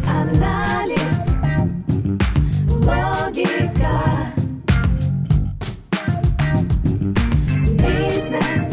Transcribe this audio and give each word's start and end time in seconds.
Психоанализ, 0.00 1.18
логика, 2.68 3.96
бизнес, 7.78 8.66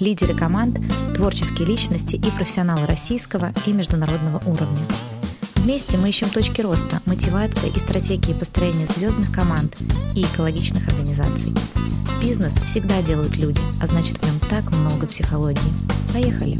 лидеры 0.00 0.34
команд, 0.34 0.78
творческие 1.14 1.66
личности 1.68 2.16
и 2.16 2.30
профессионалы 2.30 2.86
российского 2.86 3.52
и 3.66 3.72
международного 3.72 4.38
уровня. 4.46 4.84
Вместе 5.56 5.98
мы 5.98 6.08
ищем 6.08 6.30
точки 6.30 6.62
роста, 6.62 7.00
мотивации 7.04 7.70
и 7.74 7.78
стратегии 7.78 8.32
построения 8.32 8.86
звездных 8.86 9.30
команд 9.32 9.76
и 10.14 10.22
экологичных 10.22 10.88
организаций. 10.88 11.54
Бизнес 12.22 12.54
всегда 12.54 13.02
делают 13.02 13.36
люди, 13.36 13.60
а 13.80 13.86
значит 13.86 14.18
в 14.18 14.22
нем 14.24 14.38
так 14.48 14.70
много 14.70 15.06
психологии. 15.06 15.60
Поехали! 16.12 16.58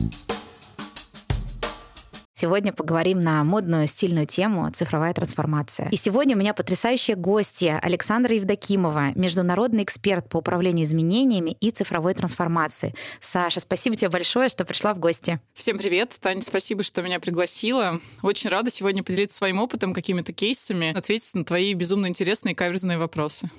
Сегодня 2.40 2.72
поговорим 2.72 3.22
на 3.22 3.44
модную 3.44 3.86
стильную 3.86 4.24
тему 4.24 4.70
«Цифровая 4.70 5.12
трансформация». 5.12 5.90
И 5.90 5.96
сегодня 5.96 6.34
у 6.34 6.38
меня 6.38 6.54
потрясающая 6.54 7.14
гостья 7.14 7.78
Александра 7.82 8.34
Евдокимова, 8.34 9.12
международный 9.14 9.82
эксперт 9.82 10.26
по 10.26 10.38
управлению 10.38 10.86
изменениями 10.86 11.50
и 11.60 11.70
цифровой 11.70 12.14
трансформации. 12.14 12.94
Саша, 13.20 13.60
спасибо 13.60 13.94
тебе 13.94 14.08
большое, 14.08 14.48
что 14.48 14.64
пришла 14.64 14.94
в 14.94 14.98
гости. 14.98 15.38
Всем 15.52 15.76
привет. 15.76 16.16
Таня, 16.18 16.40
спасибо, 16.40 16.82
что 16.82 17.02
меня 17.02 17.20
пригласила. 17.20 18.00
Очень 18.22 18.48
рада 18.48 18.70
сегодня 18.70 19.02
поделиться 19.02 19.36
своим 19.36 19.60
опытом, 19.60 19.92
какими-то 19.92 20.32
кейсами, 20.32 20.96
ответить 20.96 21.34
на 21.34 21.44
твои 21.44 21.74
безумно 21.74 22.06
интересные 22.06 22.54
и 22.54 22.56
каверзные 22.56 22.96
вопросы. 22.96 23.50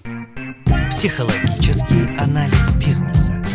Психологический 0.89 2.17
анализ 2.17 2.73
бизнеса. 2.83 3.45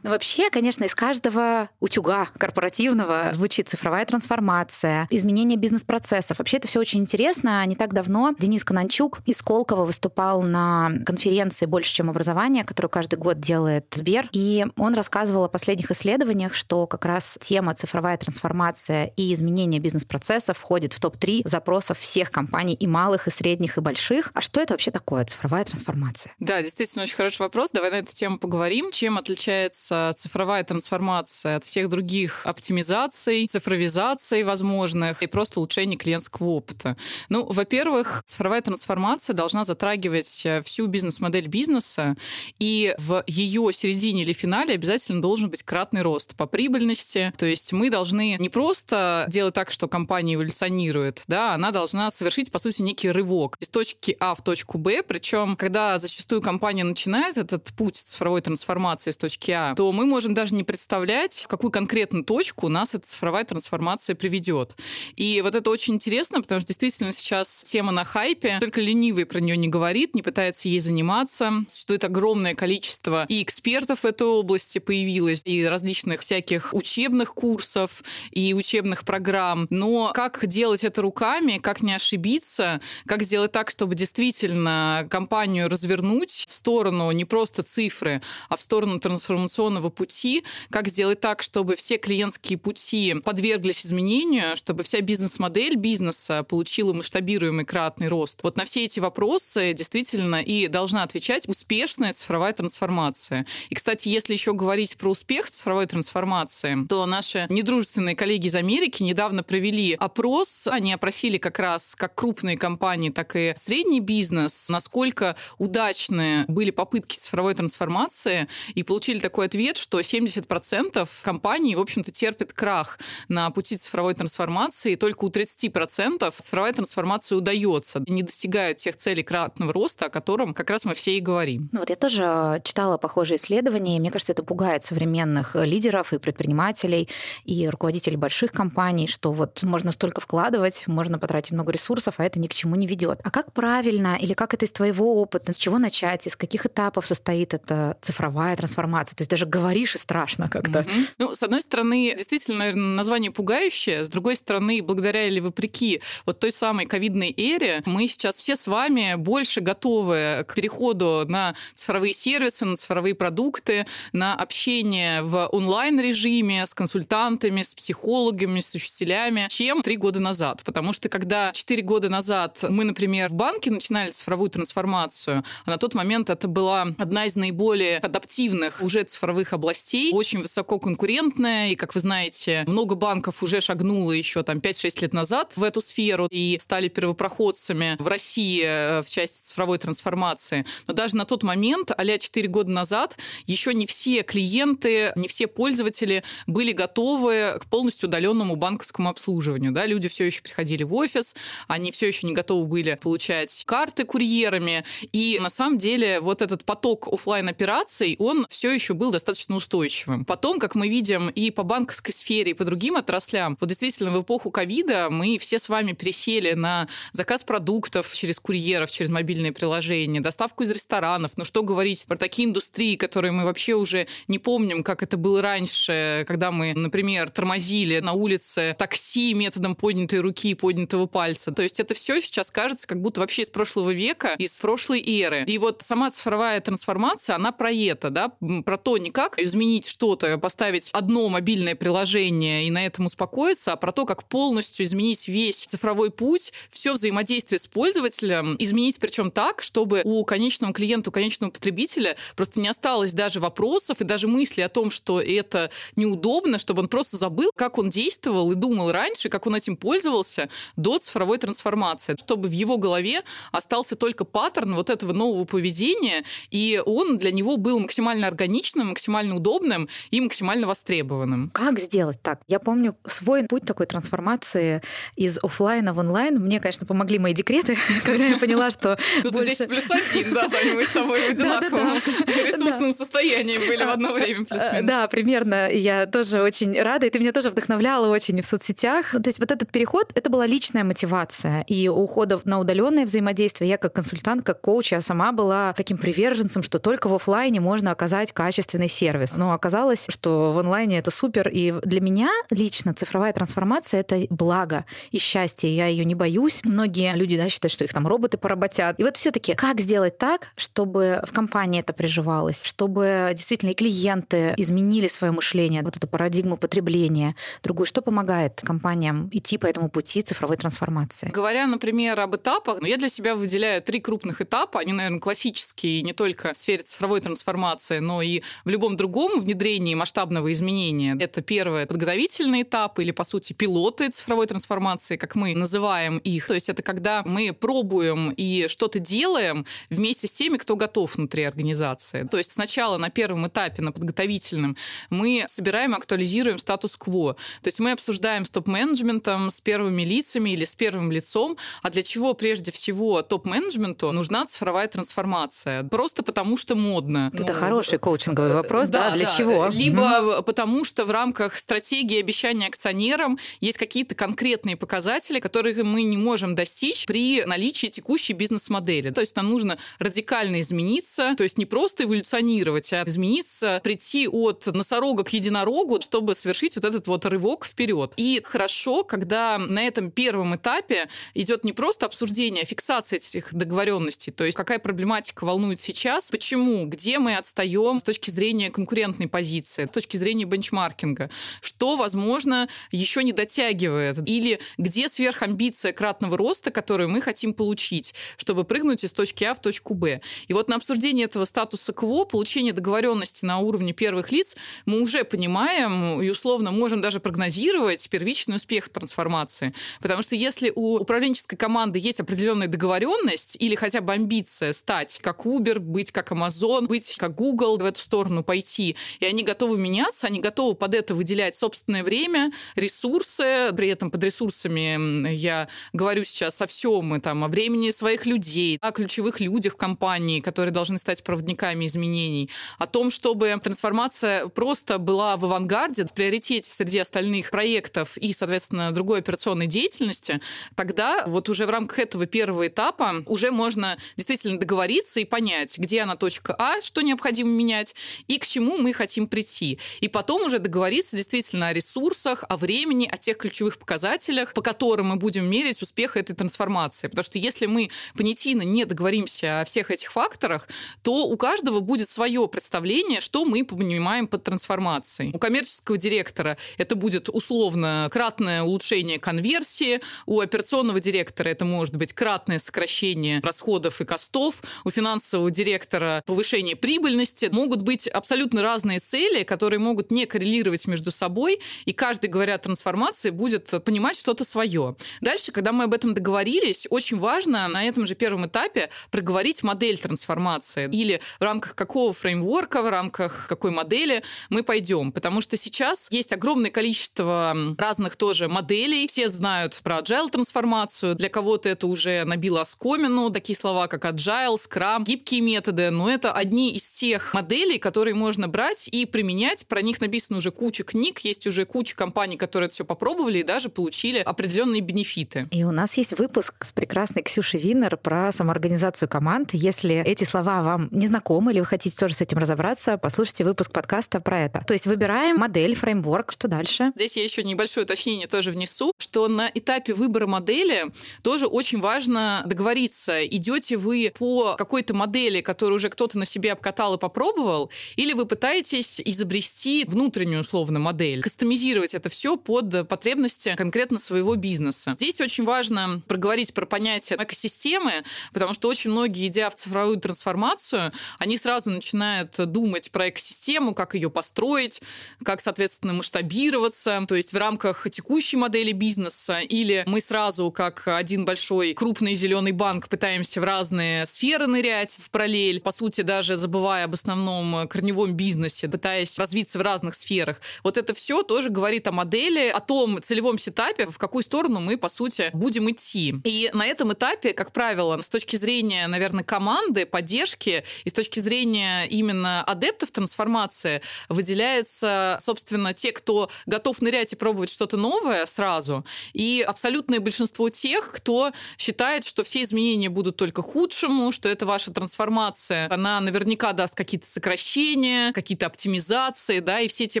Вообще, 0.14 0.48
конечно, 0.48 0.84
из 0.84 0.94
каждого 0.94 1.68
утюга 1.80 2.28
корпоративного 2.38 3.30
звучит 3.32 3.68
цифровая 3.68 4.06
трансформация, 4.06 5.08
изменение 5.10 5.58
бизнес-процессов. 5.58 6.38
Вообще 6.38 6.58
это 6.58 6.68
все 6.68 6.78
очень 6.78 7.00
интересно. 7.00 7.66
Не 7.66 7.74
так 7.74 7.92
давно 7.92 8.32
Денис 8.38 8.64
Кананчук 8.64 9.18
из 9.26 9.42
Колково 9.42 9.84
выступал 9.84 10.42
на 10.42 10.92
конференции 11.04 11.66
«Больше, 11.66 11.92
чем 11.92 12.10
образование», 12.10 12.62
которую 12.62 12.90
каждый 12.90 13.16
год 13.16 13.40
делает 13.40 13.86
Сбер. 13.92 14.28
И 14.30 14.64
он 14.76 14.94
рассказывал 14.94 15.42
о 15.42 15.48
последних 15.48 15.90
исследованиях, 15.90 16.54
что 16.54 16.86
как 16.86 17.04
раз 17.06 17.36
тема 17.40 17.74
цифровая 17.74 18.16
трансформация 18.16 19.06
и 19.16 19.34
изменение 19.34 19.80
бизнес-процессов 19.80 20.56
входит 20.58 20.92
в 20.92 21.00
топ-3 21.00 21.42
запросов 21.44 21.98
всех 21.98 22.30
компаний 22.30 22.74
и 22.74 22.86
малых, 22.86 23.26
и 23.26 23.32
средних, 23.32 23.78
и 23.78 23.80
больших. 23.80 24.30
А 24.32 24.40
что 24.40 24.60
это 24.60 24.74
вообще 24.74 24.92
такое, 24.92 25.24
цифровая 25.24 25.64
трансформация? 25.64 26.32
Да, 26.38 26.62
действительно, 26.62 27.02
очень 27.02 27.16
хороший 27.16 27.40
вопрос. 27.40 27.72
Давай 27.72 27.90
на 27.90 27.96
эту 27.96 28.14
тему 28.14 28.38
поговорим. 28.38 28.92
Чем 28.92 29.18
отличается 29.18 30.03
цифровая 30.12 30.64
трансформация 30.64 31.56
от 31.56 31.64
всех 31.64 31.88
других 31.88 32.46
оптимизаций, 32.46 33.46
цифровизаций 33.46 34.42
возможных 34.42 35.22
и 35.22 35.26
просто 35.26 35.60
улучшения 35.60 35.96
клиентского 35.96 36.48
опыта? 36.48 36.96
Ну, 37.28 37.46
во-первых, 37.46 38.22
цифровая 38.26 38.60
трансформация 38.60 39.34
должна 39.34 39.64
затрагивать 39.64 40.42
э, 40.44 40.62
всю 40.62 40.86
бизнес-модель 40.86 41.46
бизнеса, 41.46 42.16
и 42.58 42.94
в 42.98 43.24
ее 43.26 43.72
середине 43.72 44.22
или 44.22 44.32
финале 44.32 44.74
обязательно 44.74 45.22
должен 45.22 45.50
быть 45.50 45.62
кратный 45.62 46.02
рост 46.02 46.34
по 46.34 46.46
прибыльности. 46.46 47.32
То 47.36 47.46
есть 47.46 47.72
мы 47.72 47.90
должны 47.90 48.36
не 48.38 48.48
просто 48.48 49.26
делать 49.28 49.54
так, 49.54 49.70
что 49.70 49.88
компания 49.88 50.34
эволюционирует, 50.34 51.24
да, 51.28 51.54
она 51.54 51.70
должна 51.70 52.10
совершить, 52.10 52.50
по 52.50 52.58
сути, 52.58 52.82
некий 52.82 53.10
рывок 53.10 53.56
из 53.60 53.68
точки 53.68 54.16
А 54.20 54.34
в 54.34 54.42
точку 54.42 54.78
Б, 54.78 55.02
причем, 55.02 55.56
когда 55.56 55.98
зачастую 55.98 56.42
компания 56.42 56.84
начинает 56.84 57.36
этот 57.36 57.72
путь 57.76 57.96
цифровой 57.96 58.40
трансформации 58.40 59.10
с 59.10 59.16
точки 59.16 59.50
А, 59.52 59.74
то 59.74 59.90
мы 59.94 60.06
можем 60.06 60.34
даже 60.34 60.54
не 60.54 60.64
представлять, 60.64 61.44
в 61.44 61.48
какую 61.48 61.70
конкретную 61.70 62.24
точку 62.24 62.68
нас 62.68 62.94
эта 62.94 63.06
цифровая 63.06 63.44
трансформация 63.44 64.14
приведет. 64.14 64.76
И 65.16 65.40
вот 65.42 65.54
это 65.54 65.70
очень 65.70 65.94
интересно, 65.94 66.42
потому 66.42 66.60
что 66.60 66.68
действительно 66.68 67.12
сейчас 67.12 67.62
тема 67.64 67.92
на 67.92 68.04
хайпе, 68.04 68.58
только 68.60 68.80
ленивый 68.80 69.24
про 69.24 69.40
нее 69.40 69.56
не 69.56 69.68
говорит, 69.68 70.14
не 70.14 70.22
пытается 70.22 70.68
ей 70.68 70.80
заниматься. 70.80 71.52
Существует 71.68 72.04
огромное 72.04 72.54
количество 72.54 73.24
и 73.28 73.42
экспертов 73.42 74.00
в 74.00 74.04
этой 74.04 74.26
области 74.26 74.78
появилось, 74.78 75.42
и 75.44 75.64
различных 75.64 76.20
всяких 76.20 76.74
учебных 76.74 77.34
курсов, 77.34 78.02
и 78.30 78.54
учебных 78.54 79.04
программ. 79.04 79.66
Но 79.70 80.10
как 80.14 80.46
делать 80.46 80.84
это 80.84 81.02
руками, 81.02 81.58
как 81.58 81.82
не 81.82 81.94
ошибиться, 81.94 82.80
как 83.06 83.22
сделать 83.22 83.52
так, 83.52 83.70
чтобы 83.70 83.94
действительно 83.94 85.06
компанию 85.10 85.68
развернуть 85.68 86.46
в 86.48 86.52
сторону 86.52 87.10
не 87.12 87.24
просто 87.24 87.62
цифры, 87.62 88.22
а 88.48 88.56
в 88.56 88.60
сторону 88.60 88.98
трансформационного 88.98 89.73
инновационного 89.74 89.90
пути, 89.90 90.44
как 90.70 90.88
сделать 90.88 91.20
так, 91.20 91.42
чтобы 91.42 91.76
все 91.76 91.98
клиентские 91.98 92.58
пути 92.58 93.14
подверглись 93.24 93.86
изменению, 93.86 94.56
чтобы 94.56 94.82
вся 94.82 95.00
бизнес-модель 95.00 95.76
бизнеса 95.76 96.42
получила 96.42 96.92
масштабируемый 96.92 97.64
кратный 97.64 98.08
рост. 98.08 98.40
Вот 98.42 98.56
на 98.56 98.64
все 98.64 98.84
эти 98.84 99.00
вопросы 99.00 99.72
действительно 99.74 100.42
и 100.42 100.68
должна 100.68 101.02
отвечать 101.02 101.48
успешная 101.48 102.12
цифровая 102.12 102.52
трансформация. 102.52 103.46
И, 103.70 103.74
кстати, 103.74 104.08
если 104.08 104.32
еще 104.32 104.52
говорить 104.52 104.96
про 104.96 105.10
успех 105.10 105.50
цифровой 105.50 105.86
трансформации, 105.86 106.86
то 106.88 107.06
наши 107.06 107.46
недружественные 107.48 108.16
коллеги 108.16 108.46
из 108.46 108.54
Америки 108.54 109.02
недавно 109.02 109.42
провели 109.42 109.94
опрос. 109.94 110.66
Они 110.66 110.92
опросили 110.92 111.38
как 111.38 111.58
раз 111.58 111.94
как 111.96 112.14
крупные 112.14 112.56
компании, 112.56 113.10
так 113.10 113.36
и 113.36 113.54
средний 113.56 114.00
бизнес, 114.00 114.68
насколько 114.68 115.36
удачны 115.58 116.44
были 116.48 116.70
попытки 116.70 117.16
цифровой 117.16 117.54
трансформации, 117.54 118.48
и 118.74 118.82
получили 118.82 119.18
такой 119.18 119.46
ответ, 119.46 119.63
ответ, 119.64 119.78
что 119.78 120.00
70% 120.00 121.08
компаний, 121.22 121.74
в 121.76 121.80
общем-то, 121.80 122.10
терпят 122.10 122.52
крах 122.52 122.98
на 123.28 123.50
пути 123.50 123.76
цифровой 123.76 124.14
трансформации, 124.14 124.92
и 124.92 124.96
только 124.96 125.24
у 125.24 125.30
30% 125.30 126.30
цифровая 126.38 126.72
трансформация 126.72 127.38
удается, 127.38 128.02
не 128.06 128.22
достигают 128.22 128.78
тех 128.78 128.96
целей 128.96 129.22
кратного 129.22 129.72
роста, 129.72 130.06
о 130.06 130.08
котором 130.10 130.52
как 130.52 130.68
раз 130.68 130.84
мы 130.84 130.94
все 130.94 131.16
и 131.16 131.20
говорим. 131.20 131.70
Ну 131.72 131.80
вот 131.80 131.88
я 131.88 131.96
тоже 131.96 132.60
читала 132.62 132.98
похожие 132.98 133.38
исследования, 133.38 133.96
и 133.96 134.00
мне 134.00 134.10
кажется, 134.10 134.32
это 134.32 134.42
пугает 134.42 134.84
современных 134.84 135.54
лидеров 135.54 136.12
и 136.12 136.18
предпринимателей, 136.18 137.08
и 137.44 137.66
руководителей 137.68 138.16
больших 138.16 138.52
компаний, 138.52 139.06
что 139.06 139.32
вот 139.32 139.62
можно 139.62 139.92
столько 139.92 140.20
вкладывать, 140.20 140.86
можно 140.86 141.18
потратить 141.18 141.52
много 141.52 141.72
ресурсов, 141.72 142.16
а 142.18 142.24
это 142.24 142.38
ни 142.38 142.48
к 142.48 142.52
чему 142.52 142.76
не 142.76 142.86
ведет. 142.86 143.20
А 143.24 143.30
как 143.30 143.52
правильно, 143.52 144.18
или 144.20 144.34
как 144.34 144.52
это 144.52 144.66
из 144.66 144.72
твоего 144.72 145.22
опыта, 145.22 145.52
с 145.52 145.56
чего 145.56 145.78
начать, 145.78 146.26
из 146.26 146.36
каких 146.36 146.66
этапов 146.66 147.06
состоит 147.06 147.54
эта 147.54 147.96
цифровая 148.02 148.56
трансформация? 148.56 149.16
То 149.16 149.22
есть 149.22 149.30
даже 149.30 149.46
говоришь, 149.54 149.94
и 149.94 149.98
страшно 149.98 150.48
как-то. 150.48 150.80
Угу. 150.80 150.90
Ну, 151.18 151.34
с 151.34 151.42
одной 151.42 151.62
стороны, 151.62 152.14
действительно, 152.16 152.72
название 152.74 153.30
пугающее, 153.30 154.02
с 154.04 154.08
другой 154.08 154.34
стороны, 154.36 154.82
благодаря 154.82 155.26
или 155.26 155.38
вопреки 155.40 156.00
вот 156.26 156.40
той 156.40 156.50
самой 156.50 156.86
ковидной 156.86 157.32
эре, 157.36 157.82
мы 157.86 158.08
сейчас 158.08 158.36
все 158.36 158.56
с 158.56 158.66
вами 158.66 159.14
больше 159.16 159.60
готовы 159.60 160.44
к 160.48 160.54
переходу 160.54 161.24
на 161.28 161.54
цифровые 161.74 162.12
сервисы, 162.14 162.64
на 162.64 162.76
цифровые 162.76 163.14
продукты, 163.14 163.86
на 164.12 164.34
общение 164.34 165.22
в 165.22 165.48
онлайн-режиме 165.52 166.66
с 166.66 166.74
консультантами, 166.74 167.62
с 167.62 167.74
психологами, 167.74 168.58
с 168.60 168.74
учителями, 168.74 169.46
чем 169.50 169.82
три 169.82 169.96
года 169.96 170.18
назад. 170.18 170.62
Потому 170.64 170.92
что 170.92 171.08
когда 171.08 171.52
четыре 171.52 171.82
года 171.82 172.08
назад 172.08 172.64
мы, 172.68 172.84
например, 172.84 173.28
в 173.28 173.34
банке 173.34 173.70
начинали 173.70 174.10
цифровую 174.10 174.50
трансформацию, 174.50 175.44
а 175.64 175.70
на 175.70 175.78
тот 175.78 175.94
момент 175.94 176.30
это 176.30 176.48
была 176.48 176.86
одна 176.98 177.26
из 177.26 177.36
наиболее 177.36 177.98
адаптивных 177.98 178.82
уже 178.82 179.04
цифровых 179.04 179.43
цифровых 179.44 179.52
областей 179.52 180.12
очень 180.12 180.42
высококонкурентная, 180.42 181.70
и, 181.70 181.76
как 181.76 181.94
вы 181.94 182.00
знаете, 182.00 182.64
много 182.66 182.94
банков 182.94 183.42
уже 183.42 183.60
шагнуло 183.60 184.12
еще 184.12 184.42
там 184.42 184.58
5-6 184.58 185.02
лет 185.02 185.12
назад 185.12 185.52
в 185.56 185.62
эту 185.62 185.80
сферу 185.80 186.28
и 186.30 186.58
стали 186.60 186.88
первопроходцами 186.88 187.96
в 187.98 188.08
России 188.08 188.62
э, 188.64 189.02
в 189.02 189.08
части 189.08 189.46
цифровой 189.46 189.78
трансформации. 189.78 190.64
Но 190.86 190.94
даже 190.94 191.16
на 191.16 191.24
тот 191.24 191.42
момент, 191.42 191.90
а 191.96 192.04
4 192.04 192.48
года 192.48 192.70
назад, 192.70 193.16
еще 193.46 193.74
не 193.74 193.86
все 193.86 194.22
клиенты, 194.22 195.12
не 195.16 195.28
все 195.28 195.46
пользователи 195.46 196.22
были 196.46 196.72
готовы 196.72 197.58
к 197.60 197.66
полностью 197.66 198.08
удаленному 198.08 198.56
банковскому 198.56 199.08
обслуживанию. 199.08 199.72
Да? 199.72 199.86
Люди 199.86 200.08
все 200.08 200.24
еще 200.24 200.42
приходили 200.42 200.84
в 200.84 200.94
офис, 200.94 201.34
они 201.66 201.90
все 201.90 202.06
еще 202.06 202.26
не 202.26 202.34
готовы 202.34 202.66
были 202.66 202.98
получать 203.00 203.64
карты 203.66 204.04
курьерами. 204.04 204.84
И 205.12 205.38
на 205.42 205.50
самом 205.50 205.78
деле 205.78 206.20
вот 206.20 206.42
этот 206.42 206.64
поток 206.64 207.08
офлайн 207.12 207.48
операций 207.48 208.16
он 208.18 208.46
все 208.48 208.72
еще 208.72 208.94
был 208.94 209.10
достаточно 209.10 209.33
устойчивым. 209.56 210.24
Потом, 210.24 210.58
как 210.58 210.74
мы 210.74 210.88
видим 210.88 211.28
и 211.28 211.50
по 211.50 211.62
банковской 211.62 212.12
сфере, 212.12 212.52
и 212.52 212.54
по 212.54 212.64
другим 212.64 212.96
отраслям, 212.96 213.56
вот 213.60 213.68
действительно 213.68 214.10
в 214.10 214.22
эпоху 214.22 214.50
ковида 214.50 215.08
мы 215.10 215.38
все 215.38 215.58
с 215.58 215.68
вами 215.68 215.92
пересели 215.92 216.52
на 216.52 216.88
заказ 217.12 217.44
продуктов 217.44 218.12
через 218.12 218.38
курьеров, 218.38 218.90
через 218.90 219.10
мобильные 219.10 219.52
приложения, 219.52 220.20
доставку 220.20 220.62
из 220.62 220.70
ресторанов. 220.70 221.32
Ну 221.36 221.44
что 221.44 221.62
говорить 221.62 222.06
про 222.06 222.16
такие 222.16 222.48
индустрии, 222.48 222.96
которые 222.96 223.32
мы 223.32 223.44
вообще 223.44 223.74
уже 223.74 224.06
не 224.28 224.38
помним, 224.38 224.82
как 224.82 225.02
это 225.02 225.16
было 225.16 225.42
раньше, 225.42 226.24
когда 226.28 226.50
мы, 226.52 226.74
например, 226.74 227.30
тормозили 227.30 228.00
на 228.00 228.12
улице 228.12 228.74
такси 228.78 229.34
методом 229.34 229.74
поднятой 229.74 230.20
руки, 230.20 230.54
поднятого 230.54 231.06
пальца. 231.06 231.52
То 231.52 231.62
есть 231.62 231.80
это 231.80 231.94
все 231.94 232.20
сейчас 232.20 232.50
кажется 232.50 232.86
как 232.86 233.00
будто 233.00 233.20
вообще 233.20 233.42
из 233.42 233.50
прошлого 233.50 233.90
века, 233.90 234.34
из 234.38 234.60
прошлой 234.60 235.00
эры. 235.00 235.44
И 235.46 235.58
вот 235.58 235.82
сама 235.82 236.10
цифровая 236.10 236.60
трансформация, 236.60 237.36
она 237.36 237.52
про 237.52 237.72
это, 237.72 238.10
да, 238.10 238.32
про 238.64 238.76
то 238.76 238.98
не 238.98 239.10
как 239.10 239.23
изменить 239.38 239.88
что-то, 239.88 240.38
поставить 240.38 240.90
одно 240.92 241.28
мобильное 241.28 241.74
приложение 241.74 242.66
и 242.66 242.70
на 242.70 242.84
этом 242.84 243.06
успокоиться, 243.06 243.72
а 243.72 243.76
про 243.76 243.92
то, 243.92 244.04
как 244.04 244.24
полностью 244.28 244.84
изменить 244.84 245.28
весь 245.28 245.64
цифровой 245.64 246.10
путь, 246.10 246.52
все 246.70 246.92
взаимодействие 246.92 247.58
с 247.58 247.66
пользователем, 247.66 248.56
изменить 248.58 248.98
причем 248.98 249.30
так, 249.30 249.62
чтобы 249.62 250.02
у 250.04 250.24
конечного 250.24 250.72
клиента, 250.72 251.10
у 251.10 251.12
конечного 251.12 251.50
потребителя 251.50 252.16
просто 252.36 252.60
не 252.60 252.68
осталось 252.68 253.12
даже 253.12 253.40
вопросов 253.40 254.00
и 254.00 254.04
даже 254.04 254.28
мысли 254.28 254.60
о 254.60 254.68
том, 254.68 254.90
что 254.90 255.20
это 255.20 255.70
неудобно, 255.96 256.58
чтобы 256.58 256.82
он 256.82 256.88
просто 256.88 257.16
забыл, 257.16 257.50
как 257.54 257.78
он 257.78 257.90
действовал 257.90 258.52
и 258.52 258.54
думал 258.54 258.92
раньше, 258.92 259.28
как 259.28 259.46
он 259.46 259.54
этим 259.54 259.76
пользовался 259.76 260.48
до 260.76 260.98
цифровой 260.98 261.38
трансформации, 261.38 262.16
чтобы 262.18 262.48
в 262.48 262.52
его 262.52 262.76
голове 262.76 263.22
остался 263.52 263.96
только 263.96 264.24
паттерн 264.24 264.74
вот 264.74 264.90
этого 264.90 265.12
нового 265.12 265.44
поведения, 265.44 266.24
и 266.50 266.82
он 266.84 267.18
для 267.18 267.32
него 267.32 267.56
был 267.56 267.78
максимально 267.78 268.26
органичным, 268.26 268.88
максимально 268.88 269.13
удобным 269.22 269.88
и 270.10 270.20
максимально 270.20 270.66
востребованным. 270.66 271.50
Как 271.52 271.78
сделать 271.78 272.20
так? 272.22 272.40
Я 272.48 272.58
помню 272.58 272.96
свой 273.06 273.44
путь 273.44 273.64
такой 273.64 273.86
трансформации 273.86 274.82
из 275.16 275.38
офлайна 275.42 275.92
в 275.92 275.98
онлайн. 275.98 276.40
Мне, 276.40 276.60
конечно, 276.60 276.86
помогли 276.86 277.18
мои 277.18 277.32
декреты, 277.32 277.76
когда 278.04 278.24
я 278.26 278.38
поняла, 278.38 278.70
что 278.70 278.98
больше... 279.22 279.54
Здесь 279.54 279.68
плюс 279.68 279.90
один, 279.90 280.34
да, 280.34 280.48
мы 280.48 280.84
с 280.84 280.88
тобой 280.88 281.20
в 281.28 281.30
одинаковом 281.30 282.00
ресурсном 282.26 282.92
состоянии 282.92 283.58
были 283.58 283.84
в 283.84 283.90
одно 283.90 284.12
время 284.12 284.42
э, 284.42 284.44
плюс-минус. 284.44 284.86
Да, 284.86 285.08
примерно. 285.08 285.70
Я 285.70 286.06
тоже 286.06 286.42
очень 286.42 286.80
рада, 286.80 287.06
и 287.06 287.10
ты 287.10 287.18
меня 287.18 287.32
тоже 287.32 287.50
вдохновляла 287.50 288.08
очень 288.08 288.40
в 288.40 288.44
соцсетях. 288.44 289.10
То 289.12 289.22
есть 289.26 289.38
вот 289.38 289.50
этот 289.50 289.70
переход, 289.70 290.10
это 290.14 290.30
была 290.30 290.46
личная 290.46 290.84
мотивация. 290.84 291.62
И 291.68 291.88
ухода 291.88 292.40
на 292.44 292.58
удаленное 292.58 293.04
взаимодействие 293.04 293.70
я 293.70 293.78
как 293.78 293.92
консультант, 293.92 294.44
как 294.44 294.60
коуч, 294.60 294.92
я 294.92 295.00
сама 295.00 295.32
была 295.32 295.72
таким 295.76 295.98
приверженцем, 295.98 296.62
что 296.62 296.78
только 296.78 297.08
в 297.08 297.14
офлайне 297.14 297.60
можно 297.60 297.90
оказать 297.90 298.32
качественный 298.32 298.88
сервис. 298.88 299.03
Но 299.36 299.52
оказалось, 299.52 300.06
что 300.08 300.52
в 300.52 300.58
онлайне 300.58 300.98
это 300.98 301.10
супер. 301.10 301.48
И 301.48 301.72
для 301.84 302.00
меня 302.00 302.30
лично 302.50 302.94
цифровая 302.94 303.32
трансформация— 303.32 304.00
это 304.06 304.26
благо 304.30 304.84
и 305.10 305.18
счастье. 305.18 305.74
Я 305.74 305.86
ее 305.86 306.04
не 306.04 306.14
боюсь. 306.14 306.60
Многие 306.64 307.14
люди 307.14 307.36
да, 307.36 307.48
считают, 307.48 307.72
что 307.72 307.84
их 307.84 307.92
там 307.92 308.06
роботы 308.06 308.38
поработят. 308.38 308.98
И 308.98 309.04
вот 309.04 309.16
все 309.16 309.30
таки 309.30 309.54
как 309.54 309.80
сделать 309.80 310.18
так, 310.18 310.48
чтобы 310.56 311.22
в 311.26 311.32
компании 311.32 311.80
это 311.80 311.92
приживалось, 311.92 312.62
чтобы 312.64 313.30
действительно 313.34 313.70
и 313.70 313.74
клиенты 313.74 314.54
изменили 314.56 315.08
свое 315.08 315.32
мышление, 315.32 315.82
вот 315.82 315.96
эту 315.96 316.06
парадигму 316.06 316.56
потребления, 316.56 317.34
другую, 317.62 317.86
что 317.86 318.02
помогает 318.02 318.60
компаниям 318.62 319.28
идти 319.32 319.58
по 319.58 319.66
этому 319.66 319.88
пути 319.88 320.22
цифровой 320.22 320.56
трансформации? 320.56 321.30
Говоря, 321.32 321.66
например, 321.66 322.20
об 322.20 322.36
этапах, 322.36 322.80
ну, 322.80 322.86
я 322.86 322.96
для 322.96 323.08
себя 323.08 323.34
выделяю 323.34 323.82
три 323.82 324.00
крупных 324.00 324.40
этапа. 324.40 324.80
Они, 324.80 324.92
наверное, 324.92 325.20
классические 325.20 326.02
не 326.02 326.12
только 326.12 326.52
в 326.52 326.56
сфере 326.56 326.82
цифровой 326.82 327.20
трансформации, 327.20 327.98
но 327.98 328.22
и 328.22 328.42
в 328.64 328.68
любом 328.68 328.83
другом 328.90 329.40
внедрении 329.40 329.94
масштабного 329.94 330.52
изменения. 330.52 331.16
Это 331.18 331.42
первое 331.42 331.86
подготовительный 331.86 332.62
этап 332.62 332.98
или, 332.98 333.10
по 333.10 333.24
сути, 333.24 333.52
пилоты 333.52 334.10
цифровой 334.10 334.46
трансформации, 334.46 335.16
как 335.16 335.34
мы 335.34 335.54
называем 335.54 336.18
их. 336.18 336.46
То 336.46 336.54
есть 336.54 336.68
это 336.68 336.82
когда 336.82 337.22
мы 337.24 337.52
пробуем 337.52 338.32
и 338.36 338.66
что-то 338.68 338.98
делаем 338.98 339.66
вместе 339.90 340.28
с 340.28 340.32
теми, 340.32 340.56
кто 340.56 340.76
готов 340.76 341.16
внутри 341.16 341.44
организации. 341.44 342.24
То 342.30 342.38
есть 342.38 342.52
сначала 342.52 342.98
на 342.98 343.10
первом 343.10 343.46
этапе, 343.46 343.82
на 343.82 343.92
подготовительном, 343.92 344.76
мы 345.10 345.44
собираем 345.46 345.94
актуализируем 345.94 346.58
статус-кво. 346.58 347.36
То 347.62 347.68
есть 347.68 347.80
мы 347.80 347.92
обсуждаем 347.92 348.44
с 348.44 348.50
топ-менеджментом, 348.50 349.50
с 349.50 349.60
первыми 349.60 350.02
лицами 350.02 350.50
или 350.50 350.64
с 350.64 350.74
первым 350.74 351.10
лицом, 351.10 351.56
а 351.82 351.90
для 351.90 352.02
чего 352.02 352.34
прежде 352.34 352.72
всего 352.72 353.22
топ-менеджменту 353.22 354.12
нужна 354.12 354.46
цифровая 354.46 354.88
трансформация. 354.88 355.84
Просто 355.84 356.22
потому 356.22 356.56
что 356.56 356.74
модно. 356.74 357.30
Это 357.32 357.52
ну, 357.52 357.58
хороший 357.58 357.98
коучинговый 357.98 358.52
вопрос, 358.52 358.73
да? 358.82 359.10
да 359.10 359.10
для 359.14 359.24
да. 359.26 359.34
чего? 359.36 359.68
Либо 359.72 360.36
угу. 360.36 360.42
потому 360.42 360.84
что 360.84 361.04
в 361.04 361.10
рамках 361.10 361.56
стратегии 361.56 362.20
обещания 362.20 362.66
акционерам 362.66 363.38
есть 363.60 363.78
какие-то 363.78 364.14
конкретные 364.14 364.76
показатели, 364.76 365.40
которые 365.40 365.82
мы 365.82 366.02
не 366.02 366.16
можем 366.16 366.54
достичь 366.54 367.06
при 367.06 367.44
наличии 367.44 367.88
текущей 367.88 368.32
бизнес-модели. 368.32 369.10
То 369.10 369.20
есть 369.20 369.36
нам 369.36 369.50
нужно 369.50 369.78
радикально 369.98 370.60
измениться, 370.60 371.34
то 371.36 371.42
есть 371.42 371.58
не 371.58 371.66
просто 371.66 372.04
эволюционировать, 372.04 372.92
а 372.92 373.04
измениться, 373.06 373.80
прийти 373.82 374.28
от 374.28 374.66
носорога 374.66 375.24
к 375.24 375.30
единорогу, 375.30 376.00
чтобы 376.00 376.34
совершить 376.34 376.76
вот 376.76 376.84
этот 376.84 377.06
вот 377.06 377.26
рывок 377.26 377.64
вперед. 377.64 378.12
И 378.16 378.40
хорошо, 378.44 379.04
когда 379.04 379.58
на 379.58 379.82
этом 379.82 380.10
первом 380.10 380.56
этапе 380.56 381.08
идет 381.34 381.64
не 381.64 381.72
просто 381.72 382.06
обсуждение, 382.06 382.62
а 382.62 382.66
фиксация 382.66 383.16
этих 383.18 383.54
договоренностей, 383.54 384.32
то 384.32 384.44
есть 384.44 384.56
какая 384.56 384.78
проблематика 384.78 385.44
волнует 385.44 385.80
сейчас, 385.80 386.30
почему, 386.30 386.86
где 386.86 387.18
мы 387.18 387.36
отстаем 387.36 388.00
с 388.00 388.02
точки 388.02 388.30
зрения 388.30 388.63
конкурентной 388.70 389.28
позиции, 389.28 389.86
с 389.86 389.90
точки 389.90 390.16
зрения 390.16 390.44
бенчмаркинга, 390.44 391.30
что, 391.60 391.96
возможно, 391.96 392.68
еще 392.90 393.22
не 393.22 393.32
дотягивает, 393.32 394.18
или 394.28 394.60
где 394.78 395.08
сверхамбиция 395.08 395.92
кратного 395.92 396.36
роста, 396.36 396.70
которую 396.70 397.08
мы 397.08 397.20
хотим 397.20 397.54
получить, 397.54 398.14
чтобы 398.36 398.64
прыгнуть 398.64 399.04
из 399.04 399.12
точки 399.12 399.44
А 399.44 399.54
в 399.54 399.60
точку 399.60 399.94
Б. 399.94 400.20
И 400.48 400.52
вот 400.52 400.68
на 400.68 400.76
обсуждение 400.76 401.24
этого 401.24 401.44
статуса 401.44 401.92
КВО, 401.92 402.24
получение 402.24 402.72
договоренности 402.72 403.44
на 403.44 403.58
уровне 403.58 403.92
первых 403.92 404.32
лиц, 404.32 404.56
мы 404.86 405.00
уже 405.00 405.24
понимаем 405.24 406.20
и 406.20 406.28
условно 406.28 406.70
можем 406.70 407.00
даже 407.00 407.20
прогнозировать 407.20 408.08
первичный 408.08 408.56
успех 408.56 408.88
трансформации. 408.88 409.74
Потому 410.00 410.22
что 410.22 410.36
если 410.36 410.72
у 410.74 410.98
управленческой 410.98 411.58
команды 411.58 411.98
есть 411.98 412.20
определенная 412.20 412.68
договоренность 412.68 413.56
или 413.58 413.74
хотя 413.74 414.00
бы 414.00 414.12
амбиция 414.12 414.72
стать 414.72 415.18
как 415.22 415.46
Uber, 415.46 415.78
быть 415.78 416.10
как 416.12 416.32
Amazon, 416.32 416.86
быть 416.86 417.16
как 417.16 417.34
Google, 417.34 417.78
в 417.78 417.84
эту 417.84 418.00
сторону 418.00 418.42
пойти, 418.54 418.94
и 419.18 419.26
они 419.26 419.42
готовы 419.42 419.78
меняться, 419.78 420.28
они 420.28 420.38
готовы 420.38 420.76
под 420.76 420.94
это 420.94 421.12
выделять 421.12 421.56
собственное 421.56 422.04
время, 422.04 422.52
ресурсы, 422.76 423.72
при 423.76 423.88
этом 423.88 424.10
под 424.10 424.22
ресурсами 424.22 425.34
я 425.34 425.66
говорю 425.92 426.22
сейчас 426.22 426.62
о 426.62 426.66
всем, 426.68 427.16
и 427.16 427.20
там, 427.20 427.42
о 427.42 427.48
времени 427.48 427.90
своих 427.90 428.26
людей, 428.26 428.78
о 428.80 428.92
ключевых 428.92 429.40
людях 429.40 429.72
в 429.72 429.76
компании, 429.76 430.38
которые 430.38 430.72
должны 430.72 430.98
стать 430.98 431.24
проводниками 431.24 431.86
изменений, 431.86 432.48
о 432.78 432.86
том, 432.86 433.10
чтобы 433.10 433.58
трансформация 433.60 434.46
просто 434.46 434.98
была 434.98 435.36
в 435.36 435.46
авангарде, 435.46 436.04
в 436.04 436.12
приоритете 436.12 436.70
среди 436.70 436.98
остальных 436.98 437.50
проектов 437.50 438.16
и, 438.18 438.32
соответственно, 438.32 438.92
другой 438.92 439.18
операционной 439.18 439.66
деятельности, 439.66 440.40
тогда 440.76 441.24
вот 441.26 441.48
уже 441.48 441.66
в 441.66 441.70
рамках 441.70 441.98
этого 441.98 442.26
первого 442.26 442.68
этапа 442.68 443.14
уже 443.26 443.50
можно 443.50 443.96
действительно 444.16 444.60
договориться 444.60 445.18
и 445.18 445.24
понять, 445.24 445.76
где 445.76 446.02
она 446.02 446.14
точка 446.14 446.54
А, 446.56 446.80
что 446.80 447.00
необходимо 447.00 447.50
менять, 447.50 447.96
и 448.28 448.38
к 448.44 448.46
чему 448.46 448.76
мы 448.76 448.92
хотим 448.92 449.26
прийти. 449.26 449.78
И 450.00 450.08
потом 450.08 450.42
уже 450.42 450.58
договориться 450.58 451.16
действительно 451.16 451.68
о 451.68 451.72
ресурсах, 451.72 452.44
о 452.46 452.58
времени, 452.58 453.08
о 453.10 453.16
тех 453.16 453.38
ключевых 453.38 453.78
показателях, 453.78 454.52
по 454.52 454.60
которым 454.60 455.06
мы 455.06 455.16
будем 455.16 455.46
мерить 455.46 455.80
успех 455.80 456.18
этой 456.18 456.34
трансформации. 456.34 457.08
Потому 457.08 457.24
что 457.24 457.38
если 457.38 457.64
мы 457.64 457.88
понятийно 458.14 458.60
не 458.60 458.84
договоримся 458.84 459.62
о 459.62 459.64
всех 459.64 459.90
этих 459.90 460.12
факторах, 460.12 460.68
то 461.00 461.26
у 461.26 461.36
каждого 461.38 461.80
будет 461.80 462.10
свое 462.10 462.46
представление, 462.46 463.22
что 463.22 463.46
мы 463.46 463.64
понимаем 463.64 464.26
под 464.26 464.44
трансформацией. 464.44 465.30
У 465.32 465.38
коммерческого 465.38 465.96
директора 465.96 466.58
это 466.76 466.96
будет 466.96 467.30
условно 467.30 468.10
кратное 468.12 468.62
улучшение 468.62 469.18
конверсии, 469.18 470.02
у 470.26 470.40
операционного 470.40 471.00
директора 471.00 471.48
это 471.48 471.64
может 471.64 471.96
быть 471.96 472.12
кратное 472.12 472.58
сокращение 472.58 473.40
расходов 473.40 474.02
и 474.02 474.04
костов, 474.04 474.62
у 474.84 474.90
финансового 474.90 475.50
директора 475.50 476.22
повышение 476.26 476.76
прибыльности. 476.76 477.48
Могут 477.50 477.80
быть 477.80 478.06
абсолютно 478.06 478.33
абсолютно 478.34 478.62
разные 478.62 478.98
цели, 478.98 479.44
которые 479.44 479.78
могут 479.78 480.10
не 480.10 480.26
коррелировать 480.26 480.88
между 480.88 481.12
собой, 481.12 481.60
и 481.84 481.92
каждый, 481.92 482.26
говоря 482.26 482.56
о 482.56 482.58
трансформации, 482.58 483.30
будет 483.30 483.72
понимать 483.84 484.18
что-то 484.18 484.42
свое. 484.42 484.96
Дальше, 485.20 485.52
когда 485.52 485.70
мы 485.70 485.84
об 485.84 485.94
этом 485.94 486.14
договорились, 486.14 486.88
очень 486.90 487.16
важно 487.16 487.68
на 487.68 487.84
этом 487.84 488.08
же 488.08 488.16
первом 488.16 488.46
этапе 488.46 488.90
проговорить 489.12 489.62
модель 489.62 489.96
трансформации 489.98 490.90
или 490.90 491.20
в 491.38 491.44
рамках 491.44 491.76
какого 491.76 492.12
фреймворка, 492.12 492.82
в 492.82 492.88
рамках 492.88 493.46
какой 493.48 493.70
модели 493.70 494.24
мы 494.50 494.64
пойдем. 494.64 495.12
Потому 495.12 495.40
что 495.40 495.56
сейчас 495.56 496.08
есть 496.10 496.32
огромное 496.32 496.72
количество 496.72 497.56
разных 497.78 498.16
тоже 498.16 498.48
моделей. 498.48 499.06
Все 499.06 499.28
знают 499.28 499.78
про 499.84 499.98
agile 499.98 500.28
трансформацию. 500.28 501.14
Для 501.14 501.28
кого-то 501.28 501.68
это 501.68 501.86
уже 501.86 502.24
набило 502.24 502.62
оскомину. 502.62 503.30
Такие 503.30 503.56
слова, 503.56 503.86
как 503.86 504.04
agile, 504.06 504.56
scrum, 504.56 505.04
гибкие 505.04 505.40
методы. 505.40 505.90
Но 505.90 506.10
это 506.10 506.32
одни 506.32 506.74
из 506.74 506.90
тех 506.90 507.32
моделей, 507.32 507.78
которые 507.78 508.14
можно 508.24 508.48
брать 508.48 508.88
и 508.90 509.04
применять. 509.04 509.66
Про 509.66 509.82
них 509.82 510.00
написано 510.00 510.38
уже 510.38 510.50
куча 510.50 510.82
книг, 510.82 511.18
есть 511.20 511.46
уже 511.46 511.66
куча 511.66 511.94
компаний, 511.94 512.38
которые 512.38 512.68
это 512.68 512.74
все 512.74 512.84
попробовали 512.86 513.40
и 513.40 513.42
даже 513.42 513.68
получили 513.68 514.18
определенные 514.18 514.80
бенефиты. 514.80 515.46
И 515.50 515.62
у 515.62 515.72
нас 515.72 515.98
есть 515.98 516.18
выпуск 516.18 516.54
с 516.64 516.72
прекрасной 516.72 517.22
Ксюшей 517.22 517.60
Винер 517.60 517.98
про 517.98 518.32
самоорганизацию 518.32 519.10
команд. 519.10 519.50
Если 519.52 519.96
эти 519.96 520.24
слова 520.24 520.62
вам 520.62 520.88
не 520.90 521.06
знакомы 521.06 521.52
или 521.52 521.60
вы 521.60 521.66
хотите 521.66 521.94
тоже 521.94 522.14
с 522.14 522.22
этим 522.22 522.38
разобраться, 522.38 522.96
послушайте 522.96 523.44
выпуск 523.44 523.70
подкаста 523.72 524.20
про 524.20 524.40
это. 524.40 524.64
То 524.66 524.72
есть 524.72 524.86
выбираем 524.86 525.36
модель, 525.36 525.74
фреймворк, 525.74 526.32
что 526.32 526.48
дальше? 526.48 526.92
Здесь 526.94 527.18
я 527.18 527.24
еще 527.24 527.42
небольшое 527.42 527.84
уточнение 527.84 528.26
тоже 528.26 528.52
внесу, 528.52 528.92
что 528.96 529.28
на 529.28 529.50
этапе 529.52 529.92
выбора 529.92 530.26
модели 530.26 530.84
тоже 531.20 531.46
очень 531.46 531.80
важно 531.80 532.42
договориться, 532.46 533.22
идете 533.26 533.76
вы 533.76 534.14
по 534.18 534.54
какой-то 534.56 534.94
модели, 534.94 535.42
которую 535.42 535.76
уже 535.76 535.90
кто-то 535.90 536.18
на 536.18 536.24
себе 536.24 536.52
обкатал 536.52 536.94
и 536.94 536.98
попробовал, 536.98 537.70
или 537.96 538.13
вы 538.14 538.26
пытаетесь 538.26 539.00
изобрести 539.04 539.84
внутреннюю 539.86 540.40
условно 540.40 540.78
модель, 540.78 541.22
кастомизировать 541.22 541.94
это 541.94 542.08
все 542.08 542.36
под 542.36 542.88
потребности 542.88 543.54
конкретно 543.56 543.98
своего 543.98 544.34
бизнеса. 544.36 544.94
Здесь 544.96 545.20
очень 545.20 545.44
важно 545.44 546.02
проговорить 546.06 546.54
про 546.54 546.66
понятие 546.66 547.18
экосистемы, 547.20 548.04
потому 548.32 548.54
что 548.54 548.68
очень 548.68 548.90
многие, 548.90 549.26
идя 549.26 549.50
в 549.50 549.54
цифровую 549.54 549.98
трансформацию, 549.98 550.92
они 551.18 551.36
сразу 551.36 551.70
начинают 551.70 552.34
думать 552.50 552.90
про 552.90 553.08
экосистему, 553.08 553.74
как 553.74 553.94
ее 553.94 554.10
построить, 554.10 554.80
как, 555.24 555.40
соответственно, 555.40 555.92
масштабироваться, 555.92 557.04
то 557.08 557.14
есть 557.14 557.32
в 557.32 557.36
рамках 557.36 557.88
текущей 557.90 558.36
модели 558.36 558.72
бизнеса, 558.72 559.38
или 559.40 559.84
мы 559.86 560.00
сразу, 560.00 560.50
как 560.50 560.86
один 560.86 561.24
большой 561.24 561.74
крупный 561.74 562.14
зеленый 562.14 562.52
банк, 562.52 562.88
пытаемся 562.88 563.40
в 563.40 563.44
разные 563.44 564.06
сферы 564.06 564.46
нырять 564.46 564.98
в 565.02 565.10
параллель, 565.10 565.60
по 565.60 565.72
сути, 565.72 566.02
даже 566.02 566.36
забывая 566.36 566.84
об 566.84 566.94
основном 566.94 567.66
корневом 568.04 568.14
бизнесе, 568.16 568.68
пытаясь 568.68 569.18
развиться 569.18 569.58
в 569.58 569.62
разных 569.62 569.94
сферах. 569.94 570.40
Вот 570.62 570.76
это 570.76 570.94
все 570.94 571.22
тоже 571.22 571.50
говорит 571.50 571.86
о 571.86 571.92
модели, 571.92 572.48
о 572.48 572.60
том 572.60 573.00
целевом 573.02 573.38
сетапе, 573.38 573.86
в 573.86 573.98
какую 573.98 574.22
сторону 574.22 574.60
мы, 574.60 574.76
по 574.76 574.88
сути, 574.88 575.30
будем 575.32 575.70
идти. 575.70 576.14
И 576.24 576.50
на 576.52 576.66
этом 576.66 576.92
этапе, 576.92 577.32
как 577.32 577.52
правило, 577.52 578.00
с 578.00 578.08
точки 578.08 578.36
зрения, 578.36 578.86
наверное, 578.86 579.24
команды, 579.24 579.86
поддержки 579.86 580.64
и 580.84 580.90
с 580.90 580.92
точки 580.92 581.20
зрения 581.20 581.86
именно 581.86 582.42
адептов 582.44 582.90
трансформации 582.90 583.80
выделяется, 584.08 585.18
собственно, 585.20 585.74
те, 585.74 585.92
кто 585.92 586.28
готов 586.46 586.82
нырять 586.82 587.12
и 587.12 587.16
пробовать 587.16 587.50
что-то 587.50 587.76
новое 587.76 588.26
сразу, 588.26 588.84
и 589.14 589.44
абсолютное 589.46 590.00
большинство 590.00 590.50
тех, 590.50 590.92
кто 590.92 591.32
считает, 591.58 592.04
что 592.04 592.22
все 592.22 592.42
изменения 592.42 592.88
будут 592.88 593.16
только 593.16 593.42
худшему, 593.42 594.12
что 594.12 594.28
это 594.28 594.46
ваша 594.46 594.72
трансформация, 594.72 595.68
она 595.70 596.00
наверняка 596.00 596.52
даст 596.52 596.74
какие-то 596.74 597.06
сокращения, 597.06 597.83
какие-то 598.14 598.46
оптимизации, 598.46 599.40
да, 599.40 599.60
и 599.60 599.68
все 599.68 599.86
те 599.86 600.00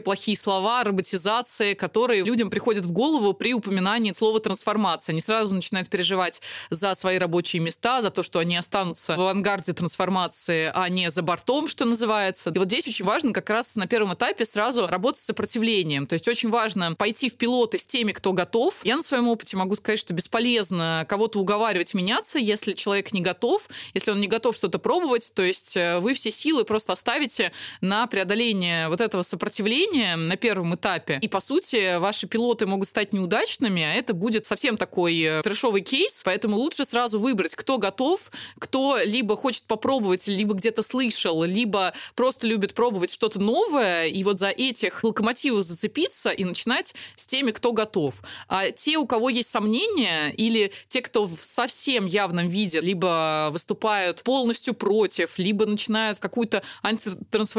плохие 0.00 0.36
слова, 0.36 0.84
роботизации, 0.84 1.74
которые 1.74 2.22
людям 2.22 2.50
приходят 2.50 2.84
в 2.84 2.92
голову 2.92 3.32
при 3.32 3.54
упоминании 3.54 4.12
слова 4.12 4.40
трансформация. 4.40 5.12
Они 5.12 5.20
сразу 5.20 5.54
начинают 5.54 5.88
переживать 5.88 6.40
за 6.70 6.94
свои 6.94 7.18
рабочие 7.18 7.60
места, 7.62 8.02
за 8.02 8.10
то, 8.10 8.22
что 8.22 8.38
они 8.38 8.56
останутся 8.56 9.14
в 9.16 9.20
авангарде 9.20 9.72
трансформации, 9.72 10.70
а 10.74 10.88
не 10.88 11.10
за 11.10 11.22
бортом, 11.22 11.68
что 11.68 11.84
называется. 11.84 12.50
И 12.50 12.58
вот 12.58 12.68
здесь 12.68 12.86
очень 12.86 13.04
важно 13.04 13.32
как 13.32 13.50
раз 13.50 13.76
на 13.76 13.86
первом 13.86 14.14
этапе 14.14 14.44
сразу 14.44 14.86
работать 14.86 15.20
с 15.20 15.26
сопротивлением. 15.26 16.06
То 16.06 16.14
есть 16.14 16.28
очень 16.28 16.50
важно 16.50 16.94
пойти 16.94 17.28
в 17.28 17.36
пилоты 17.36 17.78
с 17.78 17.86
теми, 17.86 18.12
кто 18.12 18.32
готов. 18.32 18.80
Я 18.84 18.96
на 18.96 19.02
своем 19.02 19.28
опыте 19.28 19.56
могу 19.56 19.74
сказать, 19.76 19.98
что 19.98 20.14
бесполезно 20.14 21.04
кого-то 21.08 21.40
уговаривать 21.40 21.94
меняться, 21.94 22.38
если 22.38 22.72
человек 22.72 23.12
не 23.12 23.20
готов, 23.20 23.68
если 23.94 24.10
он 24.10 24.20
не 24.20 24.28
готов 24.28 24.56
что-то 24.56 24.78
пробовать, 24.78 25.32
то 25.34 25.42
есть 25.42 25.76
э, 25.76 25.98
вы 25.98 26.14
все 26.14 26.30
силы 26.30 26.64
просто 26.64 26.92
оставите 26.92 27.52
на 27.80 28.06
преодоление 28.06 28.88
вот 28.88 29.00
этого 29.00 29.22
сопротивления 29.22 30.16
на 30.16 30.36
первом 30.36 30.74
этапе. 30.74 31.18
И, 31.20 31.28
по 31.28 31.40
сути, 31.40 31.98
ваши 31.98 32.26
пилоты 32.26 32.66
могут 32.66 32.88
стать 32.88 33.12
неудачными, 33.12 33.82
а 33.82 33.94
это 33.94 34.14
будет 34.14 34.46
совсем 34.46 34.76
такой 34.76 35.20
э, 35.20 35.42
трешовый 35.42 35.82
кейс, 35.82 36.22
поэтому 36.24 36.56
лучше 36.56 36.84
сразу 36.84 37.18
выбрать, 37.18 37.54
кто 37.54 37.78
готов, 37.78 38.30
кто 38.58 38.98
либо 39.04 39.36
хочет 39.36 39.64
попробовать, 39.64 40.26
либо 40.26 40.54
где-то 40.54 40.82
слышал, 40.82 41.44
либо 41.44 41.92
просто 42.14 42.46
любит 42.46 42.74
пробовать 42.74 43.12
что-то 43.12 43.40
новое, 43.40 44.06
и 44.06 44.24
вот 44.24 44.38
за 44.38 44.48
этих 44.48 45.02
локомотивов 45.04 45.64
зацепиться 45.64 46.30
и 46.30 46.44
начинать 46.44 46.94
с 47.16 47.26
теми, 47.26 47.50
кто 47.50 47.72
готов. 47.72 48.22
А 48.48 48.70
те, 48.70 48.96
у 48.98 49.06
кого 49.06 49.28
есть 49.28 49.50
сомнения, 49.50 50.30
или 50.30 50.72
те, 50.88 51.02
кто 51.02 51.26
в 51.26 51.38
совсем 51.42 52.06
явном 52.06 52.48
виде 52.48 52.80
либо 52.80 53.50
выступают 53.52 54.22
полностью 54.22 54.74
против, 54.74 55.38
либо 55.38 55.66
начинают 55.66 56.18
какую-то 56.18 56.62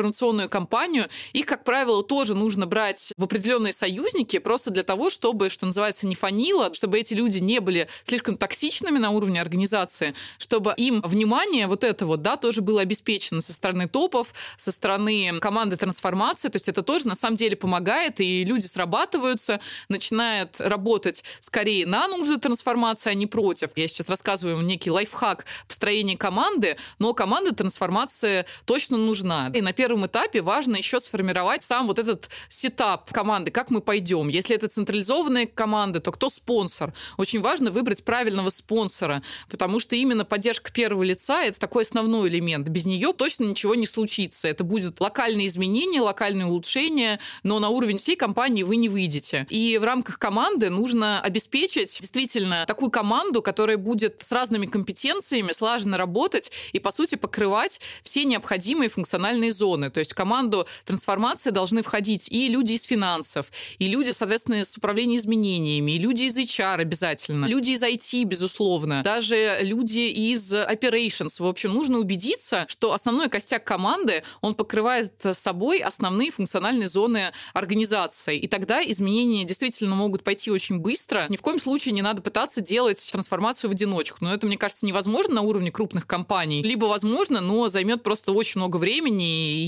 антитрансформационную 0.06 0.50
кампанию, 0.50 1.08
их, 1.34 1.46
как 1.46 1.64
правило, 1.64 2.04
тоже 2.04 2.36
нужно 2.36 2.66
брать 2.66 3.14
в 3.18 3.24
определенные 3.24 3.74
союзники 3.74 4.40
просто 4.40 4.72
для 4.72 4.84
того, 4.84 5.10
чтобы, 5.10 5.50
что 5.50 5.66
называется, 5.66 6.08
не 6.08 6.16
фанило, 6.16 6.74
чтобы 6.74 7.00
эти 7.00 7.14
люди 7.14 7.40
не 7.40 7.60
были 7.60 7.88
слишком 8.04 8.38
токсичными 8.38 8.98
на 8.98 9.12
уровне 9.12 9.42
организации, 9.42 10.14
чтобы 10.38 10.74
им 10.78 11.02
внимание 11.02 11.68
вот 11.68 11.84
это 11.84 12.06
вот, 12.06 12.22
да, 12.22 12.38
тоже 12.38 12.62
было 12.62 12.82
обеспечено 12.82 13.42
со 13.42 13.54
стороны 13.54 13.88
топов, 13.88 14.34
со 14.58 14.72
стороны 14.72 15.40
команды 15.40 15.76
трансформации, 15.76 16.50
то 16.50 16.56
есть 16.56 16.70
это 16.70 16.84
тоже 16.84 17.08
на 17.08 17.16
самом 17.16 17.38
деле 17.38 17.56
помогает, 17.56 18.20
и 18.20 18.44
люди 18.44 18.66
срабатываются, 18.66 19.60
начинают 19.90 20.60
работать 20.60 21.24
скорее 21.40 21.86
на 21.86 22.08
нужды 22.08 22.38
трансформации, 22.38 23.10
а 23.10 23.14
не 23.14 23.28
против. 23.28 23.72
Я 23.76 23.88
сейчас 23.88 24.10
рассказываю 24.10 24.62
некий 24.66 24.92
лайфхак 24.92 25.46
построения 25.68 26.18
команды, 26.18 26.78
но 27.00 27.14
команда 27.14 27.54
трансформации 27.54 28.46
точно 28.66 28.98
нужна. 28.98 29.52
И 29.54 29.62
на 29.62 29.74
первом 29.74 29.95
этапе 30.04 30.42
важно 30.42 30.78
еще 30.78 31.00
сформировать 31.00 31.62
сам 31.62 31.86
вот 31.86 32.00
этот 32.00 32.30
сетап 32.50 33.12
команды, 33.12 33.52
как 33.52 33.70
мы 33.70 33.82
пойдем. 33.82 34.30
Если 34.30 34.56
это 34.56 34.68
централизованная 34.68 35.46
команда, 35.46 36.00
то 36.00 36.12
кто 36.12 36.32
спонсор? 36.32 36.94
Очень 37.18 37.42
важно 37.42 37.70
выбрать 37.70 38.04
правильного 38.04 38.50
спонсора, 38.50 39.22
потому 39.50 39.80
что 39.80 39.96
именно 39.96 40.25
поддержка 40.25 40.72
первого 40.72 41.04
лица– 41.04 41.44
это 41.46 41.60
такой 41.60 41.84
основной 41.84 42.30
элемент. 42.30 42.68
Без 42.68 42.86
нее 42.86 43.14
точно 43.14 43.44
ничего 43.44 43.75
не 43.75 43.86
случится. 43.86 44.48
Это 44.48 44.64
будет 44.64 45.00
локальные 45.00 45.46
изменения, 45.48 46.02
локальные 46.02 46.48
улучшения, 46.48 47.20
но 47.44 47.60
на 47.60 47.70
уровень 47.70 47.98
всей 48.00 48.16
компании 48.16 48.64
вы 48.64 48.78
не 48.78 48.90
выйдете. 48.90 49.46
И 49.50 49.78
в 49.78 49.84
рамках 49.84 50.18
команды 50.18 50.70
нужно 50.70 51.22
обеспечить 51.22 51.98
действительно 52.00 52.66
такую 52.66 52.90
команду, 52.90 53.42
которая 53.42 53.78
будет 53.78 54.22
с 54.22 54.32
разными 54.32 54.66
компетенциями 54.66 55.52
слаженно 55.52 55.98
работать 55.98 56.52
и, 56.74 56.80
по 56.80 56.92
сути, 56.92 57.16
покрывать 57.16 57.82
все 58.04 58.24
необходимые 58.24 58.90
функциональные 58.90 59.52
зоны. 59.52 59.85
То 59.89 60.00
есть 60.00 60.12
в 60.12 60.15
команду 60.15 60.68
трансформации 60.86 61.50
должны 61.50 61.82
входить 61.82 62.27
и 62.30 62.48
люди 62.48 62.74
из 62.74 62.84
финансов, 62.84 63.51
и 63.80 63.88
люди, 63.88 64.12
соответственно, 64.12 64.63
с 64.63 64.77
управлением 64.77 65.20
изменениями, 65.20 65.94
и 65.94 65.98
люди 65.98 66.24
из 66.24 66.38
HR 66.38 66.82
обязательно, 66.82 67.46
люди 67.46 67.72
из 67.72 67.84
IT, 67.84 68.24
безусловно, 68.24 69.01
даже 69.04 69.60
люди 69.62 70.00
из 70.00 70.54
operations. 70.54 71.36
В 71.39 71.46
общем, 71.46 71.74
нужно 71.74 72.00
убедиться, 72.00 72.65
что 72.68 72.94
основной 72.94 73.30
костяк 73.30 73.63
команды, 73.63 74.24
он 74.42 74.56
покрывает 74.56 75.13
собой 75.34 75.80
основные 75.80 76.32
функциональные 76.32 76.88
зоны 76.88 77.32
организации. 77.54 78.38
И 78.38 78.48
тогда 78.48 78.82
изменения 78.84 79.44
действительно 79.44 79.96
могут 79.96 80.24
пойти 80.24 80.51
очень 80.51 80.80
быстро. 80.80 81.25
Ни 81.30 81.38
в 81.38 81.42
коем 81.42 81.60
случае 81.60 81.94
не 81.94 82.01
надо 82.01 82.22
пытаться 82.22 82.62
делать 82.62 83.06
трансформацию 83.12 83.70
в 83.70 83.74
одиночку. 83.74 84.18
Но 84.22 84.34
это, 84.34 84.48
мне 84.48 84.58
кажется, 84.58 84.86
невозможно 84.86 85.36
на 85.36 85.42
уровне 85.42 85.72
крупных 85.72 86.08
компаний. 86.08 86.62
Либо 86.63 86.86
возможно, 86.86 87.42
но 87.42 87.68
займет 87.68 88.04
просто 88.04 88.32
очень 88.32 88.60
много 88.60 88.77
времени 88.77 89.51
и 89.51 89.65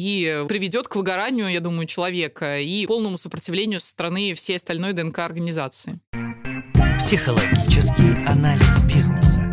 приведет 0.48 0.88
к 0.88 0.96
выгоранию, 0.96 1.50
я 1.50 1.60
думаю, 1.60 1.86
человека 1.88 2.60
и 2.60 2.86
полному 2.86 3.18
сопротивлению 3.18 3.80
со 3.80 3.90
стороны 3.90 4.34
всей 4.34 4.58
остальной 4.58 4.94
ДНК 4.94 5.20
организации. 5.20 6.00
Психологический 7.00 8.26
анализ 8.26 8.82
бизнеса. 8.82 9.47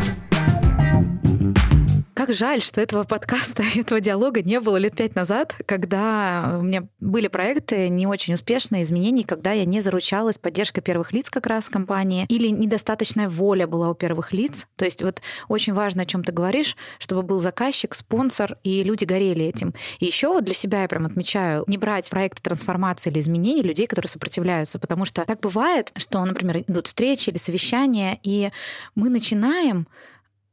Как 2.27 2.35
жаль, 2.35 2.63
что 2.63 2.81
этого 2.81 3.05
подкаста, 3.05 3.63
этого 3.77 4.01
диалога 4.01 4.41
не 4.41 4.59
было 4.59 4.79
лет 4.79 4.97
пять 4.97 5.15
назад, 5.15 5.57
когда 5.67 6.57
у 6.59 6.63
меня 6.63 6.85
были 6.99 7.29
проекты 7.29 7.91
не 7.91 8.07
очень 8.07 8.33
успешные, 8.33 8.83
изменений, 8.83 9.25
когда 9.25 9.53
я 9.53 9.67
не 9.67 9.83
заручалась 9.83 10.39
поддержкой 10.39 10.81
первых 10.81 11.13
лиц 11.13 11.29
как 11.29 11.47
раз 11.47 11.69
компании, 11.69 12.25
или 12.31 12.49
недостаточная 12.49 13.29
воля 13.29 13.67
была 13.67 13.91
у 13.91 13.95
первых 13.95 14.33
лиц. 14.33 14.67
То 14.77 14.87
есть 14.87 15.03
вот 15.03 15.21
очень 15.49 15.75
важно, 15.75 16.05
о 16.05 16.07
чем 16.07 16.25
ты 16.25 16.33
говоришь, 16.33 16.79
чтобы 16.99 17.23
был 17.25 17.43
заказчик, 17.43 17.95
спонсор, 17.95 18.57
и 18.63 18.83
люди 18.83 19.05
горели 19.05 19.45
этим. 19.45 19.75
И 19.99 20.07
еще 20.07 20.29
вот 20.29 20.45
для 20.45 20.55
себя 20.55 20.81
я 20.81 20.89
прям 20.89 21.05
отмечаю, 21.05 21.65
не 21.67 21.77
брать 21.77 22.09
проекты 22.09 22.41
трансформации 22.41 23.11
или 23.11 23.21
изменений 23.21 23.63
людей, 23.63 23.87
которые 23.87 24.09
сопротивляются, 24.09 24.79
потому 24.79 25.05
что 25.05 25.27
так 25.27 25.41
бывает, 25.41 25.93
что, 25.97 26.25
например, 26.25 26.65
идут 26.67 26.87
встречи 26.87 27.29
или 27.29 27.37
совещания, 27.37 28.19
и 28.23 28.51
мы 28.95 29.11
начинаем 29.11 29.87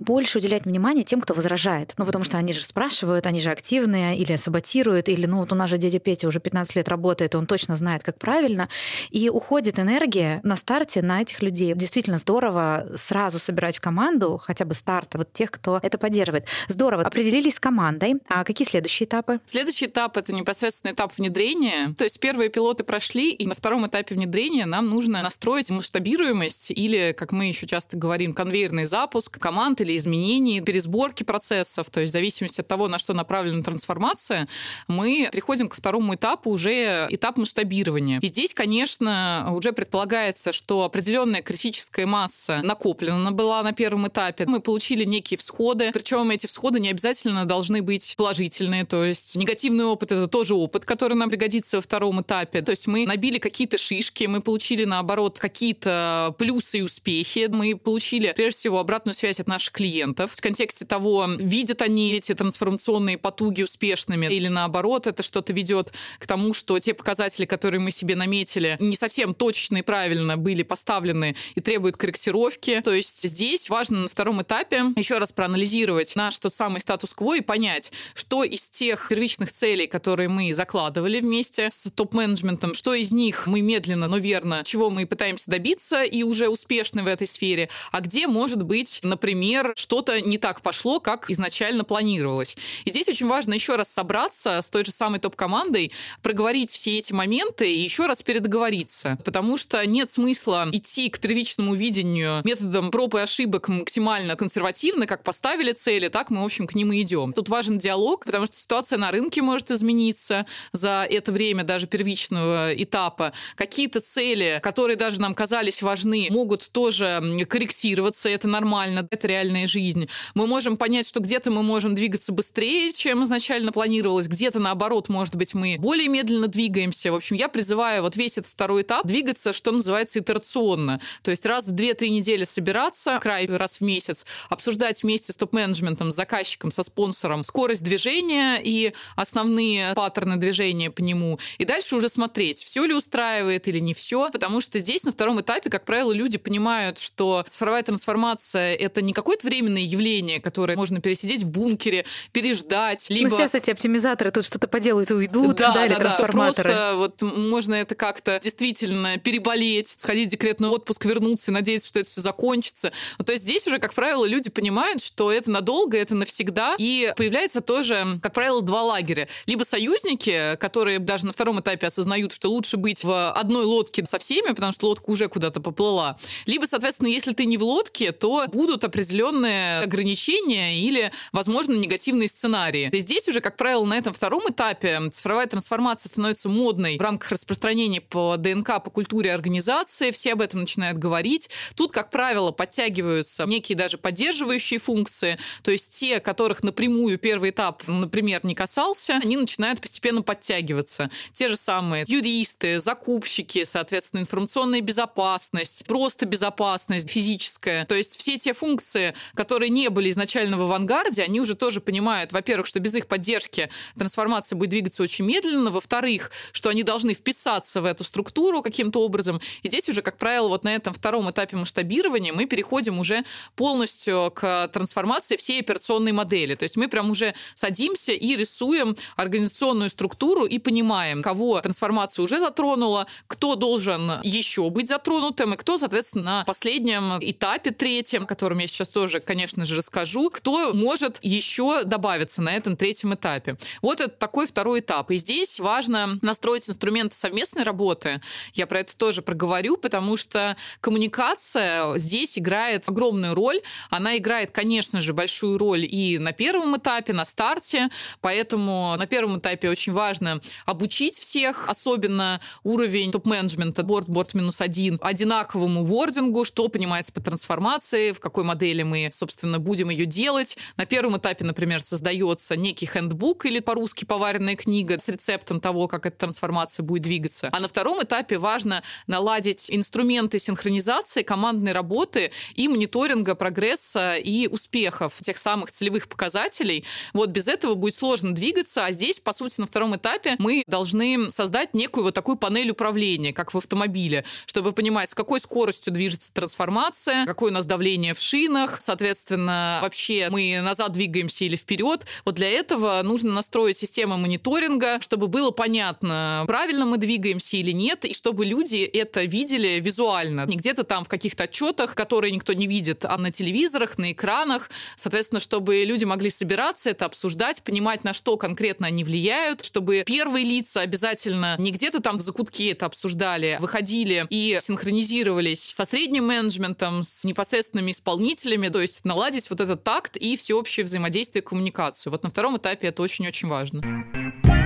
больше 0.01 0.39
уделять 0.39 0.65
внимание 0.65 1.03
тем, 1.03 1.22
кто 1.22 1.34
возражает. 1.34 1.93
Ну, 1.98 2.05
потому 2.05 2.24
что 2.24 2.38
они 2.38 2.53
же 2.53 2.62
спрашивают, 2.63 3.27
они 3.27 3.39
же 3.39 3.51
активные, 3.51 4.17
или 4.17 4.36
саботируют, 4.36 5.08
или, 5.10 5.25
ну, 5.25 5.38
вот 5.38 5.53
у 5.53 5.55
нас 5.55 5.70
же 5.70 5.77
дядя 5.77 6.00
Петя 6.00 6.27
уже 6.27 6.39
15 6.39 6.75
лет 6.75 6.89
работает, 6.89 7.36
он 7.36 7.46
точно 7.46 7.75
знает, 7.75 8.03
как 8.03 8.17
правильно. 8.17 8.67
И 9.12 9.29
уходит 9.29 9.79
энергия 9.79 10.41
на 10.43 10.55
старте 10.55 11.01
на 11.01 11.22
этих 11.22 11.41
людей. 11.41 11.74
Действительно 11.75 12.17
здорово 12.17 12.88
сразу 12.96 13.39
собирать 13.39 13.77
в 13.77 13.81
команду 13.81 14.39
хотя 14.43 14.65
бы 14.65 14.74
старта 14.74 15.17
вот 15.17 15.31
тех, 15.31 15.51
кто 15.51 15.79
это 15.81 15.98
поддерживает. 15.98 16.46
Здорово. 16.67 17.03
Определились 17.03 17.55
с 17.55 17.60
командой. 17.60 18.15
А 18.27 18.43
какие 18.43 18.67
следующие 18.67 19.08
этапы? 19.08 19.39
Следующий 19.46 19.86
этап— 19.86 20.17
это 20.17 20.34
непосредственно 20.34 20.93
этап 20.93 21.15
внедрения. 21.17 21.93
То 21.98 22.03
есть 22.03 22.20
первые 22.20 22.50
пилоты 22.50 22.84
прошли, 22.84 23.31
и 23.31 23.46
на 23.46 23.55
втором 23.55 23.86
этапе 23.86 24.15
внедрения 24.15 24.65
нам 24.65 24.89
нужно 24.89 25.22
настроить 25.22 25.70
масштабируемость 25.70 26.72
или, 26.72 27.13
как 27.17 27.31
мы 27.31 27.46
еще 27.46 27.67
часто 27.67 27.98
говорим, 27.98 28.34
конвейерный 28.34 28.86
запуск 28.86 29.38
команд 29.39 29.81
или 29.81 29.91
или 29.92 29.98
изменений, 29.98 30.62
пересборки 30.62 31.24
процессов, 31.24 31.90
то 31.90 32.00
есть 32.00 32.12
в 32.12 32.14
зависимости 32.14 32.62
от 32.62 32.68
того, 32.68 32.88
на 32.88 32.98
что 32.98 33.14
направлена 33.14 33.62
трансформация, 33.64 34.48
мы 34.88 35.30
переходим 35.32 35.68
ко 35.68 35.76
второму 35.76 36.16
этапу, 36.16 36.50
уже 36.50 37.08
этап 37.10 37.38
масштабирования. 37.38 38.20
И 38.22 38.28
здесь, 38.28 38.54
конечно, 38.54 39.50
уже 39.52 39.74
предполагается, 39.74 40.52
что 40.52 40.84
определенная 40.84 41.42
критическая 41.42 42.06
масса 42.06 42.62
накоплена 42.64 43.32
была 43.32 43.64
на 43.64 43.74
первом 43.74 44.08
этапе. 44.08 44.46
Мы 44.46 44.60
получили 44.60 45.04
некие 45.04 45.38
всходы, 45.38 45.92
причем 45.92 46.30
эти 46.32 46.48
всходы 46.48 46.80
не 46.80 46.90
обязательно 46.90 47.46
должны 47.46 47.82
быть 47.82 48.16
положительные, 48.18 48.86
то 48.86 49.04
есть 49.04 49.36
негативный 49.36 49.86
опыт— 49.86 50.12
это 50.14 50.28
тоже 50.28 50.56
опыт, 50.56 50.86
который 50.86 51.14
нам 51.14 51.30
пригодится 51.30 51.78
во 51.78 51.82
втором 51.82 52.22
этапе. 52.22 52.62
То 52.62 52.72
есть 52.72 52.88
мы 52.88 53.06
набили 53.06 53.38
какие-то 53.38 53.78
шишки, 53.78 54.26
мы 54.26 54.42
получили, 54.42 54.86
наоборот, 54.86 55.40
какие-то 55.40 56.36
плюсы 56.38 56.80
и 56.80 56.82
успехи, 56.82 57.48
мы 57.52 57.76
получили, 57.76 58.34
прежде 58.36 58.60
всего, 58.60 58.80
обратную 58.80 59.16
связь 59.16 59.40
от 59.40 59.48
наших 59.48 59.74
клиентов 59.74 59.81
в 60.28 60.42
контексте 60.42 60.86
того, 60.86 61.28
видят 61.40 61.82
они 61.82 62.14
эти 62.14 62.34
трансформационные 62.34 63.18
потуги 63.18 63.64
успешными 63.64 64.26
или 64.28 64.48
наоборот, 64.48 65.08
это 65.08 65.24
что-то 65.24 65.54
ведет 65.54 65.94
к 66.20 66.28
тому, 66.28 66.54
что 66.54 66.80
те 66.80 66.94
показатели, 66.94 67.46
которые 67.46 67.80
мы 67.80 67.92
себе 67.92 68.16
наметили, 68.16 68.78
не 68.80 68.96
совсем 68.96 69.34
точно 69.34 69.78
и 69.78 69.82
правильно 69.82 70.38
были 70.38 70.64
поставлены 70.64 71.36
и 71.56 71.62
требуют 71.62 71.98
корректировки. 71.98 72.82
То 72.82 72.94
есть 72.94 73.28
здесь 73.28 73.70
важно 73.70 74.02
на 74.02 74.08
втором 74.08 74.42
этапе 74.42 74.84
еще 74.96 75.18
раз 75.18 75.32
проанализировать 75.32 76.16
наш 76.16 76.38
тот 76.40 76.54
самый 76.54 76.82
статус-кво 76.82 77.38
и 77.38 77.42
понять, 77.42 77.92
что 78.14 78.44
из 78.44 78.70
тех 78.70 79.10
первичных 79.10 79.52
целей, 79.52 79.88
которые 79.88 80.30
мы 80.30 80.54
закладывали 80.54 81.20
вместе 81.20 81.70
с 81.72 81.92
топ-менеджментом, 81.92 82.74
что 82.74 82.94
из 82.94 83.12
них 83.12 83.48
мы 83.48 83.62
медленно, 83.62 84.08
но 84.08 84.18
верно, 84.18 84.62
чего 84.64 84.90
мы 84.90 85.06
пытаемся 85.06 85.50
добиться 85.50 86.04
и 86.04 86.24
уже 86.24 86.48
успешны 86.50 87.04
в 87.04 87.08
этой 87.08 87.28
сфере, 87.28 87.70
а 87.92 88.02
где 88.02 88.28
может 88.28 88.64
быть, 88.64 89.00
например, 89.04 89.61
что-то 89.75 90.20
не 90.22 90.38
так 90.38 90.62
пошло, 90.62 91.00
как 91.00 91.30
изначально 91.30 91.84
планировалось. 91.84 92.58
И 92.86 92.89
здесь 92.89 93.08
очень 93.08 93.27
важно 93.27 93.53
еще 93.53 93.75
раз 93.75 93.89
собраться 93.89 94.62
с 94.62 94.70
той 94.70 94.86
же 94.86 94.91
самой 94.91 95.20
топ-командой, 95.20 95.91
проговорить 96.22 96.72
все 96.72 97.00
эти 97.00 97.13
моменты 97.13 97.72
и 97.72 97.80
еще 97.80 98.06
раз 98.06 98.24
передоговориться. 98.24 99.18
Потому 99.24 99.58
что 99.58 99.86
нет 99.86 100.10
смысла 100.12 100.68
идти 100.72 101.10
к 101.10 101.20
первичному 101.20 101.74
видению 101.75 102.41
методом 102.44 102.91
проб 102.91 103.15
и 103.15 103.20
ошибок 103.20 103.68
максимально 103.68 104.36
консервативно, 104.36 105.06
как 105.08 105.24
поставили 105.24 105.72
цели, 105.72 106.08
так 106.08 106.30
мы, 106.32 106.41
в 106.41 106.46
общем, 106.46 106.68
к 106.68 106.75
ним 106.75 106.91
и 106.91 107.01
идем. 107.01 107.34
Тут 107.34 107.50
важен 107.50 107.77
диалог, 107.77 108.25
потому 108.25 108.46
что 108.46 108.56
ситуация 108.56 108.98
на 108.98 109.12
рынке 109.12 109.41
может 109.41 109.72
измениться 109.72 110.46
за 110.72 111.08
это 111.10 111.32
время 111.32 111.63
даже 111.63 111.88
первичного 111.88 112.74
этапа. 112.75 113.34
Какие-то 113.56 114.00
цели, 114.00 114.60
которые 114.63 114.96
даже 114.96 115.20
нам 115.22 115.34
казались 115.34 115.82
важны, 115.82 116.27
могут 116.30 116.72
тоже 116.72 117.22
корректироваться, 117.48 118.30
это 118.30 118.48
нормально, 118.48 119.08
это 119.10 119.27
реальная 119.27 119.50
реальная 119.51 119.67
жизнь. 119.67 120.08
Мы 120.34 120.48
можем 120.48 120.77
понять, 120.77 121.08
что 121.08 121.20
где-то 121.20 121.51
мы 121.51 121.63
можем 121.63 121.96
двигаться 121.96 122.31
быстрее, 122.31 122.91
чем 122.93 123.24
изначально 123.24 123.72
планировалось, 123.72 124.27
где-то 124.27 124.60
наоборот, 124.60 125.10
может 125.10 125.36
быть, 125.36 125.53
мы 125.53 125.77
более 125.77 126.08
медленно 126.08 126.48
двигаемся. 126.48 127.12
В 127.12 127.15
общем, 127.15 127.36
я 127.36 127.50
призываю 127.50 128.01
вот 128.01 128.15
весь 128.15 128.38
этот 128.38 128.51
второй 128.51 128.84
этап 128.84 129.05
двигаться, 129.05 129.53
что 129.53 129.72
называется, 129.72 130.20
итерационно. 130.20 131.01
То 131.22 131.31
есть 131.31 131.46
раз 131.46 131.67
в 131.67 131.74
2-3 131.74 132.10
недели 132.10 132.43
собираться, 132.46 133.20
край 133.22 133.48
раз 133.48 133.77
в 133.77 133.81
месяц, 133.81 134.25
обсуждать 134.50 135.03
вместе 135.03 135.33
с 135.33 135.37
топ-менеджментом, 135.37 136.11
с 136.11 136.16
заказчиком, 136.16 136.72
со 136.72 136.83
спонсором 136.83 137.44
скорость 137.44 137.83
движения 137.83 138.59
и 138.64 138.94
основные 139.16 139.94
паттерны 139.96 140.37
движения 140.37 140.92
по 140.92 141.01
нему. 141.01 141.40
И 141.57 141.66
дальше 141.66 141.96
уже 141.96 142.07
смотреть, 142.09 142.59
все 142.59 142.85
ли 142.85 142.94
устраивает 142.94 143.68
или 143.68 143.79
не 143.79 143.94
все. 143.94 144.29
Потому 144.31 144.61
что 144.61 144.79
здесь 144.79 145.03
на 145.03 145.11
втором 145.11 145.42
этапе, 145.42 145.70
как 145.70 145.85
правило, 145.85 146.11
люди 146.11 146.37
понимают, 146.37 147.00
что 147.00 147.44
цифровая 147.48 147.83
трансформация— 147.83 148.75
это 148.79 149.01
не 149.01 149.14
какой-то 149.14 149.41
временное 149.44 149.82
явление, 149.82 150.40
которое 150.40 150.75
можно 150.77 151.01
пересидеть 151.01 151.44
в 151.44 151.50
бункере, 151.50 152.06
переждать, 152.32 153.10
либо... 153.10 153.30
Ну, 153.30 153.36
сейчас 153.36 153.56
эти 153.56 153.72
оптимизаторы 153.72 154.32
тут 154.32 154.46
что-то 154.46 154.68
поделают 154.68 155.12
и 155.12 155.14
уйдут, 155.14 155.58
да, 155.58 155.74
да, 155.74 155.88
да, 155.88 155.96
трансформаторы. 155.96 156.70
Да, 156.70 156.94
просто 156.96 157.22
вот 157.27 157.38
можно 157.38 157.75
это 157.75 157.96
как-то 157.96 158.40
действительно 158.42 159.18
переболеть, 159.18 159.88
сходить 159.88 160.27
в 160.30 160.32
декретный 160.32 160.70
отпуск, 160.70 161.06
вернуться, 161.06 161.51
надеяться, 161.51 161.90
что 161.90 162.00
это 162.00 162.10
все 162.10 162.22
закончится. 162.22 162.92
Ну, 163.18 163.25
то 163.25 163.32
есть 163.32 163.44
здесь 163.44 163.68
уже, 163.68 163.80
как 163.80 163.94
правило, 163.94 164.25
люди 164.25 164.50
понимают, 164.50 165.04
что 165.04 165.32
это 165.32 165.51
надолго, 165.51 165.98
это 165.98 166.16
навсегда, 166.16 166.75
и 166.77 167.14
появляется 167.16 167.62
тоже, 167.62 168.06
как 168.22 168.34
правило, 168.34 168.62
два 168.62 168.84
лагеря. 168.84 169.27
Либо 169.46 169.64
союзники, 169.64 170.58
которые 170.60 171.00
даже 171.00 171.25
на 171.25 171.34
втором 171.34 171.60
этапе 171.60 171.88
осознают, 171.88 172.34
что 172.34 172.50
лучше 172.50 172.77
быть 172.77 173.04
в 173.04 173.32
одной 173.32 173.66
лодке 173.66 174.06
со 174.06 174.20
всеми, 174.20 174.54
потому 174.54 174.72
что 174.74 174.88
лодка 174.88 175.10
уже 175.10 175.27
куда-то 175.27 175.62
поплыла. 175.62 176.18
Либо, 176.46 176.66
соответственно, 176.66 177.08
если 177.08 177.34
ты 177.34 177.46
не 177.46 177.58
в 177.58 177.64
лодке, 177.64 178.12
то 178.12 178.46
будут 178.48 178.84
определенные 178.84 179.30
определенные 179.31 179.81
ограничения 179.81 180.79
или, 180.79 181.11
возможно, 181.31 181.74
негативные 181.74 182.27
сценарии. 182.27 182.89
И 182.91 183.00
здесь 183.00 183.27
уже, 183.27 183.41
как 183.41 183.57
правило, 183.57 183.85
на 183.85 183.98
этом 183.98 184.13
втором 184.13 184.44
этапе 184.50 185.00
цифровая 185.11 185.48
трансформация 185.48 186.09
становится 186.09 186.50
модной 186.50 186.98
в 186.98 187.01
рамках 187.01 187.31
распространения 187.31 188.01
по 188.01 188.35
ДНК, 188.37 188.83
по 188.83 188.89
культуре 188.89 189.33
организации. 189.33 190.11
Все 190.11 190.33
об 190.33 190.41
этом 190.41 190.61
начинают 190.61 190.98
говорить. 190.98 191.50
Тут, 191.75 191.91
как 191.91 192.09
правило, 192.09 192.51
подтягиваются 192.51 193.46
некие 193.46 193.77
даже 193.77 193.98
поддерживающие 193.98 194.79
функции. 194.79 195.37
То 195.63 195.72
есть 195.72 195.91
те, 195.91 196.20
которых 196.20 196.63
напрямую 196.63 197.17
первый 197.17 197.51
этап, 197.51 197.83
например, 197.87 198.41
не 198.44 198.55
касался, 198.55 199.20
они 199.22 199.37
начинают 199.37 199.81
постепенно 199.81 200.22
подтягиваться. 200.22 201.09
Те 201.33 201.50
же 201.50 201.57
самые 201.57 202.05
юристы, 202.07 202.79
закупщики, 202.79 203.63
соответственно, 203.63 204.22
информационная 204.22 204.81
безопасность, 204.81 205.85
просто 205.87 206.25
безопасность 206.25 207.09
физическая. 207.09 207.85
То 207.85 207.96
есть 207.96 208.17
все 208.17 208.37
те 208.37 208.53
функции, 208.53 209.13
которые 209.34 209.70
не 209.70 209.90
были 209.90 210.10
изначально 210.10 210.57
в 210.57 210.62
авангарде, 210.62 211.24
они 211.24 211.40
уже 211.40 211.55
тоже 211.55 211.81
понимают, 211.81 212.31
во-первых, 212.31 212.68
что 212.68 212.79
без 212.79 212.96
их 212.96 213.07
поддержки 213.07 213.70
трансформация 213.98 214.55
будет 214.55 214.70
двигаться 214.72 215.03
очень 215.03 215.25
медленно, 215.25 215.72
во-вторых, 215.72 216.31
что 216.51 216.70
они 216.70 216.84
должны 216.84 217.14
вписаться 217.14 217.81
в 217.81 217.86
эту 217.86 218.03
структуру 218.03 218.62
каким-то 218.62 219.01
образом. 219.01 219.40
И 219.64 219.68
здесь 219.68 219.90
уже, 219.90 220.01
как 220.01 220.18
правило, 220.18 220.48
вот 220.48 220.64
на 220.64 220.74
этом 220.74 220.94
втором 220.94 221.29
этапе 221.29 221.57
масштабирования 221.57 222.34
мы 222.34 222.46
переходим 222.46 223.00
уже 223.00 223.24
полностью 223.55 224.31
к 224.34 224.68
трансформации 224.70 225.36
всей 225.36 225.62
операционной 225.62 226.12
модели. 226.12 226.55
То 226.55 226.64
есть 226.64 226.77
мы 226.77 226.88
прям 226.88 227.12
уже 227.12 227.34
садимся 227.55 228.12
и 228.14 228.36
рисуем 228.36 228.96
организационную 229.16 229.90
структуру 229.90 230.46
и 230.46 230.60
понимаем, 230.60 231.22
кого 231.22 231.60
трансформация 231.62 232.24
уже 232.24 232.40
затронула, 232.40 233.07
кто 233.27 233.55
должен 233.55 234.22
еще 234.24 234.70
быть 234.70 234.88
затронутым, 234.88 235.53
и 235.53 235.57
кто, 235.57 235.77
соответственно, 235.77 236.22
на 236.24 236.44
последнем 236.46 237.18
этапе, 237.20 237.72
третьем, 237.72 238.24
о 238.24 238.25
котором 238.25 238.60
я 238.60 238.68
сейчас 238.68 238.90
тоже 238.90 239.11
тоже, 239.12 239.20
конечно 239.20 239.66
же, 239.66 239.76
расскажу, 239.76 240.30
кто 240.30 240.74
может 240.74 241.20
еще 241.22 241.84
добавиться 241.84 242.42
на 242.42 242.56
этом 242.56 242.78
третьем 242.78 243.14
этапе. 243.14 243.58
Вот 243.82 244.00
это 244.00 244.10
такой 244.10 244.48
второй 244.48 244.80
этап. 244.80 245.12
И 245.12 245.18
здесь 245.18 245.60
важно 245.60 246.18
настроить 246.22 246.70
инструменты 246.70 247.16
совместной 247.16 247.64
работы. 247.64 248.22
Я 248.54 248.68
про 248.68 248.80
это 248.80 248.96
тоже 248.96 249.22
проговорю, 249.22 249.76
потому 249.76 250.16
что 250.16 250.56
коммуникация 250.80 251.98
здесь 251.98 252.40
играет 252.40 252.88
огромную 252.88 253.36
роль. 253.36 253.60
Она 253.90 254.18
играет, 254.18 254.52
конечно 254.52 255.02
же, 255.02 255.14
большую 255.14 255.58
роль 255.58 255.84
и 255.84 256.18
на 256.18 256.32
первом 256.32 256.78
этапе, 256.78 257.12
на 257.12 257.26
старте. 257.26 257.90
Поэтому 258.22 258.96
на 258.98 259.08
первом 259.08 259.40
этапе 259.40 259.70
очень 259.70 259.92
важно 259.92 260.40
обучить 260.66 261.18
всех, 261.18 261.68
особенно 261.68 262.40
уровень 262.64 263.12
топ-менеджмента, 263.12 263.84
борт, 263.84 264.08
борт 264.08 264.36
минус 264.36 264.62
один, 264.62 265.00
одинаковому 265.02 265.84
вордингу, 265.84 266.46
что 266.46 266.70
понимается 266.70 267.12
по 267.12 267.20
трансформации, 267.20 268.14
в 268.14 268.22
какой 268.22 268.46
модели 268.46 268.84
мы 268.84 269.00
собственно, 269.11 269.59
будем 269.59 269.90
ее 269.90 270.05
делать. 270.05 270.57
На 270.77 270.85
первом 270.85 271.18
этапе, 271.18 271.44
например, 271.46 271.81
создается 271.83 272.55
некий 272.55 272.85
хендбук 272.85 273.46
или 273.46 273.59
по-русски 273.59 274.05
поваренная 274.05 274.55
книга 274.55 274.98
с 275.00 275.07
рецептом 275.07 275.59
того, 275.59 275.87
как 275.87 276.05
эта 276.05 276.18
трансформация 276.18 276.83
будет 276.83 277.03
двигаться. 277.03 277.50
А 277.51 277.59
на 277.59 277.68
втором 277.68 278.03
этапе 278.03 278.37
важно 278.37 278.83
наладить 279.07 279.70
инструменты 279.70 280.40
синхронизации 280.40 281.24
командной 281.24 281.72
работы 281.72 282.31
и 282.55 282.68
мониторинга 282.68 283.35
прогресса 283.35 284.16
и 284.16 284.48
успехов 284.48 285.22
тех 285.22 285.37
самых 285.37 285.72
целевых 285.72 286.07
показателей. 286.07 286.85
Вот 287.14 287.29
без 287.29 287.48
этого 287.48 287.75
будет 287.75 287.96
сложно 287.96 288.33
двигаться, 288.33 288.85
а 288.85 288.92
здесь, 288.92 289.20
по 289.20 289.33
сути, 289.33 289.61
на 289.61 289.68
втором 289.68 289.96
этапе 289.96 290.35
мы 290.40 290.64
должны 290.68 291.31
создать 291.31 291.74
некую 291.74 292.03
вот 292.03 292.14
такую 292.14 292.37
панель 292.37 292.72
управления, 292.72 293.33
как 293.33 293.53
в 293.53 293.57
автомобиле, 293.57 294.25
чтобы 294.46 294.72
понимать, 294.72 295.09
с 295.09 295.16
какой 295.16 295.40
скоростью 295.40 295.94
движется 295.94 296.31
трансформация, 296.33 297.25
какое 297.25 297.51
у 297.51 297.53
нас 297.53 297.66
давление 297.66 298.14
в 298.14 298.20
шинах, 298.20 298.81
соответственно, 298.92 299.80
вообще 299.82 300.27
мы 300.30 300.60
назад 300.62 300.92
двигаемся 300.92 301.46
или 301.46 301.56
вперед. 301.56 302.06
Вот 302.25 302.36
для 302.36 302.50
этого 302.50 303.01
нужно 303.04 303.32
настроить 303.32 303.77
систему 303.77 304.18
мониторинга, 304.18 305.00
чтобы 305.00 305.27
было 305.27 305.51
понятно, 305.51 306.44
правильно 306.46 306.86
мы 306.86 306.98
двигаемся 306.98 307.56
или 307.56 307.72
нет, 307.72 308.04
и 308.04 308.14
чтобы 308.14 308.46
люди 308.46 308.84
это 308.84 309.24
видели 309.24 309.80
визуально. 309.80 310.46
Не 310.46 310.58
где-то 310.58 310.84
там 310.84 311.06
в 311.06 311.08
каких-то 311.08 311.44
отчетах, 311.44 311.96
которые 311.96 312.34
никто 312.34 312.51
не 312.51 312.68
видит, 312.68 313.06
а 313.06 313.18
на 313.18 313.32
телевизорах, 313.32 313.98
на 313.98 314.12
экранах. 314.12 314.70
Соответственно, 314.98 315.40
чтобы 315.40 315.86
люди 315.86 316.04
могли 316.04 316.30
собираться, 316.30 316.90
это 316.90 317.06
обсуждать, 317.06 317.64
понимать, 317.64 318.04
на 318.04 318.12
что 318.12 318.36
конкретно 318.36 318.88
они 318.88 319.06
влияют, 319.06 319.64
чтобы 319.64 320.04
первые 320.06 320.44
лица 320.44 320.82
обязательно 320.82 321.56
не 321.60 321.72
где-то 321.72 322.01
там 322.01 322.18
в 322.18 322.22
закутке 322.22 322.72
это 322.72 322.88
обсуждали, 322.88 323.58
выходили 323.62 324.25
и 324.30 324.58
синхронизировались 324.62 325.64
со 325.64 325.86
средним 325.86 326.25
менеджментом, 326.25 327.04
с 327.04 327.24
непосредственными 327.24 327.92
исполнителями, 328.01 328.68
то 328.72 328.79
есть 328.81 329.05
наладить 329.05 329.50
вот 329.50 329.62
этот 329.62 329.84
такт 329.84 330.18
и 330.18 330.36
всеобщее 330.36 330.84
взаимодействие, 330.86 331.42
коммуникацию. 331.42 332.12
Вот 332.12 332.24
на 332.24 332.29
втором 332.29 332.57
этапе 332.57 332.88
это 332.88 333.01
очень-очень 333.01 333.48
важно. 333.48 333.81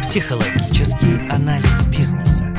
Психологический 0.01 1.27
анализ 1.29 1.85
бизнеса. 1.85 2.54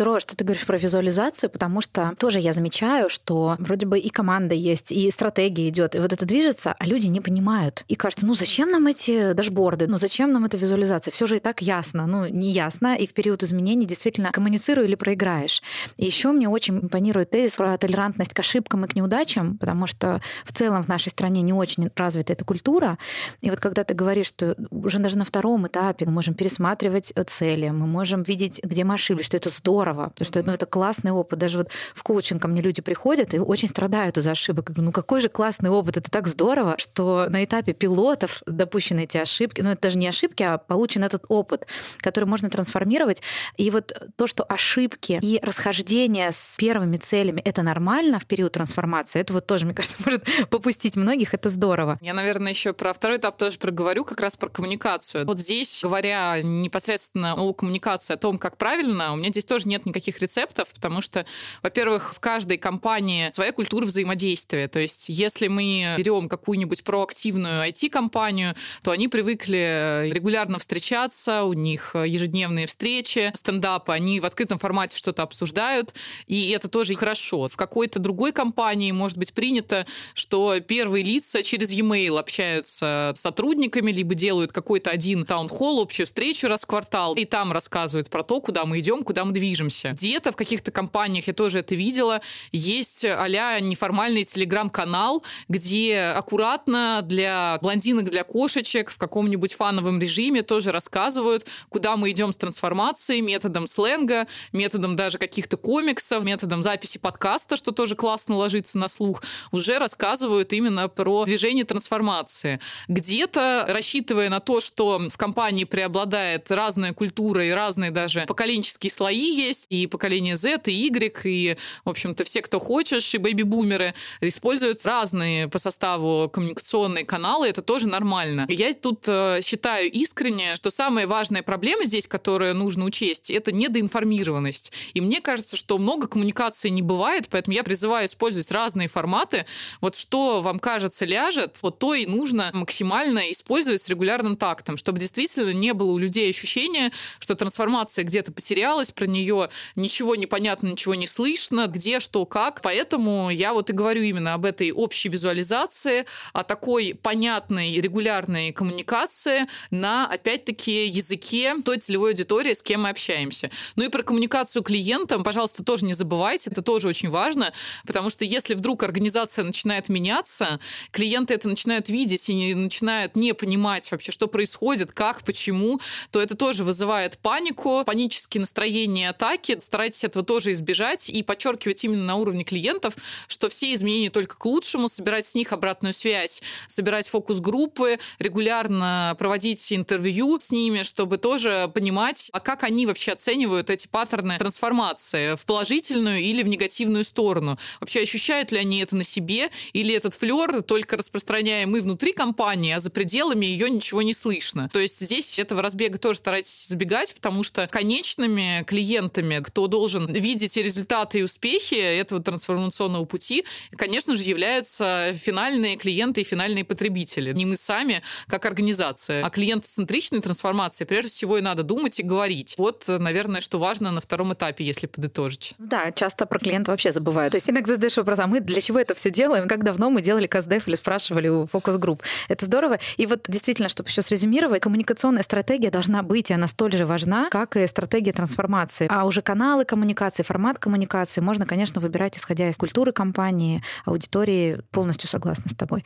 Здорово, 0.00 0.20
что 0.20 0.34
ты 0.34 0.44
говоришь 0.44 0.64
про 0.64 0.78
визуализацию, 0.78 1.50
потому 1.50 1.82
что 1.82 2.14
тоже 2.16 2.38
я 2.38 2.54
замечаю, 2.54 3.10
что 3.10 3.56
вроде 3.58 3.84
бы 3.84 3.98
и 3.98 4.08
команда 4.08 4.54
есть, 4.54 4.92
и 4.92 5.10
стратегия 5.10 5.68
идет, 5.68 5.94
и 5.94 5.98
вот 5.98 6.10
это 6.10 6.24
движется, 6.24 6.74
а 6.78 6.86
люди 6.86 7.08
не 7.08 7.20
понимают. 7.20 7.84
И 7.86 7.96
кажется, 7.96 8.24
ну 8.24 8.34
зачем 8.34 8.70
нам 8.70 8.86
эти 8.86 9.34
дашборды, 9.34 9.88
ну 9.88 9.98
зачем 9.98 10.32
нам 10.32 10.46
эта 10.46 10.56
визуализация? 10.56 11.12
Все 11.12 11.26
же 11.26 11.36
и 11.36 11.38
так 11.38 11.60
ясно, 11.60 12.06
ну 12.06 12.26
не 12.26 12.50
ясно, 12.50 12.96
и 12.96 13.06
в 13.06 13.12
период 13.12 13.42
изменений 13.42 13.84
действительно 13.84 14.32
коммуницируй 14.32 14.86
или 14.86 14.94
проиграешь. 14.94 15.62
И 15.98 16.06
еще 16.06 16.32
мне 16.32 16.48
очень 16.48 16.78
импонирует 16.78 17.28
тезис 17.28 17.56
про 17.56 17.76
толерантность 17.76 18.32
к 18.32 18.38
ошибкам 18.38 18.86
и 18.86 18.88
к 18.88 18.96
неудачам, 18.96 19.58
потому 19.58 19.86
что 19.86 20.22
в 20.46 20.52
целом 20.54 20.82
в 20.82 20.88
нашей 20.88 21.10
стране 21.10 21.42
не 21.42 21.52
очень 21.52 21.90
развита 21.94 22.32
эта 22.32 22.46
культура. 22.46 22.96
И 23.42 23.50
вот 23.50 23.60
когда 23.60 23.84
ты 23.84 23.92
говоришь, 23.92 24.28
что 24.28 24.56
уже 24.70 24.98
даже 24.98 25.18
на 25.18 25.26
втором 25.26 25.66
этапе 25.66 26.06
мы 26.06 26.12
можем 26.12 26.32
пересматривать 26.32 27.12
цели, 27.26 27.68
мы 27.68 27.86
можем 27.86 28.22
видеть, 28.22 28.62
где 28.64 28.84
мы 28.84 28.94
ошиблись, 28.94 29.26
что 29.26 29.36
это 29.36 29.50
здорово, 29.50 29.89
потому 29.94 30.26
что 30.26 30.42
ну, 30.42 30.52
это 30.52 30.66
классный 30.66 31.12
опыт. 31.12 31.38
Даже 31.38 31.58
вот 31.58 31.68
в 31.94 32.02
коучинг 32.02 32.42
ко 32.42 32.48
мне 32.48 32.62
люди 32.62 32.82
приходят 32.82 33.34
и 33.34 33.38
очень 33.38 33.68
страдают 33.68 34.18
из-за 34.18 34.32
ошибок. 34.32 34.66
Говорю, 34.66 34.82
ну 34.82 34.92
какой 34.92 35.20
же 35.20 35.28
классный 35.28 35.70
опыт, 35.70 35.96
это 35.96 36.10
так 36.10 36.26
здорово, 36.26 36.74
что 36.78 37.26
на 37.28 37.44
этапе 37.44 37.72
пилотов 37.72 38.42
допущены 38.46 39.04
эти 39.04 39.18
ошибки, 39.18 39.60
ну 39.60 39.70
это 39.70 39.82
даже 39.82 39.98
не 39.98 40.08
ошибки, 40.08 40.42
а 40.42 40.58
получен 40.58 41.04
этот 41.04 41.24
опыт, 41.28 41.66
который 41.98 42.24
можно 42.24 42.50
трансформировать. 42.50 43.22
И 43.56 43.70
вот 43.70 43.92
то, 44.16 44.26
что 44.26 44.44
ошибки 44.44 45.18
и 45.22 45.38
расхождение 45.42 46.32
с 46.32 46.56
первыми 46.58 46.96
целями, 46.96 47.40
это 47.44 47.62
нормально 47.62 48.18
в 48.18 48.26
период 48.26 48.52
трансформации, 48.52 49.20
это 49.20 49.32
вот 49.32 49.46
тоже, 49.46 49.66
мне 49.66 49.74
кажется, 49.74 49.98
может 50.04 50.24
попустить 50.48 50.96
многих, 50.96 51.34
это 51.34 51.48
здорово. 51.48 51.98
Я, 52.00 52.14
наверное, 52.14 52.50
еще 52.50 52.72
про 52.72 52.92
второй 52.92 53.18
этап 53.18 53.36
тоже 53.36 53.58
проговорю, 53.58 54.04
как 54.04 54.20
раз 54.20 54.36
про 54.36 54.48
коммуникацию. 54.48 55.26
Вот 55.26 55.38
здесь, 55.38 55.80
говоря 55.82 56.40
непосредственно 56.42 57.34
о 57.34 57.52
коммуникации, 57.52 58.14
о 58.14 58.16
том, 58.16 58.38
как 58.38 58.56
правильно, 58.56 59.12
у 59.12 59.16
меня 59.16 59.30
здесь 59.30 59.44
тоже 59.44 59.68
нет 59.70 59.86
никаких 59.86 60.20
рецептов, 60.20 60.68
потому 60.74 61.00
что, 61.00 61.24
во-первых, 61.62 62.14
в 62.14 62.20
каждой 62.20 62.58
компании 62.58 63.30
своя 63.32 63.52
культура 63.52 63.86
взаимодействия. 63.86 64.68
То 64.68 64.80
есть, 64.80 65.08
если 65.08 65.48
мы 65.48 65.94
берем 65.96 66.28
какую-нибудь 66.28 66.84
проактивную 66.84 67.68
IT-компанию, 67.70 68.54
то 68.82 68.90
они 68.90 69.08
привыкли 69.08 70.10
регулярно 70.12 70.58
встречаться, 70.58 71.44
у 71.44 71.54
них 71.54 71.94
ежедневные 71.94 72.66
встречи, 72.66 73.32
стендапы, 73.34 73.92
они 73.92 74.20
в 74.20 74.26
открытом 74.26 74.58
формате 74.58 74.96
что-то 74.96 75.22
обсуждают, 75.22 75.94
и 76.26 76.50
это 76.50 76.68
тоже 76.68 76.94
хорошо. 76.96 77.48
В 77.48 77.56
какой-то 77.56 77.98
другой 77.98 78.32
компании 78.32 78.90
может 78.90 79.16
быть 79.16 79.32
принято, 79.32 79.86
что 80.14 80.58
первые 80.60 81.04
лица 81.04 81.42
через 81.42 81.70
e-mail 81.70 82.18
общаются 82.18 83.12
с 83.14 83.20
сотрудниками, 83.20 83.92
либо 83.92 84.14
делают 84.14 84.52
какой-то 84.52 84.90
один 84.90 85.24
таунхолл, 85.24 85.80
общую 85.80 86.06
встречу 86.06 86.48
раз 86.48 86.62
в 86.62 86.66
квартал, 86.66 87.14
и 87.14 87.24
там 87.24 87.52
рассказывают 87.52 88.10
про 88.10 88.24
то, 88.24 88.40
куда 88.40 88.64
мы 88.64 88.80
идем, 88.80 89.04
куда 89.04 89.24
мы 89.24 89.32
движемся. 89.32 89.59
Где-то 89.92 90.32
в 90.32 90.36
каких-то 90.36 90.70
компаниях, 90.70 91.26
я 91.26 91.34
тоже 91.34 91.58
это 91.58 91.74
видела, 91.74 92.20
есть 92.52 93.04
а 93.04 93.60
неформальный 93.60 94.24
телеграм-канал, 94.24 95.22
где 95.48 96.14
аккуратно 96.16 97.00
для 97.02 97.58
блондинок, 97.60 98.10
для 98.10 98.24
кошечек 98.24 98.90
в 98.90 98.98
каком-нибудь 98.98 99.54
фановом 99.54 100.00
режиме 100.00 100.42
тоже 100.42 100.72
рассказывают, 100.72 101.46
куда 101.68 101.96
мы 101.96 102.10
идем 102.10 102.32
с 102.32 102.36
трансформацией, 102.36 103.20
методом 103.20 103.66
сленга, 103.66 104.26
методом 104.52 104.96
даже 104.96 105.18
каких-то 105.18 105.56
комиксов, 105.56 106.24
методом 106.24 106.62
записи 106.62 106.98
подкаста, 106.98 107.56
что 107.56 107.72
тоже 107.72 107.96
классно 107.96 108.36
ложится 108.36 108.78
на 108.78 108.88
слух, 108.88 109.22
уже 109.52 109.78
рассказывают 109.78 110.52
именно 110.52 110.88
про 110.88 111.24
движение 111.24 111.64
трансформации. 111.64 112.60
Где-то, 112.88 113.66
рассчитывая 113.68 114.28
на 114.28 114.40
то, 114.40 114.60
что 114.60 114.98
в 114.98 115.16
компании 115.16 115.64
преобладает 115.64 116.50
разная 116.50 116.92
культура 116.92 117.44
и 117.44 117.50
разные 117.50 117.90
даже 117.90 118.24
поколенческие 118.26 118.90
слои 118.90 119.49
есть, 119.50 119.66
и 119.68 119.86
поколение 119.86 120.36
Z, 120.36 120.62
и 120.66 120.72
Y, 120.72 121.20
и, 121.24 121.56
в 121.84 121.90
общем-то, 121.90 122.24
все, 122.24 122.42
кто 122.42 122.58
хочешь, 122.58 123.14
и 123.14 123.18
бэби-бумеры 123.18 123.94
используют 124.20 124.84
разные 124.86 125.48
по 125.48 125.58
составу 125.58 126.28
коммуникационные 126.30 127.04
каналы, 127.04 127.48
это 127.48 127.62
тоже 127.62 127.88
нормально. 127.88 128.46
Я 128.48 128.72
тут 128.72 129.04
э, 129.08 129.40
считаю 129.42 129.90
искренне, 129.90 130.54
что 130.54 130.70
самая 130.70 131.06
важная 131.06 131.42
проблема 131.42 131.84
здесь, 131.84 132.06
которую 132.06 132.54
нужно 132.54 132.84
учесть, 132.84 133.30
это 133.30 133.52
недоинформированность. 133.52 134.72
И 134.94 135.00
мне 135.00 135.20
кажется, 135.20 135.56
что 135.56 135.78
много 135.78 136.06
коммуникации 136.06 136.68
не 136.68 136.82
бывает, 136.82 137.26
поэтому 137.30 137.54
я 137.54 137.62
призываю 137.62 138.06
использовать 138.06 138.50
разные 138.50 138.88
форматы. 138.88 139.46
Вот 139.80 139.96
что 139.96 140.40
вам 140.40 140.58
кажется 140.58 141.04
ляжет, 141.04 141.56
вот 141.62 141.78
то 141.78 141.94
и 141.94 142.06
нужно 142.06 142.50
максимально 142.54 143.30
использовать 143.30 143.82
с 143.82 143.88
регулярным 143.88 144.36
тактом, 144.36 144.76
чтобы 144.76 144.98
действительно 144.98 145.52
не 145.52 145.72
было 145.72 145.90
у 145.90 145.98
людей 145.98 146.30
ощущения, 146.30 146.92
что 147.18 147.34
трансформация 147.34 148.04
где-то 148.04 148.32
потерялась, 148.32 148.92
про 148.92 149.06
нее 149.06 149.39
ничего 149.76 150.16
не 150.16 150.26
понятно, 150.26 150.68
ничего 150.68 150.94
не 150.94 151.06
слышно, 151.06 151.66
где, 151.66 152.00
что, 152.00 152.26
как. 152.26 152.60
Поэтому 152.60 153.30
я 153.30 153.54
вот 153.54 153.70
и 153.70 153.72
говорю 153.72 154.02
именно 154.02 154.34
об 154.34 154.44
этой 154.44 154.72
общей 154.72 155.08
визуализации, 155.08 156.04
о 156.32 156.44
такой 156.44 156.98
понятной 157.00 157.80
регулярной 157.80 158.52
коммуникации 158.52 159.46
на, 159.70 160.06
опять-таки, 160.06 160.86
языке 160.86 161.54
той 161.64 161.78
целевой 161.78 162.10
аудитории, 162.10 162.54
с 162.54 162.62
кем 162.62 162.82
мы 162.82 162.90
общаемся. 162.90 163.50
Ну 163.76 163.84
и 163.84 163.88
про 163.88 164.02
коммуникацию 164.02 164.62
клиентам, 164.62 165.22
пожалуйста, 165.22 165.64
тоже 165.64 165.84
не 165.84 165.94
забывайте, 165.94 166.50
это 166.50 166.62
тоже 166.62 166.88
очень 166.88 167.10
важно, 167.10 167.52
потому 167.86 168.10
что 168.10 168.24
если 168.24 168.54
вдруг 168.54 168.82
организация 168.82 169.44
начинает 169.44 169.88
меняться, 169.88 170.60
клиенты 170.90 171.34
это 171.34 171.48
начинают 171.48 171.88
видеть 171.88 172.28
и 172.28 172.54
начинают 172.54 173.16
не 173.16 173.32
понимать 173.34 173.90
вообще, 173.90 174.12
что 174.12 174.26
происходит, 174.26 174.92
как, 174.92 175.22
почему, 175.22 175.80
то 176.10 176.20
это 176.20 176.36
тоже 176.36 176.64
вызывает 176.64 177.18
панику, 177.18 177.84
панические 177.84 178.40
настроения, 178.40 179.10
атаки. 179.10 179.29
Старайтесь 179.60 180.04
этого 180.04 180.24
тоже 180.24 180.52
избежать 180.52 181.08
и 181.08 181.22
подчеркивать 181.22 181.84
именно 181.84 182.04
на 182.04 182.16
уровне 182.16 182.44
клиентов, 182.44 182.94
что 183.28 183.48
все 183.48 183.72
изменения 183.74 184.10
только 184.10 184.36
к 184.36 184.44
лучшему, 184.44 184.88
собирать 184.88 185.26
с 185.26 185.34
них 185.34 185.52
обратную 185.52 185.94
связь, 185.94 186.42
собирать 186.68 187.08
фокус-группы, 187.08 187.98
регулярно 188.18 189.14
проводить 189.18 189.72
интервью 189.72 190.38
с 190.40 190.50
ними, 190.50 190.82
чтобы 190.82 191.18
тоже 191.18 191.70
понимать, 191.72 192.30
а 192.32 192.40
как 192.40 192.62
они 192.62 192.86
вообще 192.86 193.12
оценивают 193.12 193.70
эти 193.70 193.86
паттерны 193.86 194.38
трансформации 194.38 195.36
в 195.36 195.44
положительную 195.44 196.20
или 196.20 196.42
в 196.42 196.48
негативную 196.48 197.04
сторону. 197.04 197.58
Вообще 197.80 198.00
ощущают 198.00 198.52
ли 198.52 198.58
они 198.58 198.80
это 198.80 198.96
на 198.96 199.04
себе, 199.04 199.50
или 199.72 199.94
этот 199.94 200.14
флер 200.14 200.62
только 200.62 200.96
распространяем 200.96 201.70
мы 201.70 201.80
внутри 201.80 202.12
компании, 202.12 202.72
а 202.72 202.80
за 202.80 202.90
пределами 202.90 203.46
ее 203.46 203.70
ничего 203.70 204.02
не 204.02 204.12
слышно. 204.12 204.68
То 204.72 204.80
есть 204.80 205.00
здесь 205.00 205.38
этого 205.38 205.62
разбега 205.62 205.98
тоже 205.98 206.18
старайтесь 206.18 206.66
избегать, 206.68 207.14
потому 207.14 207.42
что 207.42 207.66
конечными 207.68 208.64
клиентами 208.66 209.19
клиентами, 209.20 209.42
кто 209.42 209.66
должен 209.66 210.06
видеть 210.06 210.56
результаты 210.56 211.20
и 211.20 211.22
успехи 211.22 211.74
этого 211.74 212.22
трансформационного 212.22 213.04
пути, 213.04 213.44
конечно 213.76 214.16
же, 214.16 214.22
являются 214.22 215.12
финальные 215.14 215.76
клиенты 215.76 216.22
и 216.22 216.24
финальные 216.24 216.64
потребители. 216.64 217.32
Не 217.32 217.46
мы 217.46 217.56
сами, 217.56 218.02
как 218.26 218.44
организация. 218.44 219.24
А 219.24 219.30
клиентоцентричной 219.30 220.20
трансформации 220.20 220.84
прежде 220.84 221.10
всего 221.10 221.38
и 221.38 221.40
надо 221.40 221.62
думать 221.62 222.00
и 222.00 222.02
говорить. 222.02 222.54
Вот, 222.58 222.84
наверное, 222.88 223.40
что 223.40 223.58
важно 223.58 223.90
на 223.92 224.00
втором 224.00 224.32
этапе, 224.32 224.64
если 224.64 224.86
подытожить. 224.86 225.54
Да, 225.58 225.92
часто 225.92 226.26
про 226.26 226.38
клиента 226.38 226.70
вообще 226.70 226.92
забывают. 226.92 227.32
То 227.32 227.36
есть 227.36 227.50
иногда 227.50 227.74
задаешь 227.74 227.96
вопрос, 227.96 228.18
а 228.18 228.26
мы 228.26 228.40
для 228.40 228.60
чего 228.60 228.78
это 228.78 228.94
все 228.94 229.10
делаем? 229.10 229.48
Как 229.48 229.64
давно 229.64 229.90
мы 229.90 230.02
делали 230.02 230.26
КСДФ 230.26 230.68
или 230.68 230.74
спрашивали 230.74 231.28
у 231.28 231.46
фокус-групп? 231.46 232.02
Это 232.28 232.44
здорово. 232.46 232.78
И 232.96 233.06
вот 233.06 233.24
действительно, 233.28 233.68
чтобы 233.68 233.88
еще 233.88 234.02
срезюмировать, 234.02 234.62
коммуникационная 234.62 235.22
стратегия 235.22 235.70
должна 235.70 236.02
быть, 236.02 236.30
и 236.30 236.34
она 236.34 236.48
столь 236.48 236.72
же 236.72 236.86
важна, 236.86 237.28
как 237.30 237.56
и 237.56 237.66
стратегия 237.66 238.12
трансформации. 238.12 238.86
А 238.90 239.06
уже 239.10 239.22
каналы 239.22 239.64
коммуникации, 239.64 240.22
формат 240.22 240.58
коммуникации 240.58 241.20
можно, 241.20 241.44
конечно, 241.44 241.80
выбирать, 241.80 242.16
исходя 242.16 242.48
из 242.48 242.56
культуры 242.56 242.92
компании, 242.92 243.62
аудитории. 243.84 244.60
Полностью 244.70 245.08
согласна 245.08 245.50
с 245.50 245.54
тобой. 245.54 245.84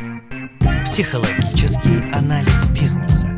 Психологический 0.85 2.11
анализ 2.13 2.69
бизнеса. 2.69 3.29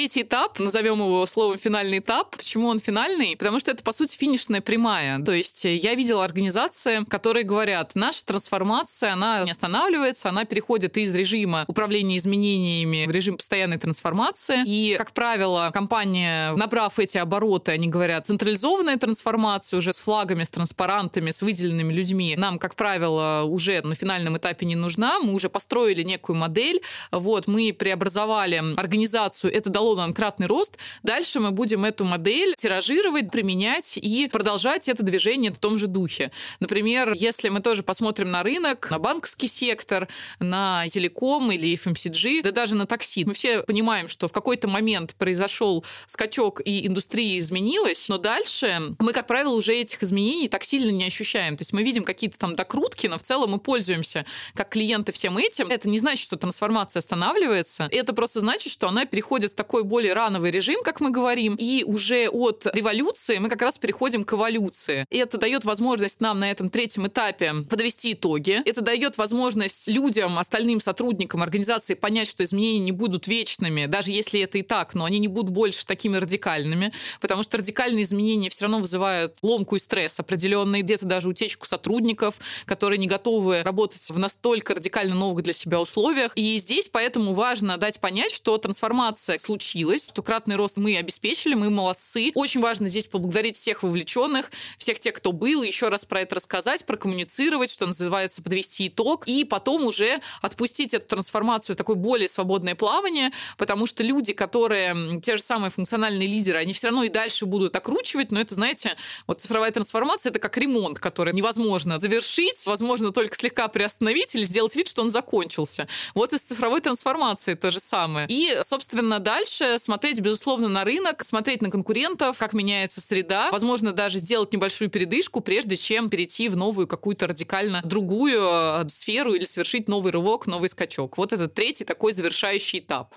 Третий 0.00 0.22
этап, 0.22 0.58
назовем 0.58 0.94
его 1.00 1.26
словом 1.26 1.58
финальный 1.58 1.98
этап. 1.98 2.34
Почему 2.34 2.68
он 2.68 2.80
финальный? 2.80 3.36
Потому 3.36 3.60
что 3.60 3.70
это, 3.70 3.84
по 3.84 3.92
сути, 3.92 4.16
финишная 4.16 4.62
прямая. 4.62 5.20
То 5.22 5.32
есть 5.32 5.66
я 5.66 5.94
видела 5.94 6.24
организации, 6.24 7.04
которые 7.04 7.44
говорят, 7.44 7.94
наша 7.96 8.24
трансформация, 8.24 9.12
она 9.12 9.44
не 9.44 9.50
останавливается, 9.50 10.30
она 10.30 10.46
переходит 10.46 10.96
из 10.96 11.14
режима 11.14 11.66
управления 11.68 12.16
изменениями 12.16 13.04
в 13.04 13.10
режим 13.10 13.36
постоянной 13.36 13.76
трансформации. 13.76 14.62
И, 14.64 14.96
как 14.96 15.12
правило, 15.12 15.68
компания, 15.70 16.54
набрав 16.54 16.98
эти 16.98 17.18
обороты, 17.18 17.72
они 17.72 17.88
говорят, 17.88 18.26
централизованная 18.26 18.96
трансформация 18.96 19.76
уже 19.76 19.92
с 19.92 19.98
флагами, 19.98 20.44
с 20.44 20.48
транспарантами, 20.48 21.30
с 21.30 21.42
выделенными 21.42 21.92
людьми, 21.92 22.34
нам, 22.38 22.58
как 22.58 22.74
правило, 22.74 23.42
уже 23.44 23.82
на 23.82 23.94
финальном 23.94 24.38
этапе 24.38 24.64
не 24.64 24.76
нужна. 24.76 25.18
Мы 25.20 25.34
уже 25.34 25.50
построили 25.50 26.02
некую 26.02 26.36
модель, 26.36 26.80
вот, 27.10 27.48
мы 27.48 27.74
преобразовали 27.74 28.62
организацию, 28.78 29.52
это 29.54 29.68
дало 29.68 29.89
нам 29.96 30.12
кратный 30.12 30.46
рост. 30.46 30.78
Дальше 31.02 31.40
мы 31.40 31.50
будем 31.50 31.84
эту 31.84 32.04
модель 32.04 32.54
тиражировать, 32.56 33.30
применять 33.30 33.98
и 33.98 34.28
продолжать 34.28 34.88
это 34.88 35.02
движение 35.02 35.50
в 35.50 35.58
том 35.58 35.76
же 35.76 35.86
духе. 35.86 36.30
Например, 36.60 37.12
если 37.12 37.48
мы 37.48 37.60
тоже 37.60 37.82
посмотрим 37.82 38.30
на 38.30 38.42
рынок, 38.42 38.90
на 38.90 38.98
банковский 38.98 39.46
сектор, 39.46 40.08
на 40.38 40.88
телеком 40.88 41.50
или 41.50 41.74
FMCG, 41.74 42.42
да 42.42 42.52
даже 42.52 42.76
на 42.76 42.86
такси, 42.86 43.24
мы 43.24 43.34
все 43.34 43.62
понимаем, 43.62 44.08
что 44.08 44.28
в 44.28 44.32
какой-то 44.32 44.68
момент 44.68 45.14
произошел 45.16 45.84
скачок 46.06 46.60
и 46.64 46.86
индустрия 46.86 47.38
изменилась, 47.38 48.08
но 48.08 48.18
дальше 48.18 48.94
мы, 48.98 49.12
как 49.12 49.26
правило, 49.26 49.54
уже 49.54 49.74
этих 49.74 50.02
изменений 50.02 50.48
так 50.48 50.64
сильно 50.64 50.90
не 50.90 51.04
ощущаем. 51.04 51.56
То 51.56 51.62
есть 51.62 51.72
мы 51.72 51.82
видим 51.82 52.04
какие-то 52.04 52.38
там 52.38 52.56
докрутки, 52.56 53.06
но 53.06 53.18
в 53.18 53.22
целом 53.22 53.50
мы 53.50 53.58
пользуемся 53.58 54.24
как 54.54 54.70
клиенты 54.70 55.12
всем 55.12 55.38
этим. 55.38 55.68
Это 55.68 55.88
не 55.88 55.98
значит, 55.98 56.22
что 56.22 56.36
трансформация 56.36 57.00
останавливается. 57.00 57.88
Это 57.90 58.12
просто 58.12 58.40
значит, 58.40 58.72
что 58.72 58.88
она 58.88 59.04
переходит 59.04 59.52
в 59.52 59.54
такой 59.54 59.79
такой 59.80 59.88
более 59.88 60.12
рановый 60.12 60.50
режим, 60.50 60.82
как 60.82 61.00
мы 61.00 61.10
говорим, 61.10 61.56
и 61.58 61.84
уже 61.86 62.28
от 62.28 62.66
революции 62.74 63.38
мы 63.38 63.48
как 63.48 63.62
раз 63.62 63.78
переходим 63.78 64.24
к 64.24 64.34
эволюции. 64.34 65.06
И 65.10 65.16
это 65.16 65.38
дает 65.38 65.64
возможность 65.64 66.20
нам 66.20 66.40
на 66.40 66.50
этом 66.50 66.68
третьем 66.68 67.06
этапе 67.06 67.54
подвести 67.68 68.12
итоги. 68.12 68.60
Это 68.66 68.82
дает 68.82 69.16
возможность 69.16 69.88
людям, 69.88 70.38
остальным 70.38 70.80
сотрудникам 70.80 71.42
организации 71.42 71.94
понять, 71.94 72.28
что 72.28 72.44
изменения 72.44 72.80
не 72.80 72.92
будут 72.92 73.26
вечными, 73.26 73.86
даже 73.86 74.10
если 74.10 74.40
это 74.40 74.58
и 74.58 74.62
так, 74.62 74.94
но 74.94 75.04
они 75.04 75.18
не 75.18 75.28
будут 75.28 75.50
больше 75.50 75.86
такими 75.86 76.16
радикальными, 76.18 76.92
потому 77.20 77.42
что 77.42 77.56
радикальные 77.56 78.02
изменения 78.02 78.50
все 78.50 78.64
равно 78.64 78.80
вызывают 78.80 79.36
ломку 79.42 79.76
и 79.76 79.78
стресс 79.78 80.20
определенный, 80.20 80.82
где-то 80.82 81.06
даже 81.06 81.28
утечку 81.28 81.66
сотрудников, 81.66 82.38
которые 82.66 82.98
не 82.98 83.06
готовы 83.06 83.62
работать 83.62 84.10
в 84.10 84.18
настолько 84.18 84.74
радикально 84.74 85.14
новых 85.14 85.42
для 85.42 85.54
себя 85.54 85.80
условиях. 85.80 86.32
И 86.34 86.58
здесь 86.58 86.88
поэтому 86.92 87.32
важно 87.32 87.78
дать 87.78 88.00
понять, 88.00 88.32
что 88.32 88.58
трансформация 88.58 89.38
случается 89.38 89.69
случилось. 89.70 90.04
Стократный 90.04 90.56
рост 90.56 90.76
мы 90.76 90.96
обеспечили, 90.96 91.54
мы 91.54 91.70
молодцы. 91.70 92.32
Очень 92.34 92.60
важно 92.60 92.88
здесь 92.88 93.06
поблагодарить 93.06 93.56
всех 93.56 93.82
вовлеченных, 93.82 94.50
всех 94.78 94.98
тех, 94.98 95.14
кто 95.14 95.32
был, 95.32 95.62
еще 95.62 95.88
раз 95.88 96.04
про 96.04 96.22
это 96.22 96.36
рассказать, 96.36 96.84
прокоммуницировать, 96.84 97.70
что 97.70 97.86
называется, 97.86 98.42
подвести 98.42 98.88
итог, 98.88 99.28
и 99.28 99.44
потом 99.44 99.84
уже 99.84 100.20
отпустить 100.42 100.94
эту 100.94 101.06
трансформацию 101.06 101.74
в 101.74 101.76
такое 101.76 101.96
более 101.96 102.28
свободное 102.28 102.74
плавание, 102.74 103.30
потому 103.58 103.86
что 103.86 104.02
люди, 104.02 104.32
которые 104.32 105.20
те 105.20 105.36
же 105.36 105.42
самые 105.42 105.70
функциональные 105.70 106.26
лидеры, 106.26 106.58
они 106.58 106.72
все 106.72 106.88
равно 106.88 107.04
и 107.04 107.08
дальше 107.08 107.46
будут 107.46 107.76
окручивать, 107.76 108.32
но 108.32 108.40
это, 108.40 108.54
знаете, 108.54 108.96
вот 109.26 109.40
цифровая 109.40 109.70
трансформация— 109.70 110.30
это 110.30 110.40
как 110.40 110.56
ремонт, 110.56 110.98
который 110.98 111.32
невозможно 111.32 111.98
завершить, 112.00 112.66
возможно 112.66 113.12
только 113.12 113.36
слегка 113.36 113.68
приостановить 113.68 114.34
или 114.34 114.42
сделать 114.42 114.74
вид, 114.74 114.88
что 114.88 115.02
он 115.02 115.10
закончился. 115.10 115.86
Вот 116.14 116.32
и 116.32 116.38
с 116.38 116.42
цифровой 116.42 116.80
трансформацией 116.80 117.56
то 117.56 117.70
же 117.70 117.78
самое. 117.78 118.26
И, 118.28 118.60
собственно, 118.64 119.20
дальше 119.20 119.59
дальше 119.60 119.78
смотреть, 119.78 120.20
безусловно, 120.20 120.68
на 120.68 120.84
рынок, 120.84 121.24
смотреть 121.24 121.62
на 121.62 121.70
конкурентов, 121.70 122.38
как 122.38 122.52
меняется 122.52 123.00
среда, 123.00 123.50
возможно, 123.50 123.92
даже 123.92 124.18
сделать 124.18 124.52
небольшую 124.52 124.90
передышку, 124.90 125.40
прежде 125.40 125.76
чем 125.76 126.10
перейти 126.10 126.48
в 126.48 126.56
новую 126.56 126.86
какую-то 126.86 127.26
радикально 127.26 127.80
другую 127.84 128.40
э, 128.42 128.88
сферу 128.88 129.34
или 129.34 129.44
совершить 129.44 129.88
новый 129.88 130.12
рывок, 130.12 130.46
новый 130.46 130.68
скачок. 130.68 131.18
Вот 131.18 131.32
это 131.32 131.48
третий 131.48 131.84
такой 131.84 132.12
завершающий 132.12 132.80
этап. 132.80 133.14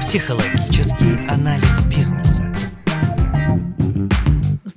Психологический 0.00 1.26
анализ 1.28 1.82
бизнеса. 1.84 2.49